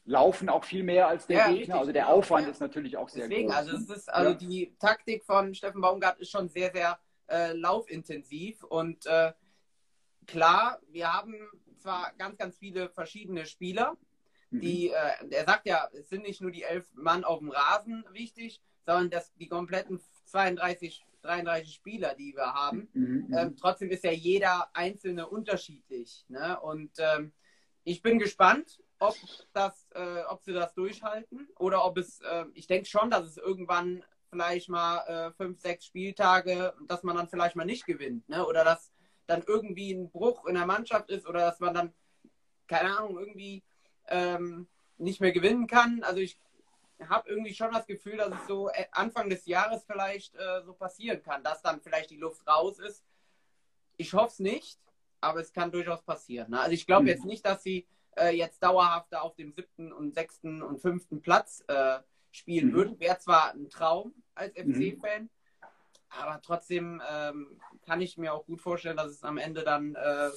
Laufen 0.06 0.48
auch 0.50 0.64
viel 0.64 0.84
mehr 0.84 1.08
als 1.08 1.28
der 1.28 1.38
ja, 1.38 1.44
Gegner. 1.48 1.60
Richtig, 1.60 1.76
also 1.76 1.92
der 1.92 2.08
Aufwand 2.10 2.46
ja. 2.46 2.52
ist 2.52 2.62
natürlich 2.62 2.96
auch 2.96 3.10
sehr 3.10 3.28
Deswegen, 3.28 3.50
groß. 3.50 3.58
Also, 3.58 3.78
es 3.78 3.90
ist, 3.90 4.10
also 4.12 4.32
ja. 4.32 4.36
die 4.38 4.76
Taktik 4.80 5.26
von 5.26 5.54
Steffen 5.54 5.82
Baumgart 5.82 6.18
ist 6.20 6.32
schon 6.32 6.48
sehr, 6.48 6.72
sehr 6.72 6.98
äh, 7.28 7.52
laufintensiv 7.52 8.64
und 8.64 9.06
äh, 9.06 9.34
klar, 10.26 10.80
wir 10.88 11.12
haben 11.14 11.36
zwar 11.78 12.14
ganz, 12.18 12.38
ganz 12.38 12.58
viele 12.58 12.90
verschiedene 12.90 13.46
Spieler, 13.46 13.98
mhm. 14.50 14.62
die, 14.62 14.90
äh, 14.90 15.30
er 15.30 15.46
sagt 15.46 15.68
ja, 15.68 15.90
es 15.94 16.10
sind 16.10 16.24
nicht 16.24 16.42
nur 16.42 16.52
die 16.52 16.64
elf 16.64 16.88
Mann 16.94 17.24
auf 17.26 17.40
dem 17.40 17.50
Rasen 17.50 18.06
wichtig, 18.12 18.62
sondern 18.86 19.10
dass 19.10 19.34
die 19.36 19.48
kompletten 19.48 20.00
32, 20.26 21.06
33 21.22 21.74
Spieler, 21.74 22.16
die 22.16 22.36
wir 22.36 22.54
haben. 22.54 22.90
Mhm. 22.94 23.26
mhm. 23.28 23.38
Ähm, 23.38 23.56
trotzdem 23.58 23.90
ist 23.92 24.04
ja 24.04 24.12
jeder 24.12 24.70
einzelne 24.74 25.28
unterschiedlich. 25.28 26.26
Ne? 26.28 26.60
Und 26.60 26.92
ähm, 27.00 27.34
ich 27.84 28.02
bin 28.02 28.20
gespannt, 28.20 28.82
ob, 29.00 29.16
das, 29.54 29.88
äh, 29.96 30.24
ob 30.28 30.44
sie 30.44 30.54
das 30.54 30.74
durchhalten 30.74 31.48
oder 31.58 31.86
ob 31.86 31.98
es, 31.98 32.20
äh, 32.22 32.46
ich 32.54 32.68
denke 32.68 32.88
schon, 32.88 33.10
dass 33.10 33.26
es 33.26 33.38
irgendwann 33.38 34.04
vielleicht 34.30 34.70
mal 34.70 34.98
äh, 35.08 35.32
fünf, 35.34 35.60
sechs 35.60 35.86
Spieltage, 35.86 36.74
dass 36.88 37.04
man 37.04 37.16
dann 37.16 37.30
vielleicht 37.30 37.56
mal 37.56 37.66
nicht 37.66 37.86
gewinnt. 37.86 38.28
Ne? 38.30 38.46
Oder 38.46 38.64
dass 38.64 38.92
dann 39.26 39.44
irgendwie 39.46 39.92
ein 39.92 40.10
Bruch 40.10 40.46
in 40.46 40.56
der 40.56 40.66
Mannschaft 40.66 41.10
ist 41.10 41.28
oder 41.28 41.40
dass 41.40 41.60
man 41.60 41.74
dann, 41.74 41.94
keine 42.68 42.98
Ahnung, 42.98 43.18
irgendwie 43.18 43.64
ähm, 44.08 44.68
nicht 44.98 45.22
mehr 45.22 45.32
gewinnen 45.32 45.68
kann. 45.68 46.04
Also 46.04 46.20
ich 46.20 46.38
habe 47.08 47.30
irgendwie 47.30 47.54
schon 47.54 47.72
das 47.72 47.88
Gefühl, 47.88 48.18
dass 48.18 48.34
es 48.34 48.48
so 48.48 48.70
äh, 48.70 48.86
Anfang 48.92 49.30
des 49.30 49.46
Jahres 49.46 49.84
vielleicht 49.86 50.36
äh, 50.36 50.62
so 50.66 50.74
passieren 50.74 51.22
kann, 51.22 51.44
dass 51.44 51.62
dann 51.62 51.82
vielleicht 51.82 52.10
die 52.10 52.18
Luft 52.18 52.46
raus 52.48 52.80
ist. 52.80 53.06
Ich 53.98 54.14
hoffe 54.14 54.34
es 54.34 54.40
nicht, 54.40 54.80
aber 55.22 55.40
es 55.40 55.54
kann 55.54 55.72
durchaus 55.72 56.04
passieren. 56.04 56.52
Ne? 56.52 56.60
Also 56.60 56.74
ich 56.74 56.86
glaube 56.86 57.04
mhm. 57.04 57.10
jetzt 57.10 57.26
nicht, 57.26 57.46
dass 57.46 57.64
sie 57.64 57.88
äh, 58.18 58.36
jetzt 58.36 58.62
dauerhaft 58.62 59.16
auf 59.16 59.36
dem 59.36 59.54
siebten 59.54 59.94
und 59.94 60.14
sechsten 60.14 60.62
und 60.62 60.82
fünften 60.82 61.22
Platz 61.22 61.64
äh, 61.68 62.00
spielen 62.32 62.70
mhm. 62.70 62.74
würden. 62.74 63.00
Wäre 63.00 63.20
zwar 63.20 63.54
ein 63.54 63.70
Traum 63.70 64.14
als 64.36 64.54
FC-Fan, 64.54 65.24
mhm. 65.24 65.30
aber 66.10 66.42
trotzdem 66.42 67.02
ähm, 67.10 67.60
kann 67.86 68.02
ich 68.02 68.18
mir 68.18 68.34
auch 68.34 68.46
gut 68.46 68.62
vorstellen, 68.62 68.98
dass 68.98 69.12
es 69.12 69.24
am 69.24 69.38
Ende 69.38 69.64
dann 69.64 69.96
äh, 69.96 70.30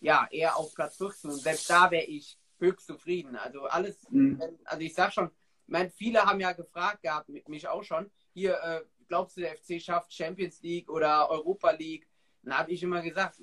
ja 0.00 0.28
eher 0.30 0.56
auf 0.56 0.74
Platz 0.74 0.96
14 0.98 1.30
und 1.30 1.40
selbst 1.40 1.68
da 1.68 1.90
wäre 1.90 2.04
ich 2.04 2.38
höchst 2.58 2.86
zufrieden. 2.86 3.36
Also 3.36 3.64
alles, 3.64 3.98
mhm. 4.10 4.40
also 4.64 4.80
ich 4.82 4.94
sag 4.94 5.12
schon, 5.12 5.30
meine, 5.66 5.90
viele 5.90 6.24
haben 6.24 6.40
ja 6.40 6.52
gefragt 6.52 7.02
gehabt, 7.02 7.28
mich 7.28 7.68
auch 7.68 7.82
schon, 7.82 8.10
hier, 8.32 8.54
äh, 8.62 8.82
glaubst 9.08 9.36
du, 9.36 9.40
der 9.40 9.56
FC 9.56 9.80
schafft 9.80 10.12
Champions 10.12 10.62
League 10.62 10.88
oder 10.90 11.30
Europa 11.30 11.70
League? 11.70 12.08
Dann 12.42 12.58
habe 12.58 12.70
ich 12.72 12.82
immer 12.82 13.02
gesagt, 13.02 13.40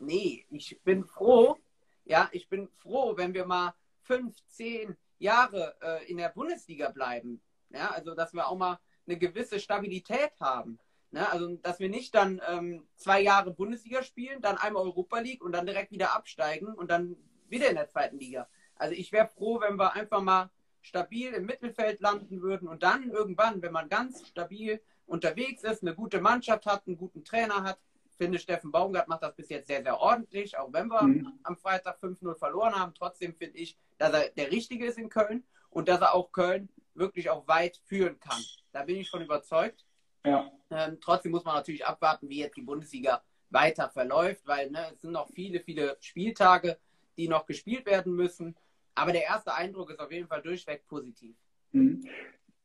Nee, 0.00 0.46
ich 0.50 0.80
bin 0.84 1.04
froh, 1.04 1.56
ja, 2.04 2.28
ich 2.32 2.48
bin 2.48 2.68
froh, 2.68 3.16
wenn 3.16 3.34
wir 3.34 3.44
mal 3.44 3.74
fünf, 4.00 4.36
zehn 4.46 4.96
Jahre 5.18 5.76
äh, 5.82 6.08
in 6.08 6.18
der 6.18 6.28
Bundesliga 6.28 6.90
bleiben. 6.90 7.40
Ja, 7.70 7.90
also 7.90 8.14
dass 8.14 8.32
wir 8.32 8.48
auch 8.48 8.56
mal 8.56 8.78
eine 9.06 9.18
gewisse 9.18 9.58
Stabilität 9.58 10.32
haben. 10.40 10.78
Ne? 11.10 11.28
Also 11.30 11.56
dass 11.56 11.80
wir 11.80 11.88
nicht 11.88 12.14
dann 12.14 12.40
ähm, 12.48 12.86
zwei 12.94 13.20
Jahre 13.20 13.52
Bundesliga 13.52 14.02
spielen, 14.02 14.40
dann 14.40 14.56
einmal 14.56 14.84
Europa 14.84 15.18
League 15.18 15.42
und 15.42 15.52
dann 15.52 15.66
direkt 15.66 15.90
wieder 15.90 16.14
absteigen 16.14 16.74
und 16.74 16.90
dann 16.90 17.16
wieder 17.48 17.68
in 17.68 17.74
der 17.74 17.88
zweiten 17.88 18.18
Liga. 18.18 18.48
Also 18.76 18.94
ich 18.94 19.10
wäre 19.10 19.26
froh, 19.26 19.60
wenn 19.60 19.76
wir 19.76 19.94
einfach 19.94 20.22
mal 20.22 20.50
stabil 20.88 21.32
im 21.32 21.46
Mittelfeld 21.46 22.00
landen 22.00 22.42
würden 22.42 22.68
und 22.68 22.82
dann 22.82 23.10
irgendwann, 23.10 23.62
wenn 23.62 23.72
man 23.72 23.88
ganz 23.88 24.26
stabil 24.26 24.80
unterwegs 25.06 25.62
ist, 25.62 25.82
eine 25.82 25.94
gute 25.94 26.20
Mannschaft 26.20 26.66
hat, 26.66 26.86
einen 26.86 26.96
guten 26.96 27.24
Trainer 27.24 27.62
hat, 27.62 27.78
finde 28.18 28.38
Steffen 28.38 28.72
Baumgart 28.72 29.08
macht 29.08 29.22
das 29.22 29.34
bis 29.34 29.48
jetzt 29.48 29.68
sehr, 29.68 29.82
sehr 29.82 29.98
ordentlich, 29.98 30.58
auch 30.58 30.72
wenn 30.72 30.88
wir 30.88 31.02
mhm. 31.02 31.38
am 31.44 31.56
Freitag 31.56 31.98
5-0 32.02 32.34
verloren 32.36 32.74
haben. 32.74 32.92
Trotzdem 32.94 33.34
finde 33.34 33.58
ich, 33.58 33.78
dass 33.96 34.12
er 34.12 34.28
der 34.30 34.50
Richtige 34.50 34.86
ist 34.86 34.98
in 34.98 35.08
Köln 35.08 35.44
und 35.70 35.88
dass 35.88 36.00
er 36.00 36.14
auch 36.14 36.32
Köln 36.32 36.68
wirklich 36.94 37.30
auch 37.30 37.46
weit 37.46 37.80
führen 37.84 38.18
kann. 38.18 38.42
Da 38.72 38.82
bin 38.82 38.96
ich 38.96 39.08
von 39.08 39.22
überzeugt. 39.22 39.86
Ja. 40.24 40.50
Ähm, 40.70 40.98
trotzdem 41.00 41.30
muss 41.30 41.44
man 41.44 41.54
natürlich 41.54 41.86
abwarten, 41.86 42.28
wie 42.28 42.40
jetzt 42.40 42.56
die 42.56 42.62
Bundesliga 42.62 43.22
weiter 43.50 43.88
verläuft, 43.88 44.46
weil 44.46 44.70
ne, 44.70 44.90
es 44.92 45.00
sind 45.00 45.12
noch 45.12 45.28
viele, 45.28 45.60
viele 45.60 45.96
Spieltage, 46.00 46.76
die 47.16 47.28
noch 47.28 47.46
gespielt 47.46 47.86
werden 47.86 48.14
müssen. 48.14 48.56
Aber 48.98 49.12
der 49.12 49.24
erste 49.24 49.54
Eindruck 49.54 49.90
ist 49.90 50.00
auf 50.00 50.10
jeden 50.10 50.26
Fall 50.26 50.42
durchweg 50.42 50.86
positiv. 50.86 51.36
Mhm. 51.72 52.06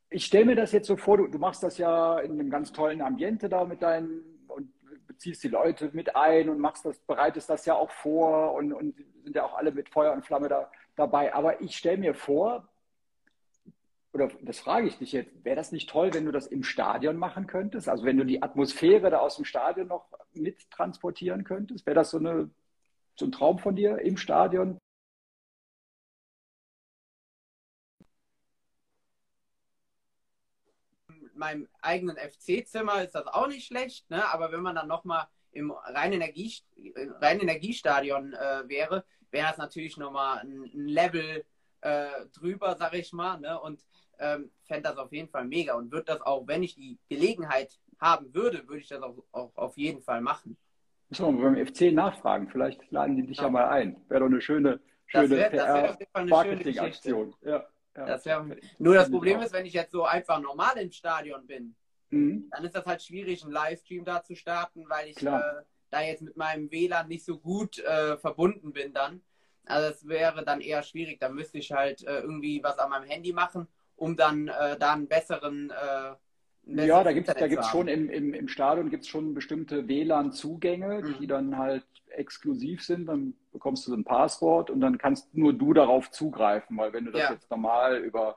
Ich 0.10 0.26
stelle 0.26 0.46
mir 0.46 0.56
das 0.56 0.72
jetzt 0.72 0.88
so 0.88 0.96
vor, 0.96 1.18
du, 1.18 1.28
du, 1.28 1.40
machst 1.40 1.64
das 1.64 1.78
ja 1.78 2.20
in 2.20 2.34
einem 2.34 2.50
ganz 2.50 2.72
tollen 2.72 3.02
Ambiente 3.02 3.50
da 3.50 3.66
mit 3.66 3.82
deinen 3.82 4.46
und 4.48 4.72
beziehst 5.08 5.44
die 5.44 5.48
Leute 5.48 5.90
mit 5.94 6.16
ein 6.16 6.50
und 6.50 6.60
machst 6.60 6.86
das, 6.86 7.00
bereitest 7.00 7.50
das 7.50 7.66
ja 7.66 7.74
auch 7.74 7.90
vor 7.90 8.54
und, 8.54 8.74
und 8.74 8.96
sind 9.24 9.36
ja 9.36 9.44
auch 9.44 9.56
alle 9.56 9.72
mit 9.72 9.90
Feuer 9.90 10.14
und 10.14 10.26
Flamme 10.26 10.50
da, 10.50 10.72
dabei. 10.96 11.34
Aber 11.34 11.62
ich 11.62 11.76
stelle 11.76 11.98
mir 11.98 12.14
vor, 12.14 12.70
oder 14.14 14.30
das 14.42 14.60
frage 14.60 14.88
ich 14.88 14.98
dich 15.00 15.12
jetzt, 15.12 15.44
wäre 15.44 15.56
das 15.56 15.72
nicht 15.72 15.90
toll, 15.90 16.14
wenn 16.14 16.26
du 16.26 16.32
das 16.32 16.46
im 16.46 16.64
Stadion 16.64 17.18
machen 17.18 17.48
könntest? 17.48 17.90
Also 17.90 18.06
wenn 18.06 18.18
du 18.18 18.26
die 18.26 18.44
Atmosphäre 18.44 19.10
da 19.10 19.18
aus 19.20 19.38
dem 19.38 19.46
Stadion 19.46 19.88
noch 19.88 20.08
mit 20.34 20.70
transportieren 20.70 21.44
könntest? 21.44 21.86
Wäre 21.88 21.96
das 21.96 22.12
so, 22.12 22.20
eine, 22.20 22.52
so 23.16 23.26
ein 23.26 23.32
Traum 23.32 23.58
von 23.58 23.76
dir 23.76 23.98
im 24.00 24.18
Stadion? 24.18 24.78
Mit 31.08 31.33
meinem 31.44 31.68
eigenen 31.82 32.16
FC-Zimmer 32.16 33.04
ist 33.04 33.16
das 33.16 33.28
auch 33.28 33.48
nicht 33.48 33.68
schlecht, 33.68 34.10
ne? 34.10 34.24
aber 34.32 34.52
wenn 34.54 34.62
man 34.62 34.76
dann 34.76 34.88
nochmal 34.88 35.28
im 35.52 35.72
reinen 35.72 36.14
Energie, 36.14 36.54
rein 37.20 37.42
Energiestadion 37.42 38.34
äh, 38.34 38.68
wäre, 38.70 39.04
wäre 39.30 39.48
das 39.50 39.58
natürlich 39.58 39.98
nochmal 39.98 40.40
ein, 40.40 40.64
ein 40.64 40.88
Level 40.88 41.44
äh, 41.82 42.08
drüber, 42.34 42.76
sag 42.80 42.94
ich 42.94 43.12
mal. 43.12 43.40
Ne? 43.40 43.60
Und 43.60 43.84
ähm, 44.20 44.52
fände 44.64 44.84
das 44.84 44.98
auf 44.98 45.12
jeden 45.12 45.28
Fall 45.28 45.46
mega 45.46 45.74
und 45.74 45.92
würde 45.92 46.06
das 46.06 46.22
auch, 46.22 46.48
wenn 46.48 46.64
ich 46.64 46.76
die 46.76 46.98
Gelegenheit 47.10 47.78
haben 48.00 48.34
würde, 48.34 48.66
würde 48.68 48.80
ich 48.80 48.88
das 48.88 49.02
auch, 49.02 49.18
auch 49.34 49.52
auf 49.56 49.78
jeden 49.78 50.02
Fall 50.02 50.22
machen. 50.22 50.56
Müssen 51.10 51.38
wir 51.38 51.44
beim 51.44 51.68
FC 51.68 51.92
nachfragen. 51.94 52.48
Vielleicht 52.50 52.90
laden 52.90 53.18
die 53.18 53.28
dich 53.28 53.38
ja, 53.38 53.44
ja 53.44 53.50
mal 53.50 53.68
ein. 53.68 53.98
Wäre 54.08 54.22
doch 54.22 54.28
eine 54.28 54.42
schöne, 54.42 54.80
schöne 55.08 55.50
PR-Marketing-Aktion. 55.50 57.36
Ja, 57.42 57.68
ja. 57.96 58.06
Das 58.06 58.26
wär, 58.26 58.46
nur 58.80 58.96
das 58.96 59.10
Problem 59.10 59.40
ist, 59.42 59.54
wenn 59.54 59.66
ich 59.66 59.74
jetzt 59.74 59.92
so 59.92 60.04
einfach 60.04 60.40
normal 60.40 60.78
im 60.78 60.92
Stadion 60.92 61.46
bin, 61.46 61.76
mhm. 62.10 62.50
dann 62.52 62.64
ist 62.64 62.76
das 62.76 62.86
halt 62.86 63.02
schwierig, 63.02 63.44
einen 63.44 63.52
Livestream 63.52 64.06
da 64.06 64.24
zu 64.24 64.36
starten, 64.36 64.90
weil 64.90 65.10
ich 65.10 65.22
äh, 65.22 65.40
da 65.90 66.02
jetzt 66.02 66.22
mit 66.22 66.38
meinem 66.38 66.72
WLAN 66.72 67.08
nicht 67.08 67.26
so 67.26 67.38
gut 67.38 67.80
äh, 67.80 68.18
verbunden 68.18 68.74
bin 68.74 68.94
dann. 68.94 69.22
Also 69.66 69.90
es 69.90 70.08
wäre 70.08 70.44
dann 70.44 70.60
eher 70.60 70.84
schwierig. 70.84 71.20
Da 71.20 71.30
müsste 71.30 71.58
ich 71.58 71.72
halt 71.72 72.04
äh, 72.04 72.20
irgendwie 72.20 72.62
was 72.64 72.80
an 72.80 72.90
meinem 72.90 73.08
Handy 73.08 73.32
machen 73.32 73.68
um 73.96 74.16
dann 74.16 74.48
äh, 74.48 74.78
da 74.78 74.94
einen 74.94 75.08
besseren. 75.08 75.72
Ja, 76.66 77.04
da 77.04 77.12
gibt 77.12 77.28
es 77.28 77.36
da 77.36 77.48
gibt's 77.48 77.70
schon 77.70 77.88
im, 77.88 78.10
im, 78.10 78.34
im 78.34 78.48
Stadion 78.48 78.90
gibt's 78.90 79.08
schon 79.08 79.34
bestimmte 79.34 79.88
WLAN-Zugänge, 79.88 81.02
mhm. 81.04 81.16
die 81.20 81.28
dann 81.28 81.58
halt 81.58 81.86
exklusiv 82.08 82.84
sind. 82.84 83.08
Dann 83.08 83.34
bekommst 83.52 83.88
du 83.88 83.94
ein 83.94 84.06
Passwort 84.06 84.70
und 84.70 84.80
dann 84.80 84.98
kannst 84.98 85.36
nur 85.36 85.54
du 85.54 85.74
darauf 85.74 86.10
zugreifen, 86.12 86.78
weil 86.78 86.94
wenn 86.94 87.06
du 87.06 87.12
das 87.12 87.24
ja. 87.24 87.32
jetzt 87.34 87.52
normal 87.52 87.98
über 87.98 88.36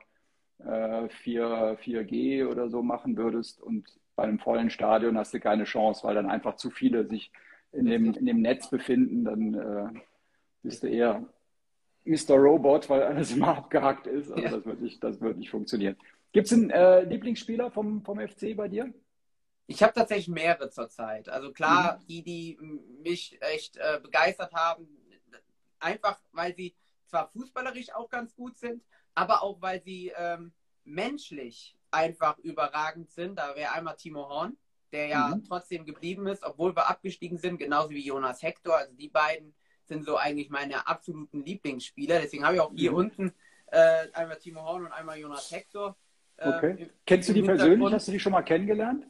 äh, 0.59 1.07
4, 1.09 1.77
4G 1.81 2.47
oder 2.47 2.69
so 2.69 2.81
machen 2.81 3.15
würdest 3.15 3.61
und 3.61 3.87
bei 4.15 4.23
einem 4.23 4.39
vollen 4.39 4.69
Stadion 4.69 5.17
hast 5.17 5.33
du 5.33 5.39
keine 5.39 5.65
Chance, 5.65 6.05
weil 6.05 6.15
dann 6.15 6.29
einfach 6.29 6.55
zu 6.55 6.69
viele 6.69 7.07
sich 7.07 7.31
in 7.71 7.85
dem, 7.85 8.13
in 8.13 8.25
dem 8.25 8.41
Netz 8.41 8.69
befinden, 8.69 9.23
dann 9.23 9.53
äh, 9.53 9.99
bist 10.63 10.83
du 10.83 10.87
eher 10.87 11.23
Mr. 12.03 12.35
Robot, 12.35 12.89
weil 12.89 13.03
alles 13.03 13.35
immer 13.35 13.57
abgehackt 13.57 14.07
ist. 14.07 14.31
Also 14.31 14.43
ja. 14.43 14.49
das, 14.49 14.65
wird 14.65 14.81
nicht, 14.81 15.03
das 15.03 15.21
wird 15.21 15.37
nicht 15.37 15.51
funktionieren. 15.51 15.95
Gibt 16.31 16.47
es 16.47 16.53
einen 16.53 16.69
äh, 16.69 17.01
Lieblingsspieler 17.03 17.71
vom, 17.71 18.03
vom 18.03 18.19
FC 18.19 18.55
bei 18.55 18.67
dir? 18.67 18.93
Ich 19.67 19.83
habe 19.83 19.93
tatsächlich 19.93 20.29
mehrere 20.29 20.69
zurzeit. 20.69 21.27
Also 21.29 21.51
klar, 21.51 21.97
mhm. 21.97 22.07
die, 22.07 22.23
die 22.23 22.57
mich 23.03 23.37
echt 23.41 23.77
äh, 23.77 23.99
begeistert 24.01 24.53
haben, 24.53 24.87
einfach 25.79 26.19
weil 26.31 26.55
sie 26.55 26.75
zwar 27.05 27.29
fußballerisch 27.29 27.93
auch 27.93 28.09
ganz 28.09 28.35
gut 28.35 28.57
sind, 28.57 28.83
aber 29.13 29.43
auch 29.43 29.61
weil 29.61 29.81
sie 29.81 30.11
ähm, 30.17 30.53
menschlich 30.83 31.77
einfach 31.91 32.37
überragend 32.39 33.11
sind. 33.11 33.37
Da 33.37 33.55
wäre 33.55 33.73
einmal 33.73 33.95
Timo 33.95 34.29
Horn, 34.29 34.57
der 34.91 35.07
ja 35.07 35.35
mhm. 35.35 35.43
trotzdem 35.43 35.85
geblieben 35.85 36.27
ist, 36.27 36.43
obwohl 36.43 36.75
wir 36.75 36.89
abgestiegen 36.89 37.37
sind, 37.37 37.57
genauso 37.57 37.89
wie 37.89 38.05
Jonas 38.05 38.41
Hector. 38.41 38.77
Also 38.77 38.93
die 38.93 39.09
beiden 39.09 39.53
sind 39.85 40.05
so 40.05 40.17
eigentlich 40.17 40.49
meine 40.49 40.87
absoluten 40.87 41.43
Lieblingsspieler. 41.43 42.19
Deswegen 42.19 42.45
habe 42.45 42.55
ich 42.55 42.61
auch 42.61 42.73
hier 42.73 42.91
mhm. 42.91 42.97
unten 42.97 43.33
äh, 43.67 44.11
einmal 44.13 44.37
Timo 44.37 44.63
Horn 44.63 44.85
und 44.85 44.91
einmal 44.91 45.17
Jonas 45.17 45.51
Hector. 45.51 45.97
Äh, 46.37 46.49
okay. 46.49 46.89
Kennst 47.05 47.29
du 47.29 47.33
die 47.33 47.41
persönlich? 47.41 47.93
Hast 47.93 48.07
du 48.07 48.11
die 48.11 48.19
schon 48.19 48.31
mal 48.31 48.43
kennengelernt? 48.43 49.05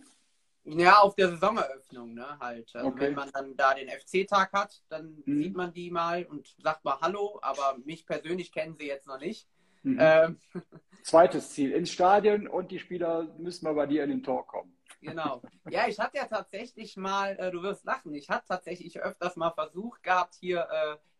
Ja, 0.70 0.98
auf 0.98 1.16
der 1.16 1.30
Saisoneröffnung, 1.30 2.14
ne, 2.14 2.38
halt. 2.40 2.70
Also 2.76 2.90
okay. 2.90 3.02
wenn 3.02 3.14
man 3.14 3.32
dann 3.32 3.56
da 3.56 3.74
den 3.74 3.88
FC-Tag 3.88 4.52
hat, 4.52 4.82
dann 4.90 5.24
mhm. 5.26 5.38
sieht 5.38 5.56
man 5.56 5.74
die 5.74 5.90
mal 5.90 6.26
und 6.26 6.56
sagt 6.62 6.84
mal 6.84 7.00
Hallo, 7.00 7.40
aber 7.42 7.78
mich 7.86 8.06
persönlich 8.06 8.52
kennen 8.52 8.76
sie 8.78 8.88
jetzt 8.88 9.08
noch 9.08 9.20
nicht. 9.20 9.48
Mhm. 9.84 9.98
Ähm. 10.00 10.38
Zweites 11.04 11.52
Ziel, 11.52 11.72
ins 11.72 11.92
Stadion 11.92 12.50
und 12.50 12.70
die 12.70 12.80
Spieler 12.80 13.34
müssen 13.38 13.64
mal 13.64 13.76
bei 13.76 13.86
dir 13.86 14.04
in 14.04 14.10
den 14.10 14.24
Tor 14.24 14.46
kommen. 14.46 14.78
Genau. 15.00 15.42
Ja, 15.70 15.88
ich 15.88 16.00
hatte 16.00 16.18
ja 16.18 16.26
tatsächlich 16.26 16.98
mal, 16.98 17.38
äh, 17.40 17.52
du 17.52 17.62
wirst 17.62 17.86
lachen, 17.86 18.14
ich 18.14 18.30
hatte 18.30 18.48
tatsächlich 18.50 19.00
öfters 19.00 19.38
mal 19.38 19.52
versucht 19.52 20.04
gehabt, 20.04 20.36
hier 20.36 20.68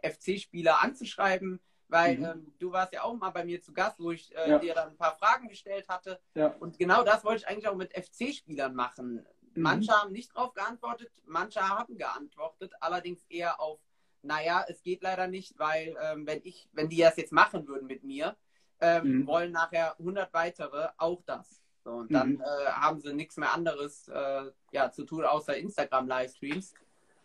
äh, 0.02 0.12
FC-Spieler 0.12 0.84
anzuschreiben, 0.84 1.62
weil 1.90 2.18
mhm. 2.18 2.26
ähm, 2.26 2.54
du 2.60 2.72
warst 2.72 2.94
ja 2.94 3.04
auch 3.04 3.16
mal 3.16 3.30
bei 3.30 3.46
mir 3.46 3.62
zu 3.62 3.74
Gast, 3.74 4.00
wo 4.00 4.12
ich 4.12 4.36
äh, 4.36 4.50
ja. 4.50 4.60
dir 4.60 4.74
dann 4.74 4.90
ein 4.90 4.98
paar 4.98 5.16
Fragen 5.16 5.48
gestellt 5.48 5.88
hatte. 5.88 6.20
Ja. 6.36 6.48
Und 6.60 6.78
genau 6.78 7.04
das 7.04 7.24
wollte 7.24 7.44
ich 7.44 7.48
eigentlich 7.48 7.68
auch 7.68 7.76
mit 7.76 7.94
FC-Spielern 7.94 8.74
machen. 8.74 9.26
Mhm. 9.54 9.62
Manche 9.62 9.92
haben 9.92 10.12
nicht 10.12 10.36
darauf 10.36 10.54
geantwortet, 10.54 11.12
manche 11.26 11.62
haben 11.62 11.98
geantwortet, 11.98 12.74
allerdings 12.80 13.24
eher 13.30 13.60
auf, 13.60 13.80
naja, 14.22 14.66
es 14.68 14.82
geht 14.84 15.02
leider 15.02 15.28
nicht, 15.28 15.58
weil 15.58 15.96
ähm, 16.02 16.28
wenn 16.28 16.42
ich, 16.44 16.70
wenn 16.74 16.90
die 16.90 16.98
das 16.98 17.18
jetzt 17.18 17.32
machen 17.32 17.68
würden 17.68 17.88
mit 17.88 18.04
mir, 18.04 18.36
ähm, 18.80 19.20
mhm. 19.22 19.28
wollen 19.28 19.52
nachher 19.52 19.98
100 20.00 20.34
weitere 20.34 20.90
auch 20.98 21.22
das. 21.26 21.62
So, 21.84 21.92
und 21.92 22.12
dann 22.12 22.34
mhm. 22.34 22.42
äh, 22.42 22.66
haben 22.70 23.00
sie 23.00 23.14
nichts 23.14 23.38
mehr 23.38 23.54
anderes 23.54 24.10
äh, 24.10 24.52
ja, 24.72 24.92
zu 24.92 25.06
tun, 25.06 25.24
außer 25.24 25.56
Instagram-Livestreams. 25.56 26.74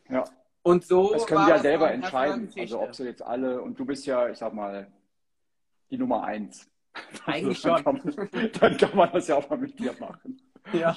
Ja. 0.09 0.25
Und 0.62 0.85
so. 0.85 1.12
Das 1.12 1.27
können 1.27 1.44
sie 1.44 1.51
ja 1.51 1.59
selber 1.59 1.90
entscheiden. 1.90 2.51
Also 2.57 2.81
ob 2.81 2.94
sie 2.94 3.05
jetzt 3.05 3.22
alle, 3.22 3.61
und 3.61 3.79
du 3.79 3.85
bist 3.85 4.07
ja, 4.07 4.29
ich 4.29 4.38
sag 4.38 4.53
mal, 4.53 4.87
die 5.90 5.98
Nummer 5.98 6.25
eins. 6.25 6.68
Eigentlich 7.27 7.64
also, 7.66 7.83
dann 7.83 8.01
schon. 8.01 8.16
Kann 8.16 8.31
man, 8.31 8.53
dann 8.61 8.77
kann 8.77 8.96
man 8.96 9.12
das 9.12 9.29
ja 9.29 9.37
auch 9.37 9.48
mal 9.48 9.59
mit 9.59 9.79
dir 9.79 9.94
machen. 9.98 10.40
Ja. 10.72 10.96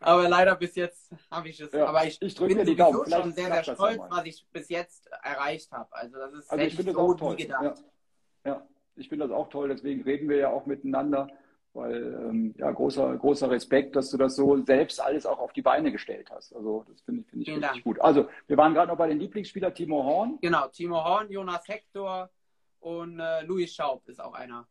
Aber 0.00 0.28
leider 0.28 0.56
bis 0.56 0.74
jetzt 0.74 1.12
habe 1.30 1.48
ich 1.48 1.60
es. 1.60 1.72
Ja, 1.72 1.86
aber 1.86 2.04
ich, 2.04 2.20
ich 2.20 2.34
bin 2.36 2.64
die 2.64 2.76
Daumen. 2.76 3.08
schon 3.10 3.32
sehr, 3.32 3.46
sehr 3.46 3.74
stolz, 3.74 4.00
was 4.08 4.24
ich 4.26 4.46
bis 4.52 4.68
jetzt 4.68 5.08
erreicht 5.22 5.70
habe. 5.72 5.92
Also 5.92 6.18
das 6.18 6.32
ist 6.34 6.50
also 6.50 6.64
ich 6.64 6.74
finde 6.74 6.92
so 6.92 6.98
das 6.98 7.22
auch 7.22 7.34
toll. 7.34 7.40
Ja. 7.40 7.74
ja, 8.44 8.66
ich 8.96 9.08
finde 9.08 9.28
das 9.28 9.34
auch 9.34 9.48
toll. 9.48 9.68
Deswegen 9.68 10.02
reden 10.02 10.28
wir 10.28 10.36
ja 10.36 10.50
auch 10.50 10.66
miteinander. 10.66 11.28
Weil 11.74 12.02
ähm, 12.28 12.54
ja, 12.58 12.70
großer, 12.70 13.16
großer 13.16 13.50
Respekt, 13.50 13.96
dass 13.96 14.10
du 14.10 14.18
das 14.18 14.36
so 14.36 14.62
selbst 14.62 15.00
alles 15.00 15.24
auch 15.24 15.38
auf 15.38 15.54
die 15.54 15.62
Beine 15.62 15.90
gestellt 15.90 16.30
hast. 16.30 16.54
Also 16.54 16.84
das 16.86 17.00
finde 17.00 17.22
ich, 17.22 17.30
find 17.30 17.42
ich 17.42 17.48
richtig 17.48 17.70
Dank. 17.70 17.84
gut. 17.84 18.00
Also 18.00 18.28
wir 18.46 18.56
waren 18.58 18.74
gerade 18.74 18.88
noch 18.88 18.98
bei 18.98 19.08
den 19.08 19.18
Lieblingsspielern 19.18 19.74
Timo 19.74 20.04
Horn. 20.04 20.38
Genau, 20.42 20.68
Timo 20.68 21.02
Horn, 21.02 21.30
Jonas 21.30 21.66
Hector 21.66 22.28
und 22.80 23.18
äh, 23.20 23.42
Luis 23.44 23.74
Schaub 23.74 24.06
ist 24.06 24.20
auch 24.20 24.34
einer 24.34 24.68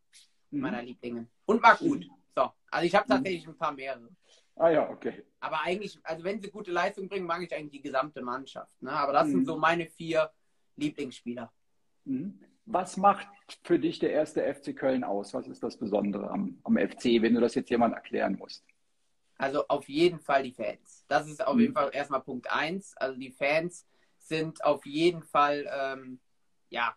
mhm. 0.52 0.60
meiner 0.60 0.84
Lieblinge. 0.84 1.28
Und 1.46 1.64
war 1.64 1.76
gut. 1.76 2.08
So, 2.36 2.52
also 2.70 2.86
ich 2.86 2.94
habe 2.94 3.06
mhm. 3.06 3.14
tatsächlich 3.14 3.48
ein 3.48 3.58
paar 3.58 3.72
mehrere. 3.72 4.10
Ah 4.56 4.70
ja, 4.70 4.90
okay. 4.90 5.26
Aber 5.40 5.62
eigentlich, 5.62 5.98
also 6.04 6.24
wenn 6.24 6.40
sie 6.40 6.52
gute 6.52 6.72
Leistung 6.72 7.10
bringen, 7.10 7.26
mag 7.26 7.42
ich 7.42 7.54
eigentlich 7.56 7.82
die 7.82 7.82
gesamte 7.82 8.22
Mannschaft. 8.22 8.80
Ne? 8.82 8.92
Aber 8.92 9.14
das 9.14 9.28
mhm. 9.28 9.32
sind 9.32 9.46
so 9.46 9.58
meine 9.58 9.88
vier 9.88 10.30
Lieblingsspieler. 10.76 11.52
Mhm. 12.06 12.40
Was 12.66 12.98
macht 12.98 13.28
für 13.64 13.80
dich 13.80 14.00
der 14.00 14.12
erste 14.12 14.42
FC 14.54 14.76
Köln 14.76 15.04
aus? 15.04 15.34
Was 15.34 15.48
ist 15.48 15.64
das 15.64 15.78
Besondere 15.78 16.30
am, 16.30 16.60
am 16.64 16.78
FC, 16.78 17.22
wenn 17.22 17.34
du 17.34 17.42
das 17.42 17.56
jetzt 17.56 17.70
jemand 17.70 17.96
erklären 17.96 18.38
musst? 18.38 18.64
Also 19.38 19.68
auf 19.70 19.90
jeden 19.90 20.20
Fall 20.20 20.44
die 20.44 20.54
Fans. 20.54 21.04
Das 21.08 21.28
ist 21.28 21.46
auf 21.46 21.56
mhm. 21.56 21.62
jeden 21.62 21.74
Fall 21.74 21.90
erstmal 21.94 22.22
Punkt 22.22 22.52
eins. 22.52 22.96
Also 22.98 23.18
die 23.20 23.32
Fans 23.32 23.88
sind 24.20 24.64
auf 24.64 24.86
jeden 24.86 25.24
Fall 25.24 25.68
ähm, 25.76 26.20
ja 26.70 26.96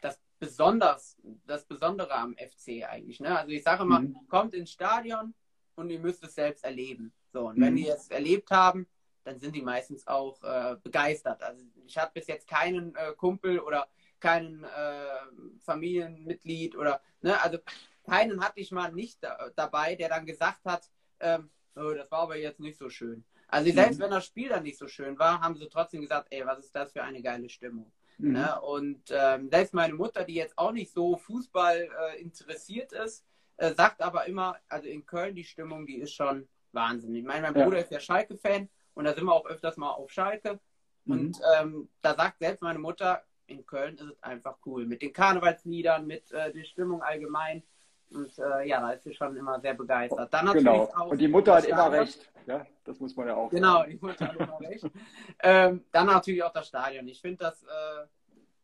das 0.00 0.20
besonders 0.40 1.16
das 1.46 1.64
Besondere 1.64 2.12
am 2.12 2.34
FC 2.34 2.84
eigentlich. 2.84 3.20
Ne? 3.20 3.38
Also 3.38 3.52
ich 3.52 3.62
sage 3.62 3.84
immer, 3.84 4.00
mhm. 4.00 4.16
kommt 4.28 4.52
ins 4.52 4.72
Stadion 4.72 5.32
und 5.76 5.90
ihr 5.90 6.00
müsst 6.00 6.24
es 6.24 6.34
selbst 6.34 6.64
erleben. 6.64 7.12
So 7.32 7.48
und 7.48 7.58
mhm. 7.58 7.62
wenn 7.62 7.76
die 7.76 7.88
es 7.88 8.08
erlebt 8.08 8.50
haben, 8.50 8.88
dann 9.22 9.38
sind 9.38 9.54
die 9.54 9.62
meistens 9.62 10.06
auch 10.08 10.42
äh, 10.42 10.76
begeistert. 10.82 11.40
Also 11.40 11.64
ich 11.86 11.96
habe 11.96 12.10
bis 12.14 12.26
jetzt 12.26 12.48
keinen 12.48 12.96
äh, 12.96 13.12
Kumpel 13.16 13.60
oder 13.60 13.86
keinen 14.20 14.64
äh, 14.64 15.58
Familienmitglied 15.64 16.76
oder 16.76 17.00
ne, 17.20 17.40
also 17.42 17.58
keinen 18.04 18.42
hatte 18.44 18.60
ich 18.60 18.70
mal 18.70 18.92
nicht 18.92 19.22
da, 19.22 19.50
dabei, 19.56 19.94
der 19.94 20.08
dann 20.08 20.26
gesagt 20.26 20.64
hat, 20.64 20.90
ähm, 21.20 21.50
oh, 21.76 21.92
das 21.94 22.10
war 22.10 22.20
aber 22.20 22.36
jetzt 22.36 22.60
nicht 22.60 22.78
so 22.78 22.88
schön. 22.88 23.24
Also 23.48 23.70
selbst 23.72 23.98
mhm. 23.98 24.04
wenn 24.04 24.10
das 24.10 24.26
Spiel 24.26 24.48
dann 24.48 24.62
nicht 24.62 24.78
so 24.78 24.88
schön 24.88 25.18
war, 25.18 25.40
haben 25.40 25.56
sie 25.56 25.68
trotzdem 25.68 26.02
gesagt, 26.02 26.28
ey, 26.30 26.44
was 26.46 26.58
ist 26.58 26.74
das 26.74 26.92
für 26.92 27.02
eine 27.02 27.22
geile 27.22 27.48
Stimmung. 27.48 27.92
Mhm. 28.18 28.32
Ne? 28.32 28.60
Und 28.60 29.02
ähm, 29.10 29.48
selbst 29.48 29.74
meine 29.74 29.94
Mutter, 29.94 30.24
die 30.24 30.34
jetzt 30.34 30.58
auch 30.58 30.72
nicht 30.72 30.92
so 30.92 31.16
Fußball 31.16 31.88
äh, 31.88 32.20
interessiert 32.20 32.92
ist, 32.92 33.24
äh, 33.56 33.72
sagt 33.74 34.02
aber 34.02 34.26
immer, 34.26 34.56
also 34.68 34.88
in 34.88 35.06
Köln 35.06 35.34
die 35.34 35.44
Stimmung, 35.44 35.86
die 35.86 35.98
ist 35.98 36.14
schon 36.14 36.48
Wahnsinn. 36.72 37.14
Ich 37.14 37.24
meine, 37.24 37.42
mein 37.42 37.54
ja. 37.54 37.64
Bruder 37.64 37.80
ist 37.80 37.90
ja 37.90 38.00
Schalke-Fan 38.00 38.68
und 38.94 39.04
da 39.04 39.14
sind 39.14 39.24
wir 39.24 39.32
auch 39.32 39.46
öfters 39.46 39.76
mal 39.76 39.90
auf 39.90 40.10
Schalke. 40.10 40.58
Mhm. 41.04 41.12
Und 41.12 41.40
ähm, 41.58 41.88
da 42.02 42.14
sagt 42.14 42.38
selbst 42.38 42.62
meine 42.62 42.78
Mutter, 42.78 43.22
in 43.46 43.66
Köln 43.66 43.96
ist 43.96 44.02
es 44.02 44.22
einfach 44.22 44.56
cool. 44.66 44.86
Mit 44.86 45.02
den 45.02 45.12
Karnevalsliedern, 45.12 46.06
mit 46.06 46.30
äh, 46.32 46.52
der 46.52 46.64
Stimmung 46.64 47.02
allgemein. 47.02 47.62
Und 48.10 48.38
äh, 48.38 48.68
ja, 48.68 48.80
da 48.80 48.90
ist 48.90 49.04
sie 49.04 49.14
schon 49.14 49.36
immer 49.36 49.60
sehr 49.60 49.74
begeistert. 49.74 50.32
Dann 50.32 50.52
genau. 50.52 50.84
Auch 50.84 51.10
und 51.10 51.18
die 51.18 51.28
Mutter 51.28 51.54
hat 51.56 51.64
immer 51.64 51.90
recht. 51.90 52.30
Ja, 52.46 52.66
das 52.84 53.00
muss 53.00 53.16
man 53.16 53.28
ja 53.28 53.34
auch. 53.34 53.50
Genau, 53.50 53.78
sagen. 53.78 53.90
die 53.90 54.06
Mutter 54.06 54.28
hat 54.28 54.36
immer 54.36 54.60
recht. 54.60 54.84
Ähm, 55.42 55.84
dann 55.90 56.06
natürlich 56.06 56.42
auch 56.42 56.52
das 56.52 56.68
Stadion. 56.68 57.06
Ich 57.08 57.20
finde 57.20 57.44
das 57.44 57.62
äh, 57.64 58.06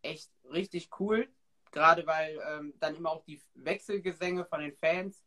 echt 0.02 0.30
richtig 0.50 0.88
cool. 0.98 1.28
Gerade 1.72 2.06
weil 2.06 2.38
ähm, 2.48 2.74
dann 2.80 2.96
immer 2.96 3.10
auch 3.10 3.24
die 3.24 3.40
Wechselgesänge 3.54 4.44
von 4.44 4.60
den 4.60 4.72
Fans. 4.72 5.22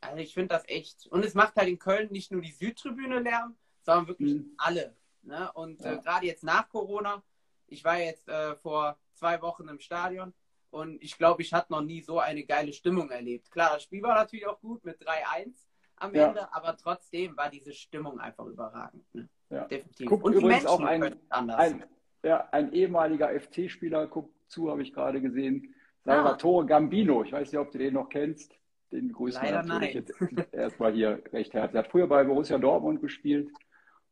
Also 0.00 0.18
ich 0.18 0.34
finde 0.34 0.54
das 0.54 0.68
echt. 0.68 1.06
Und 1.08 1.24
es 1.24 1.34
macht 1.34 1.56
halt 1.56 1.68
in 1.68 1.78
Köln 1.78 2.10
nicht 2.10 2.30
nur 2.30 2.40
die 2.40 2.52
Südtribüne 2.52 3.20
Lärm, 3.20 3.56
sondern 3.82 4.08
wirklich 4.08 4.34
mhm. 4.34 4.52
alle. 4.58 4.94
Ne? 5.22 5.50
Und 5.54 5.80
äh, 5.84 5.94
ja. 5.94 6.00
gerade 6.00 6.26
jetzt 6.26 6.44
nach 6.44 6.68
Corona, 6.68 7.22
ich 7.68 7.84
war 7.84 7.98
jetzt 7.98 8.28
äh, 8.28 8.56
vor 8.56 8.98
zwei 9.14 9.40
Wochen 9.42 9.68
im 9.68 9.78
Stadion 9.78 10.32
und 10.70 11.02
ich 11.02 11.16
glaube, 11.16 11.42
ich 11.42 11.52
hatte 11.52 11.72
noch 11.72 11.82
nie 11.82 12.02
so 12.02 12.18
eine 12.18 12.44
geile 12.44 12.72
Stimmung 12.72 13.10
erlebt. 13.10 13.50
Klar, 13.50 13.70
das 13.74 13.84
Spiel 13.84 14.02
war 14.02 14.14
natürlich 14.14 14.46
auch 14.46 14.60
gut 14.60 14.84
mit 14.84 15.00
3-1 15.00 15.66
am 15.96 16.14
ja. 16.14 16.28
Ende, 16.28 16.52
aber 16.52 16.76
trotzdem 16.76 17.36
war 17.36 17.50
diese 17.50 17.72
Stimmung 17.72 18.20
einfach 18.20 18.46
überragend. 18.46 19.02
Ne? 19.14 19.28
Ja. 19.50 19.64
Definitiv. 19.64 20.06
Guckt 20.08 20.24
und 20.24 20.34
übrigens 20.34 20.66
auch 20.66 20.80
ein, 20.80 21.16
ein, 21.30 21.84
ja, 22.22 22.48
ein 22.52 22.72
ehemaliger 22.72 23.28
FC-Spieler, 23.28 24.06
guckt 24.06 24.34
zu, 24.48 24.70
habe 24.70 24.82
ich 24.82 24.92
gerade 24.92 25.20
gesehen. 25.20 25.74
Salvatore 26.04 26.64
ah. 26.64 26.66
Gambino. 26.66 27.22
Ich 27.24 27.32
weiß 27.32 27.50
nicht, 27.50 27.60
ob 27.60 27.72
du 27.72 27.78
den 27.78 27.94
noch 27.94 28.08
kennst. 28.08 28.54
Den 28.92 29.12
grüßen 29.12 29.42
wir 29.42 29.62
natürlich 29.62 29.94
nein. 29.94 30.36
jetzt 30.38 30.52
erstmal 30.52 30.92
hier 30.92 31.22
recht 31.32 31.52
herzlich. 31.52 31.74
Er 31.74 31.84
hat 31.84 31.90
früher 31.90 32.06
bei 32.06 32.24
Borussia 32.24 32.56
Dortmund 32.56 33.00
gespielt 33.00 33.50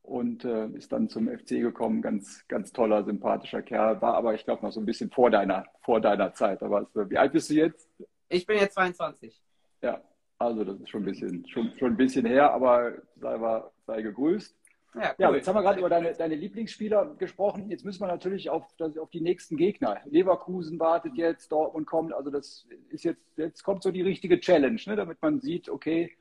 und 0.06 0.44
äh, 0.44 0.68
ist 0.68 0.92
dann 0.92 1.08
zum 1.08 1.28
FC 1.28 1.60
gekommen. 1.60 2.00
Ganz, 2.00 2.46
ganz 2.48 2.72
toller, 2.72 3.04
sympathischer 3.04 3.62
Kerl. 3.62 4.00
War 4.00 4.14
aber, 4.14 4.34
ich 4.34 4.44
glaube, 4.44 4.64
noch 4.64 4.72
so 4.72 4.80
ein 4.80 4.86
bisschen 4.86 5.10
vor 5.10 5.30
deiner, 5.30 5.66
vor 5.82 6.00
deiner 6.00 6.32
Zeit. 6.32 6.62
Aber 6.62 6.86
wie 6.94 7.18
alt 7.18 7.32
bist 7.32 7.50
du 7.50 7.54
jetzt? 7.54 7.88
Ich 8.28 8.46
bin 8.46 8.58
jetzt 8.58 8.74
22. 8.74 9.42
Ja, 9.82 10.00
also 10.38 10.64
das 10.64 10.80
ist 10.80 10.90
schon 10.90 11.02
ein 11.02 11.06
bisschen, 11.06 11.46
schon, 11.48 11.72
schon 11.78 11.92
ein 11.92 11.96
bisschen 11.96 12.24
her, 12.24 12.52
aber 12.52 12.94
sei, 13.16 13.62
sei 13.86 14.02
gegrüßt. 14.02 14.56
Ja, 14.94 15.02
cool. 15.02 15.14
ja, 15.18 15.34
jetzt 15.34 15.48
haben 15.48 15.56
wir 15.56 15.62
gerade 15.62 15.78
über 15.78 15.90
deine, 15.90 16.14
deine 16.14 16.36
Lieblingsspieler 16.36 17.16
gesprochen. 17.18 17.68
Jetzt 17.68 17.84
müssen 17.84 18.00
wir 18.00 18.06
natürlich 18.06 18.48
auf, 18.48 18.64
das, 18.78 18.96
auf 18.96 19.10
die 19.10 19.20
nächsten 19.20 19.56
Gegner. 19.56 20.00
Leverkusen 20.06 20.78
wartet 20.80 21.16
jetzt, 21.16 21.52
Dortmund 21.52 21.86
kommt. 21.86 22.14
Also 22.14 22.30
das 22.30 22.66
ist 22.90 23.04
jetzt, 23.04 23.20
jetzt 23.36 23.62
kommt 23.62 23.82
so 23.82 23.90
die 23.90 24.02
richtige 24.02 24.40
Challenge, 24.40 24.80
ne, 24.86 24.96
damit 24.96 25.20
man 25.20 25.40
sieht, 25.40 25.68
okay, 25.68 26.16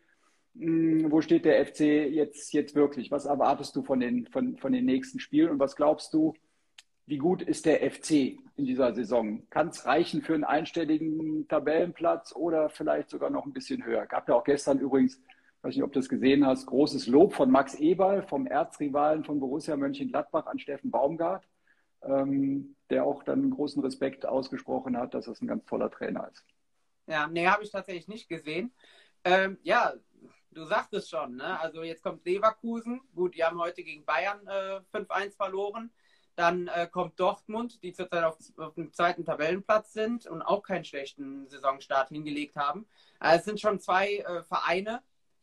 wo 0.56 1.22
steht 1.22 1.46
der 1.46 1.66
FC 1.66 1.82
jetzt, 1.82 2.54
jetzt 2.54 2.76
wirklich? 2.76 3.12
Was 3.12 3.26
erwartest 3.26 3.76
du 3.76 3.84
von 3.84 4.00
den, 4.00 4.26
von, 4.28 4.58
von 4.58 4.72
den 4.72 4.86
nächsten 4.86 5.20
Spielen 5.20 5.50
und 5.50 5.60
was 5.60 5.76
glaubst 5.76 6.14
du, 6.14 6.34
wie 7.06 7.18
gut 7.18 7.42
ist 7.42 7.66
der 7.66 7.90
FC 7.92 8.40
in 8.56 8.66
dieser 8.66 8.94
Saison? 8.94 9.48
Kann 9.50 9.68
es 9.68 9.86
reichen 9.86 10.22
für 10.22 10.34
einen 10.34 10.44
einstelligen 10.44 11.48
Tabellenplatz 11.48 12.34
oder 12.36 12.70
vielleicht 12.70 13.10
sogar 13.10 13.30
noch 13.30 13.46
ein 13.46 13.54
bisschen 13.54 13.86
höher? 13.86 14.06
Gab 14.08 14.28
ja 14.28 14.36
auch 14.36 14.44
gestern 14.44 14.80
übrigens, 14.80 15.22
weiß 15.62 15.76
nicht, 15.76 15.84
ob 15.84 15.92
du 15.92 16.00
das 16.00 16.10
gesehen 16.10 16.46
hast, 16.46 16.66
großes 16.66 17.08
Lob 17.08 17.34
von 17.34 17.52
Max 17.52 17.76
Eberl, 17.76 18.24
vom 18.24 18.48
Erzrivalen 18.48 19.24
von 19.24 19.40
Borussia 19.40 19.76
Mönchengladbach 19.76 20.48
an 20.48 20.58
Steffen 20.58 20.90
Baumgart, 20.90 21.46
ähm, 22.02 22.76
der 22.90 23.06
auch 23.06 23.24
dann 23.24 23.52
großen 23.52 23.84
Respekt 23.84 24.26
ausgesprochen 24.26 24.98
hat, 24.98 25.14
dass 25.14 25.26
das 25.26 25.42
ein 25.42 25.48
ganz 25.48 25.66
toller 25.66 25.92
Trainer 25.92 26.30
ist. 26.32 26.44
Ja, 27.08 27.28
nee, 27.28 27.46
habe 27.46 27.64
ich 27.64 27.72
tatsächlich 27.72 28.08
nicht 28.08 28.30
gesehen. 28.30 28.72
Ähm, 29.24 29.58
ja, 29.64 29.94
du 30.56 30.66
sagtest 30.66 31.10
schon, 31.10 31.36
ne? 31.36 31.60
Also 31.60 31.84
jetzt 31.84 32.02
kommt 32.02 32.26
Leverkusen. 32.26 33.02
Gut, 33.14 33.36
die 33.36 33.44
haben 33.44 33.60
heute 33.60 33.84
gegen 33.84 34.06
Bayern 34.06 34.48
äh, 34.48 34.80
5-1 34.94 35.36
verloren. 35.36 35.92
Dann 36.36 36.68
äh, 36.68 36.88
kommt 36.88 37.20
Dortmund, 37.20 37.82
die 37.84 37.94
zurzeit 37.94 38.24
auf, 38.24 38.38
auf, 38.58 38.74
dem 38.74 38.92
zweiten 38.92 39.24
Tabellenplatz 39.24 39.94
sind 39.94 40.26
und 40.28 40.42
auch 40.42 40.64
keinen 40.64 40.84
schlechten 40.84 41.48
Saisonstart 41.48 42.10
hingelegt 42.10 42.56
haben. 42.56 42.88
Also 43.20 43.40
es 43.40 43.46
sind 43.46 43.62
schon 43.62 43.80
zwei 43.80 44.18
äh, 44.18 44.44
Vereine, 44.44 45.02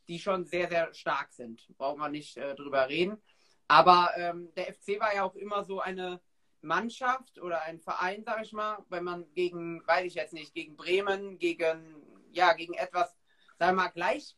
die 0.08 0.18
schon 0.18 0.44
sehr, 0.44 0.68
sehr 0.68 0.92
stark 0.92 1.32
sind. 1.32 1.66
Braucht 1.78 1.98
man 1.98 2.12
nicht 2.12 2.36
äh, 2.36 2.54
drüber 2.54 2.88
reden. 2.88 3.22
Aber 3.68 4.10
ähm, 4.16 4.52
der 4.54 4.74
FC 4.74 5.00
war 5.00 5.14
ja 5.14 5.24
auch 5.24 5.34
immer 5.34 5.64
so 5.64 5.80
eine 5.80 6.20
Mannschaft 6.60 7.38
oder 7.40 7.62
ein 7.62 7.80
Verein, 7.80 8.22
sag 8.24 8.42
ich 8.42 8.52
mal, 8.52 8.84
wenn 8.88 9.04
man 9.04 9.32
gegen, 9.32 9.86
weiß 9.86 10.06
ich 10.06 10.14
jetzt 10.14 10.34
nicht, 10.34 10.54
gegen 10.54 10.76
Bremen, 10.76 11.38
gegen, 11.38 11.96
ja, 12.32 12.52
gegen 12.52 12.74
etwas, 12.74 13.16
sagen 13.58 13.76
wir 13.76 13.84
mal, 13.84 13.88
gleich 13.88 14.36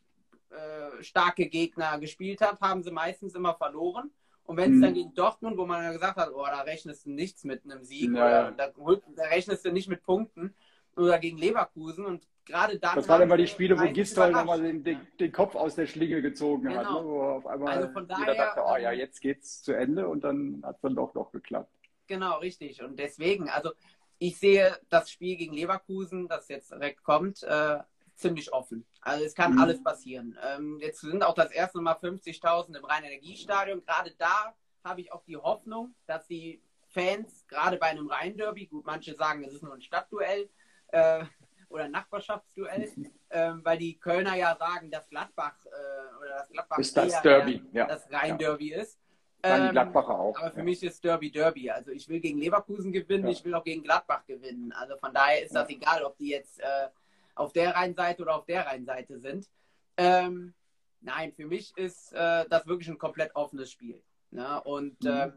äh, 0.55 1.03
starke 1.03 1.47
Gegner 1.47 1.99
gespielt 1.99 2.41
hat, 2.41 2.59
haben 2.61 2.83
sie 2.83 2.91
meistens 2.91 3.35
immer 3.35 3.53
verloren. 3.53 4.11
Und 4.45 4.57
wenn 4.57 4.71
es 4.71 4.77
mhm. 4.77 4.81
dann 4.81 4.93
gegen 4.93 5.13
Dortmund, 5.13 5.57
wo 5.57 5.65
man 5.65 5.83
ja 5.83 5.91
gesagt 5.91 6.17
hat, 6.17 6.29
oh, 6.33 6.45
da 6.45 6.61
rechnest 6.61 7.05
du 7.05 7.11
nichts 7.11 7.43
mit 7.43 7.63
einem 7.65 7.83
Sieg 7.83 8.15
ja, 8.15 8.49
oder 8.49 8.51
da, 8.51 8.67
da, 9.15 9.23
rechnest 9.23 9.65
du 9.65 9.71
nicht 9.71 9.89
mit 9.89 10.03
Punkten 10.03 10.53
oder 10.95 11.17
gegen 11.19 11.37
Leverkusen 11.37 12.05
und 12.05 12.27
gerade 12.45 12.77
dann. 12.77 12.95
Das 12.95 13.07
waren 13.07 13.23
immer 13.23 13.37
die 13.37 13.47
Spiele, 13.47 13.77
wo 13.79 13.91
Gistol 13.91 14.31
nochmal 14.31 14.61
den, 14.61 14.83
den, 14.83 15.01
den, 15.19 15.31
Kopf 15.31 15.55
aus 15.55 15.75
der 15.75 15.87
Schlinge 15.87 16.21
gezogen 16.21 16.63
genau. 16.63 16.75
hat. 16.77 16.91
Ne? 16.91 17.03
Wo 17.03 17.21
auf 17.21 17.47
einmal 17.47 17.73
also 17.73 17.91
von 17.91 18.07
daher, 18.07 18.35
dachte, 18.35 18.61
oh 18.65 18.77
ja, 18.77 18.91
jetzt 18.91 19.19
geht's 19.19 19.63
zu 19.63 19.73
Ende 19.73 20.07
und 20.07 20.23
dann 20.23 20.61
hat 20.63 20.75
es 20.75 20.81
dann 20.81 20.95
doch 20.95 21.13
noch 21.15 21.31
geklappt. 21.31 21.71
Genau, 22.07 22.37
richtig. 22.37 22.83
Und 22.83 22.99
deswegen, 22.99 23.49
also 23.49 23.71
ich 24.19 24.37
sehe 24.37 24.77
das 24.89 25.09
Spiel 25.09 25.37
gegen 25.37 25.53
Leverkusen, 25.53 26.27
das 26.27 26.47
jetzt 26.49 26.71
direkt 26.71 27.03
kommt, 27.03 27.43
äh, 27.43 27.79
ziemlich 28.15 28.53
offen. 28.53 28.85
Also 29.05 29.23
es 29.23 29.35
kann 29.35 29.53
mhm. 29.53 29.59
alles 29.59 29.83
passieren. 29.83 30.37
Ähm, 30.43 30.79
jetzt 30.81 30.99
sind 30.99 31.23
auch 31.23 31.35
das 31.35 31.51
erste 31.51 31.79
Mal 31.79 31.93
50.000 31.93 32.75
im 32.75 32.85
Rhein-Energiestadion. 32.85 33.85
Gerade 33.85 34.11
da 34.17 34.55
habe 34.83 35.01
ich 35.01 35.13
auch 35.13 35.23
die 35.25 35.37
Hoffnung, 35.37 35.93
dass 36.07 36.25
die 36.25 36.59
Fans, 36.87 37.45
gerade 37.47 37.77
bei 37.77 37.87
einem 37.87 38.07
Rhein-Derby, 38.07 38.65
gut, 38.65 38.83
manche 38.85 39.13
sagen, 39.13 39.43
es 39.43 39.53
ist 39.53 39.61
nur 39.61 39.75
ein 39.75 39.81
Stadtduell 39.81 40.49
äh, 40.87 41.23
oder 41.69 41.83
ein 41.83 41.91
Nachbarschaftsduell, 41.91 42.91
äh, 43.29 43.51
weil 43.61 43.77
die 43.77 43.99
Kölner 43.99 44.35
ja 44.35 44.55
sagen, 44.57 44.89
dass 44.89 45.07
Gladbach 45.07 45.53
äh, 45.65 46.17
oder 46.17 46.37
das 46.39 46.49
Gladbach 46.49 46.77
ist 46.79 46.97
das 46.97 47.21
Derby, 47.21 47.63
ja. 47.73 47.85
das 47.85 48.11
Rhein-Derby 48.11 48.71
ja. 48.71 48.81
ist. 48.81 48.97
Dann 49.43 49.61
die 49.61 49.67
ähm, 49.67 49.71
Gladbacher 49.73 50.19
auch. 50.19 50.35
Aber 50.39 50.49
für 50.49 50.59
ja. 50.59 50.63
mich 50.63 50.81
ist 50.81 51.03
Derby 51.03 51.29
Derby. 51.29 51.69
Also 51.69 51.91
ich 51.91 52.09
will 52.09 52.19
gegen 52.19 52.39
Leverkusen 52.39 52.91
gewinnen, 52.91 53.25
ja. 53.25 53.31
ich 53.33 53.45
will 53.45 53.53
auch 53.53 53.63
gegen 53.63 53.83
Gladbach 53.83 54.25
gewinnen. 54.25 54.71
Also 54.71 54.97
von 54.97 55.13
daher 55.13 55.43
ist 55.43 55.53
das 55.53 55.69
egal, 55.69 56.03
ob 56.03 56.17
die 56.17 56.29
jetzt 56.29 56.59
äh, 56.59 56.87
auf 57.35 57.53
der 57.53 57.75
Rheinseite 57.75 58.21
oder 58.21 58.35
auf 58.35 58.45
der 58.45 58.65
Rheinseite 58.65 59.19
sind. 59.19 59.49
Ähm, 59.97 60.53
nein, 61.01 61.33
für 61.33 61.45
mich 61.45 61.71
ist 61.77 62.13
äh, 62.13 62.45
das 62.49 62.65
wirklich 62.65 62.89
ein 62.89 62.97
komplett 62.97 63.35
offenes 63.35 63.71
Spiel. 63.71 64.03
Ne? 64.31 64.61
Und 64.63 65.01
mhm. 65.03 65.09
ähm, 65.09 65.33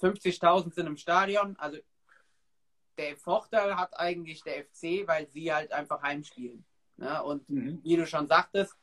50.000 0.00 0.74
sind 0.74 0.86
im 0.86 0.96
Stadion. 0.96 1.56
Also 1.56 1.78
der 2.98 3.16
Vorteil 3.16 3.76
hat 3.76 3.98
eigentlich 3.98 4.42
der 4.42 4.64
FC, 4.64 5.06
weil 5.06 5.28
sie 5.28 5.52
halt 5.52 5.72
einfach 5.72 6.02
heimspielen. 6.02 6.64
Ne? 6.96 7.22
Und 7.22 7.48
mhm. 7.50 7.80
wie 7.82 7.96
du 7.96 8.06
schon 8.06 8.26
sagtest, 8.26 8.74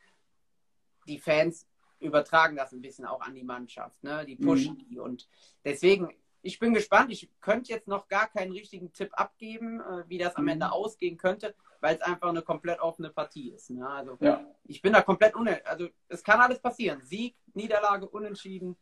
die 1.07 1.19
Fans 1.19 1.67
übertragen 1.99 2.55
das 2.55 2.71
ein 2.71 2.81
bisschen 2.81 3.05
auch 3.05 3.21
an 3.21 3.35
die 3.35 3.43
Mannschaft. 3.43 4.01
Ne? 4.03 4.25
Die 4.25 4.35
pushen 4.35 4.73
mhm. 4.73 4.77
die. 4.89 4.99
Und 4.99 5.27
deswegen, 5.63 6.09
ich 6.41 6.59
bin 6.59 6.73
gespannt. 6.73 7.11
Ich 7.11 7.29
könnte 7.39 7.71
jetzt 7.71 7.87
noch 7.87 8.07
gar 8.07 8.27
keinen 8.27 8.51
richtigen 8.51 8.93
Tipp 8.93 9.11
abgeben, 9.13 9.81
äh, 9.81 10.03
wie 10.07 10.17
das 10.17 10.35
am 10.35 10.47
Ende 10.47 10.67
mhm. 10.67 10.71
ausgehen 10.71 11.17
könnte 11.17 11.55
weil 11.81 11.95
es 11.95 12.01
einfach 12.01 12.29
eine 12.29 12.43
komplett 12.43 12.79
offene 12.79 13.09
Partie 13.09 13.49
ist. 13.49 13.71
Ne? 13.71 13.87
Also 13.87 14.17
ja. 14.21 14.45
ich 14.65 14.81
bin 14.81 14.93
da 14.93 15.01
komplett 15.01 15.35
unentschieden. 15.35 15.67
Also 15.67 15.87
es 16.07 16.23
kann 16.23 16.39
alles 16.39 16.59
passieren. 16.59 17.01
Sieg, 17.01 17.35
Niederlage, 17.53 18.07
Unentschieden. 18.07 18.77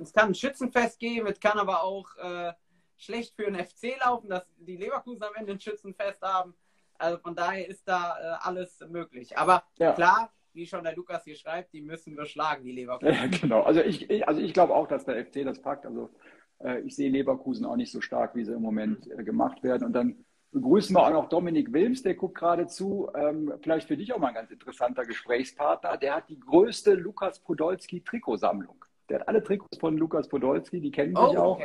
Es 0.00 0.12
kann 0.12 0.28
ein 0.28 0.34
Schützenfest 0.34 0.98
geben, 0.98 1.26
es 1.26 1.40
kann 1.40 1.58
aber 1.58 1.82
auch 1.82 2.16
äh, 2.16 2.52
schlecht 2.96 3.34
für 3.34 3.50
den 3.50 3.56
FC 3.56 3.98
laufen, 4.00 4.28
dass 4.28 4.46
die 4.58 4.76
Leverkusen 4.76 5.22
am 5.22 5.34
Ende 5.34 5.52
ein 5.52 5.60
Schützenfest 5.60 6.22
haben. 6.22 6.54
Also 6.98 7.18
von 7.18 7.34
daher 7.34 7.68
ist 7.68 7.86
da 7.86 8.16
äh, 8.18 8.46
alles 8.46 8.80
möglich. 8.88 9.36
Aber 9.36 9.64
ja. 9.78 9.92
klar, 9.92 10.32
wie 10.52 10.66
schon 10.66 10.84
der 10.84 10.94
Lukas 10.94 11.24
hier 11.24 11.36
schreibt, 11.36 11.72
die 11.72 11.82
müssen 11.82 12.16
wir 12.16 12.26
schlagen, 12.26 12.64
die 12.64 12.72
Leverkusen. 12.72 13.14
Ja, 13.14 13.26
genau. 13.26 13.62
Also 13.62 13.80
ich, 13.80 14.08
ich 14.08 14.26
also 14.26 14.40
ich 14.40 14.52
glaube 14.52 14.74
auch, 14.74 14.86
dass 14.86 15.04
der 15.04 15.24
FC 15.24 15.44
das 15.44 15.60
packt. 15.60 15.84
Also 15.84 16.10
ich 16.84 16.96
sehe 16.96 17.10
Leverkusen 17.10 17.66
auch 17.66 17.76
nicht 17.76 17.92
so 17.92 18.00
stark, 18.00 18.34
wie 18.34 18.44
sie 18.44 18.52
im 18.52 18.62
Moment 18.62 19.10
äh, 19.10 19.22
gemacht 19.22 19.62
werden. 19.62 19.84
Und 19.84 19.92
dann 19.92 20.24
begrüßen 20.52 20.94
wir 20.96 21.02
auch 21.02 21.12
noch 21.12 21.28
Dominik 21.28 21.72
Wilms, 21.72 22.02
der 22.02 22.14
guckt 22.14 22.38
gerade 22.38 22.66
zu. 22.66 23.10
Ähm, 23.14 23.52
vielleicht 23.60 23.88
für 23.88 23.96
dich 23.96 24.12
auch 24.12 24.18
mal 24.18 24.28
ein 24.28 24.34
ganz 24.34 24.50
interessanter 24.50 25.04
Gesprächspartner. 25.04 25.96
Der 25.96 26.16
hat 26.16 26.28
die 26.28 26.40
größte 26.40 26.94
Lukas 26.94 27.40
Podolski 27.40 28.00
Trikotsammlung. 28.00 28.84
Der 29.08 29.20
hat 29.20 29.28
alle 29.28 29.42
Trikots 29.42 29.78
von 29.78 29.96
Lukas 29.96 30.28
Podolski, 30.28 30.80
die 30.80 30.90
kennen 30.90 31.16
oh, 31.16 31.28
okay. 31.28 31.36
auch. 31.36 31.60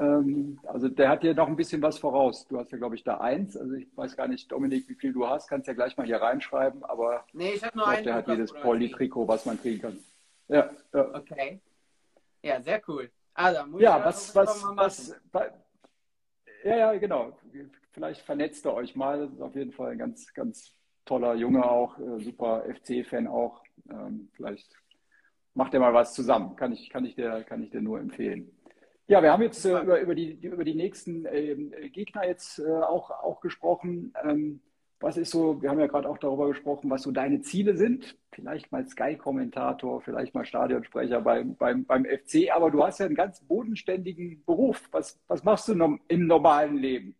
Ähm, 0.00 0.58
also 0.66 0.88
der 0.88 1.08
hat 1.08 1.22
dir 1.22 1.34
noch 1.34 1.46
ein 1.46 1.56
bisschen 1.56 1.80
was 1.80 1.98
voraus. 1.98 2.46
Du 2.48 2.58
hast 2.58 2.70
ja, 2.70 2.78
glaube 2.78 2.96
ich, 2.96 3.04
da 3.04 3.18
eins. 3.18 3.56
Also 3.56 3.74
ich 3.74 3.86
weiß 3.96 4.16
gar 4.16 4.28
nicht, 4.28 4.50
Dominik, 4.50 4.88
wie 4.88 4.94
viel 4.94 5.12
du 5.12 5.26
hast. 5.26 5.48
Kannst 5.48 5.68
ja 5.68 5.74
gleich 5.74 5.96
mal 5.96 6.06
hier 6.06 6.20
reinschreiben. 6.20 6.84
Aber 6.84 7.24
nee, 7.32 7.52
ich 7.54 7.64
habe 7.64 7.76
nur 7.76 7.86
einen. 7.86 8.04
Der 8.04 8.14
hat 8.14 8.28
jedes 8.28 8.52
Polly-Trikot, 8.52 9.28
was 9.28 9.46
man 9.46 9.58
kriegen 9.60 9.80
kann. 9.80 9.98
Ja, 10.48 10.70
ja. 10.92 11.14
Okay. 11.14 11.60
Ja, 12.42 12.60
sehr 12.60 12.80
cool. 12.88 13.10
Also, 13.36 13.66
muss 13.66 13.82
ja, 13.82 14.02
was, 14.02 14.34
was, 14.34 14.64
was, 14.74 15.20
was, 15.30 15.60
ja, 16.64 16.76
ja, 16.76 16.98
genau. 16.98 17.36
Vielleicht 17.92 18.22
vernetzt 18.22 18.64
ihr 18.66 18.72
euch 18.72 18.96
mal. 18.96 19.20
Das 19.20 19.32
ist 19.32 19.40
auf 19.40 19.54
jeden 19.54 19.72
Fall 19.72 19.92
ein 19.92 19.98
ganz, 19.98 20.32
ganz 20.32 20.74
toller 21.04 21.34
Junge 21.34 21.64
auch, 21.64 21.98
äh, 21.98 22.18
super 22.18 22.64
FC-Fan 22.64 23.26
auch. 23.26 23.62
Ähm, 23.90 24.30
vielleicht 24.32 24.74
macht 25.54 25.74
ihr 25.74 25.80
mal 25.80 25.94
was 25.94 26.14
zusammen. 26.14 26.56
Kann 26.56 26.72
ich, 26.72 26.90
kann 26.90 27.04
ich, 27.04 27.14
dir, 27.14 27.44
kann 27.44 27.62
ich 27.62 27.70
dir 27.70 27.82
nur 27.82 28.00
empfehlen. 28.00 28.50
Ja, 29.06 29.22
wir 29.22 29.32
haben 29.32 29.42
jetzt 29.42 29.64
äh, 29.64 29.80
über, 29.80 30.00
über, 30.00 30.14
die, 30.14 30.32
über 30.32 30.64
die 30.64 30.74
nächsten 30.74 31.26
äh, 31.26 31.54
Gegner 31.90 32.26
jetzt 32.26 32.58
äh, 32.58 32.68
auch, 32.68 33.10
auch 33.10 33.40
gesprochen. 33.40 34.12
Ähm, 34.24 34.60
was 35.00 35.16
ist 35.16 35.30
so, 35.30 35.60
wir 35.60 35.70
haben 35.70 35.80
ja 35.80 35.86
gerade 35.86 36.08
auch 36.08 36.18
darüber 36.18 36.48
gesprochen, 36.48 36.90
was 36.90 37.02
so 37.02 37.10
deine 37.10 37.42
Ziele 37.42 37.76
sind. 37.76 38.16
Vielleicht 38.32 38.72
mal 38.72 38.86
Sky-Kommentator, 38.86 40.00
vielleicht 40.00 40.34
mal 40.34 40.44
Stadionsprecher 40.44 41.20
beim, 41.20 41.56
beim, 41.56 41.84
beim 41.84 42.04
FC, 42.04 42.50
aber 42.54 42.70
du 42.70 42.82
hast 42.82 43.00
ja 43.00 43.06
einen 43.06 43.14
ganz 43.14 43.40
bodenständigen 43.40 44.44
Beruf. 44.44 44.88
Was, 44.92 45.20
was 45.28 45.44
machst 45.44 45.68
du 45.68 45.98
im 46.08 46.26
normalen 46.26 46.76
Leben? 46.76 47.16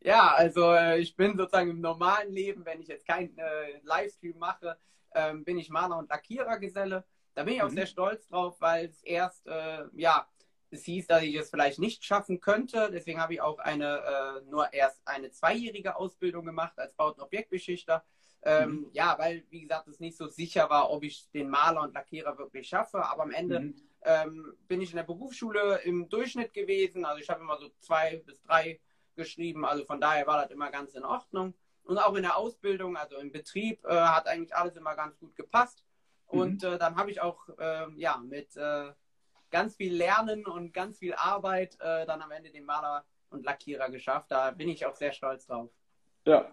Ja, 0.00 0.34
also 0.34 0.72
äh, 0.72 0.98
ich 0.98 1.16
bin 1.16 1.36
sozusagen 1.36 1.70
im 1.70 1.80
normalen 1.80 2.32
Leben, 2.32 2.64
wenn 2.64 2.80
ich 2.80 2.88
jetzt 2.88 3.06
keinen 3.06 3.36
äh, 3.38 3.80
Livestream 3.82 4.38
mache, 4.38 4.76
ähm, 5.14 5.44
bin 5.44 5.58
ich 5.58 5.70
Maler 5.70 5.98
und 5.98 6.10
Lackierergeselle. 6.10 7.04
Da 7.34 7.44
bin 7.44 7.54
ich 7.54 7.62
auch 7.62 7.70
mhm. 7.70 7.76
sehr 7.76 7.86
stolz 7.86 8.26
drauf, 8.28 8.56
weil 8.60 8.86
es 8.86 9.02
erst, 9.02 9.46
äh, 9.46 9.84
ja, 9.94 10.26
es 10.70 10.84
hieß, 10.84 11.06
dass 11.06 11.22
ich 11.22 11.34
es 11.34 11.50
vielleicht 11.50 11.78
nicht 11.78 12.04
schaffen 12.04 12.40
könnte. 12.40 12.90
Deswegen 12.92 13.20
habe 13.20 13.34
ich 13.34 13.40
auch 13.40 13.58
eine 13.58 13.98
äh, 13.98 14.50
nur 14.50 14.72
erst 14.72 15.06
eine 15.06 15.30
zweijährige 15.30 15.96
Ausbildung 15.96 16.44
gemacht 16.44 16.78
als 16.78 16.94
Baut- 16.94 17.16
und 17.18 17.24
Objektbeschichter. 17.24 18.04
Ähm, 18.42 18.70
mhm. 18.70 18.90
Ja, 18.92 19.18
weil, 19.18 19.44
wie 19.50 19.62
gesagt, 19.62 19.88
es 19.88 20.00
nicht 20.00 20.16
so 20.16 20.28
sicher 20.28 20.70
war, 20.70 20.90
ob 20.90 21.02
ich 21.02 21.30
den 21.32 21.48
Maler 21.48 21.82
und 21.82 21.94
Lackierer 21.94 22.38
wirklich 22.38 22.68
schaffe. 22.68 23.04
Aber 23.04 23.22
am 23.22 23.32
Ende 23.32 23.60
mhm. 23.60 23.74
ähm, 24.02 24.54
bin 24.68 24.80
ich 24.80 24.90
in 24.90 24.96
der 24.96 25.04
Berufsschule 25.04 25.80
im 25.84 26.08
Durchschnitt 26.08 26.52
gewesen. 26.52 27.04
Also 27.04 27.20
ich 27.20 27.28
habe 27.28 27.40
immer 27.40 27.58
so 27.58 27.70
zwei 27.80 28.22
bis 28.24 28.40
drei 28.42 28.80
geschrieben. 29.14 29.64
Also 29.64 29.84
von 29.84 30.00
daher 30.00 30.26
war 30.26 30.42
das 30.42 30.50
immer 30.50 30.70
ganz 30.70 30.94
in 30.94 31.04
Ordnung. 31.04 31.54
Und 31.84 31.98
auch 31.98 32.14
in 32.14 32.22
der 32.22 32.36
Ausbildung, 32.36 32.96
also 32.96 33.16
im 33.16 33.30
Betrieb, 33.30 33.84
äh, 33.84 33.94
hat 33.94 34.26
eigentlich 34.26 34.54
alles 34.54 34.76
immer 34.76 34.94
ganz 34.96 35.18
gut 35.18 35.36
gepasst. 35.36 35.84
Und 36.26 36.62
mhm. 36.62 36.68
äh, 36.68 36.78
dann 36.78 36.96
habe 36.96 37.10
ich 37.10 37.20
auch 37.20 37.48
äh, 37.58 37.86
ja, 37.96 38.18
mit 38.18 38.56
äh, 38.56 38.92
ganz 39.50 39.76
viel 39.76 39.94
Lernen 39.94 40.46
und 40.46 40.72
ganz 40.72 40.98
viel 40.98 41.14
Arbeit 41.14 41.76
äh, 41.80 42.06
dann 42.06 42.22
am 42.22 42.30
Ende 42.30 42.50
den 42.50 42.64
Maler 42.64 43.04
und 43.30 43.44
Lackierer 43.44 43.90
geschafft. 43.90 44.30
Da 44.30 44.50
bin 44.50 44.68
ich 44.68 44.86
auch 44.86 44.94
sehr 44.94 45.12
stolz 45.12 45.46
drauf. 45.46 45.70
Ja, 46.24 46.50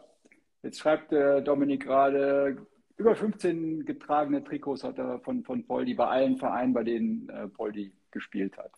jetzt 0.62 0.80
schreibt 0.80 1.12
äh, 1.12 1.42
Dominik 1.42 1.84
gerade, 1.84 2.66
über 2.98 3.16
15 3.16 3.86
getragene 3.86 4.44
Trikots 4.44 4.84
hat 4.84 4.98
er 5.00 5.20
von, 5.20 5.44
von 5.44 5.66
Poldi 5.66 5.96
bei 5.96 6.08
allen 6.08 6.38
Vereinen, 6.38 6.74
bei 6.74 6.84
denen 6.84 7.28
äh, 7.30 7.48
Poldi 7.48 7.92
gespielt 8.12 8.58
hat. 8.58 8.72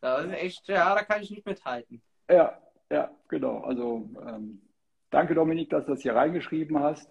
Das 0.00 0.24
ist 0.24 0.32
echt, 0.32 0.68
ja, 0.68 0.94
da 0.94 1.02
kann 1.04 1.22
ich 1.22 1.30
nicht 1.30 1.44
mithalten. 1.44 2.00
Ja, 2.30 2.58
ja, 2.90 3.10
genau. 3.28 3.58
Also 3.60 4.08
ähm, 4.26 4.62
danke 5.10 5.34
Dominik, 5.34 5.70
dass 5.70 5.84
du 5.84 5.92
das 5.92 6.00
hier 6.00 6.14
reingeschrieben 6.14 6.78
hast. 6.80 7.10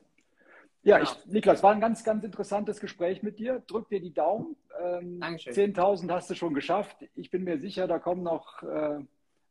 Ja, 0.82 0.98
genau. 0.98 1.12
ich, 1.12 1.26
Niklas, 1.28 1.62
war 1.62 1.74
ein 1.74 1.82
ganz, 1.82 2.04
ganz 2.04 2.24
interessantes 2.24 2.80
Gespräch 2.80 3.22
mit 3.22 3.38
dir. 3.38 3.62
Drück 3.68 3.90
dir 3.90 4.00
die 4.00 4.14
Daumen. 4.14 4.56
Ähm, 4.82 5.20
Dankeschön. 5.20 5.74
10.000 5.74 6.12
hast 6.12 6.30
du 6.30 6.36
schon 6.36 6.54
geschafft. 6.54 6.98
Ich 7.16 7.32
bin 7.32 7.44
mir 7.44 7.60
sicher, 7.60 7.88
da 7.88 8.00
kommen 8.00 8.24
noch 8.24 8.64
äh, 8.64 9.00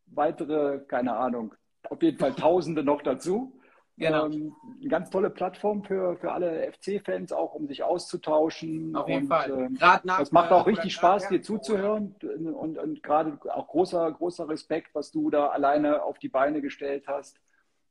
weitere, 0.07 0.81
keine 0.81 1.17
Ahnung, 1.17 1.55
auf 1.89 2.03
jeden 2.03 2.19
Fall 2.19 2.35
Tausende 2.35 2.83
noch 2.83 3.03
dazu. 3.03 3.55
Genau. 3.97 4.27
Ähm, 4.27 4.55
eine 4.81 4.89
ganz 4.89 5.11
tolle 5.11 5.29
Plattform 5.29 5.83
für, 5.83 6.17
für 6.19 6.31
alle 6.33 6.71
FC-Fans, 6.73 7.33
auch 7.33 7.55
um 7.55 7.67
sich 7.67 7.83
auszutauschen. 7.83 8.95
Auf 8.95 9.09
jeden 9.09 9.23
und, 9.23 9.29
Fall. 9.29 9.51
Äh, 9.51 9.69
nach, 9.81 10.03
das 10.05 10.31
macht 10.31 10.53
auch 10.53 10.67
richtig 10.67 10.93
Spaß, 10.95 11.29
dir 11.29 11.43
zuzuhören. 11.43 12.15
Und, 12.23 12.55
und, 12.55 12.79
und 12.79 13.03
gerade 13.03 13.39
auch 13.53 13.67
großer, 13.67 14.13
großer 14.13 14.49
Respekt, 14.49 14.95
was 14.95 15.11
du 15.11 15.31
da 15.31 15.49
alleine 15.49 16.03
auf 16.03 16.19
die 16.19 16.29
Beine 16.29 16.61
gestellt 16.63 17.09
hast 17.09 17.41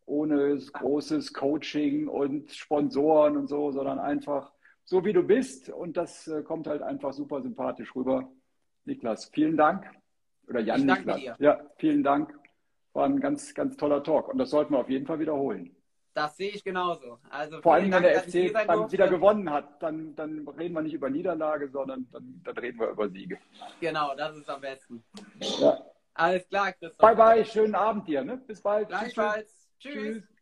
ohne 0.07 0.57
großes 0.57 1.33
Coaching 1.33 2.07
und 2.07 2.51
Sponsoren 2.51 3.37
und 3.37 3.47
so, 3.47 3.71
sondern 3.71 3.99
einfach 3.99 4.51
so, 4.87 5.03
wie 5.03 5.13
du 5.13 5.21
bist. 5.21 5.69
Und 5.69 5.97
das 5.97 6.27
äh, 6.27 6.41
kommt 6.43 6.65
halt 6.65 6.81
einfach 6.81 7.11
super 7.11 7.41
sympathisch 7.41 7.93
rüber. 7.95 8.31
Niklas, 8.85 9.25
vielen 9.25 9.57
Dank. 9.57 9.85
Oder 10.47 10.61
Jan 10.61 10.85
Niklas. 10.85 11.19
Dir. 11.19 11.35
Ja, 11.39 11.59
vielen 11.77 12.03
Dank. 12.03 12.33
War 12.93 13.05
ein 13.05 13.19
ganz, 13.19 13.53
ganz 13.53 13.75
toller 13.75 14.01
Talk. 14.01 14.29
Und 14.29 14.37
das 14.37 14.49
sollten 14.49 14.73
wir 14.73 14.79
auf 14.79 14.89
jeden 14.89 15.05
Fall 15.05 15.19
wiederholen. 15.19 15.75
Das 16.13 16.37
sehe 16.37 16.49
ich 16.49 16.63
genauso. 16.63 17.19
Also 17.29 17.61
Vor 17.61 17.75
allem, 17.75 17.91
wenn 17.91 18.01
der 18.01 18.23
FC 18.23 18.51
dann 18.53 18.91
wieder 18.91 19.07
gewonnen 19.07 19.51
hat, 19.51 19.83
dann, 19.83 20.15
dann 20.15 20.47
reden 20.47 20.73
wir 20.73 20.81
nicht 20.81 20.93
über 20.93 21.09
Niederlage, 21.09 21.69
sondern 21.69 22.07
dann, 22.11 22.41
dann 22.43 22.57
reden 22.57 22.79
wir 22.79 22.89
über 22.89 23.09
Siege. 23.09 23.37
Genau, 23.81 24.15
das 24.15 24.37
ist 24.37 24.49
am 24.49 24.61
besten. 24.61 25.03
Ja. 25.59 25.79
Alles 26.13 26.47
klar, 26.47 26.71
Christoph. 26.71 26.97
Bye, 26.97 27.15
bye. 27.15 27.45
Schönen 27.45 27.75
Abend 27.75 28.07
dir. 28.07 28.23
Ne? 28.23 28.37
Bis 28.37 28.61
bald. 28.61 28.87
Gleichfalls. 28.87 29.69
Tschüss. 29.77 29.93
Tschüss. 29.93 30.36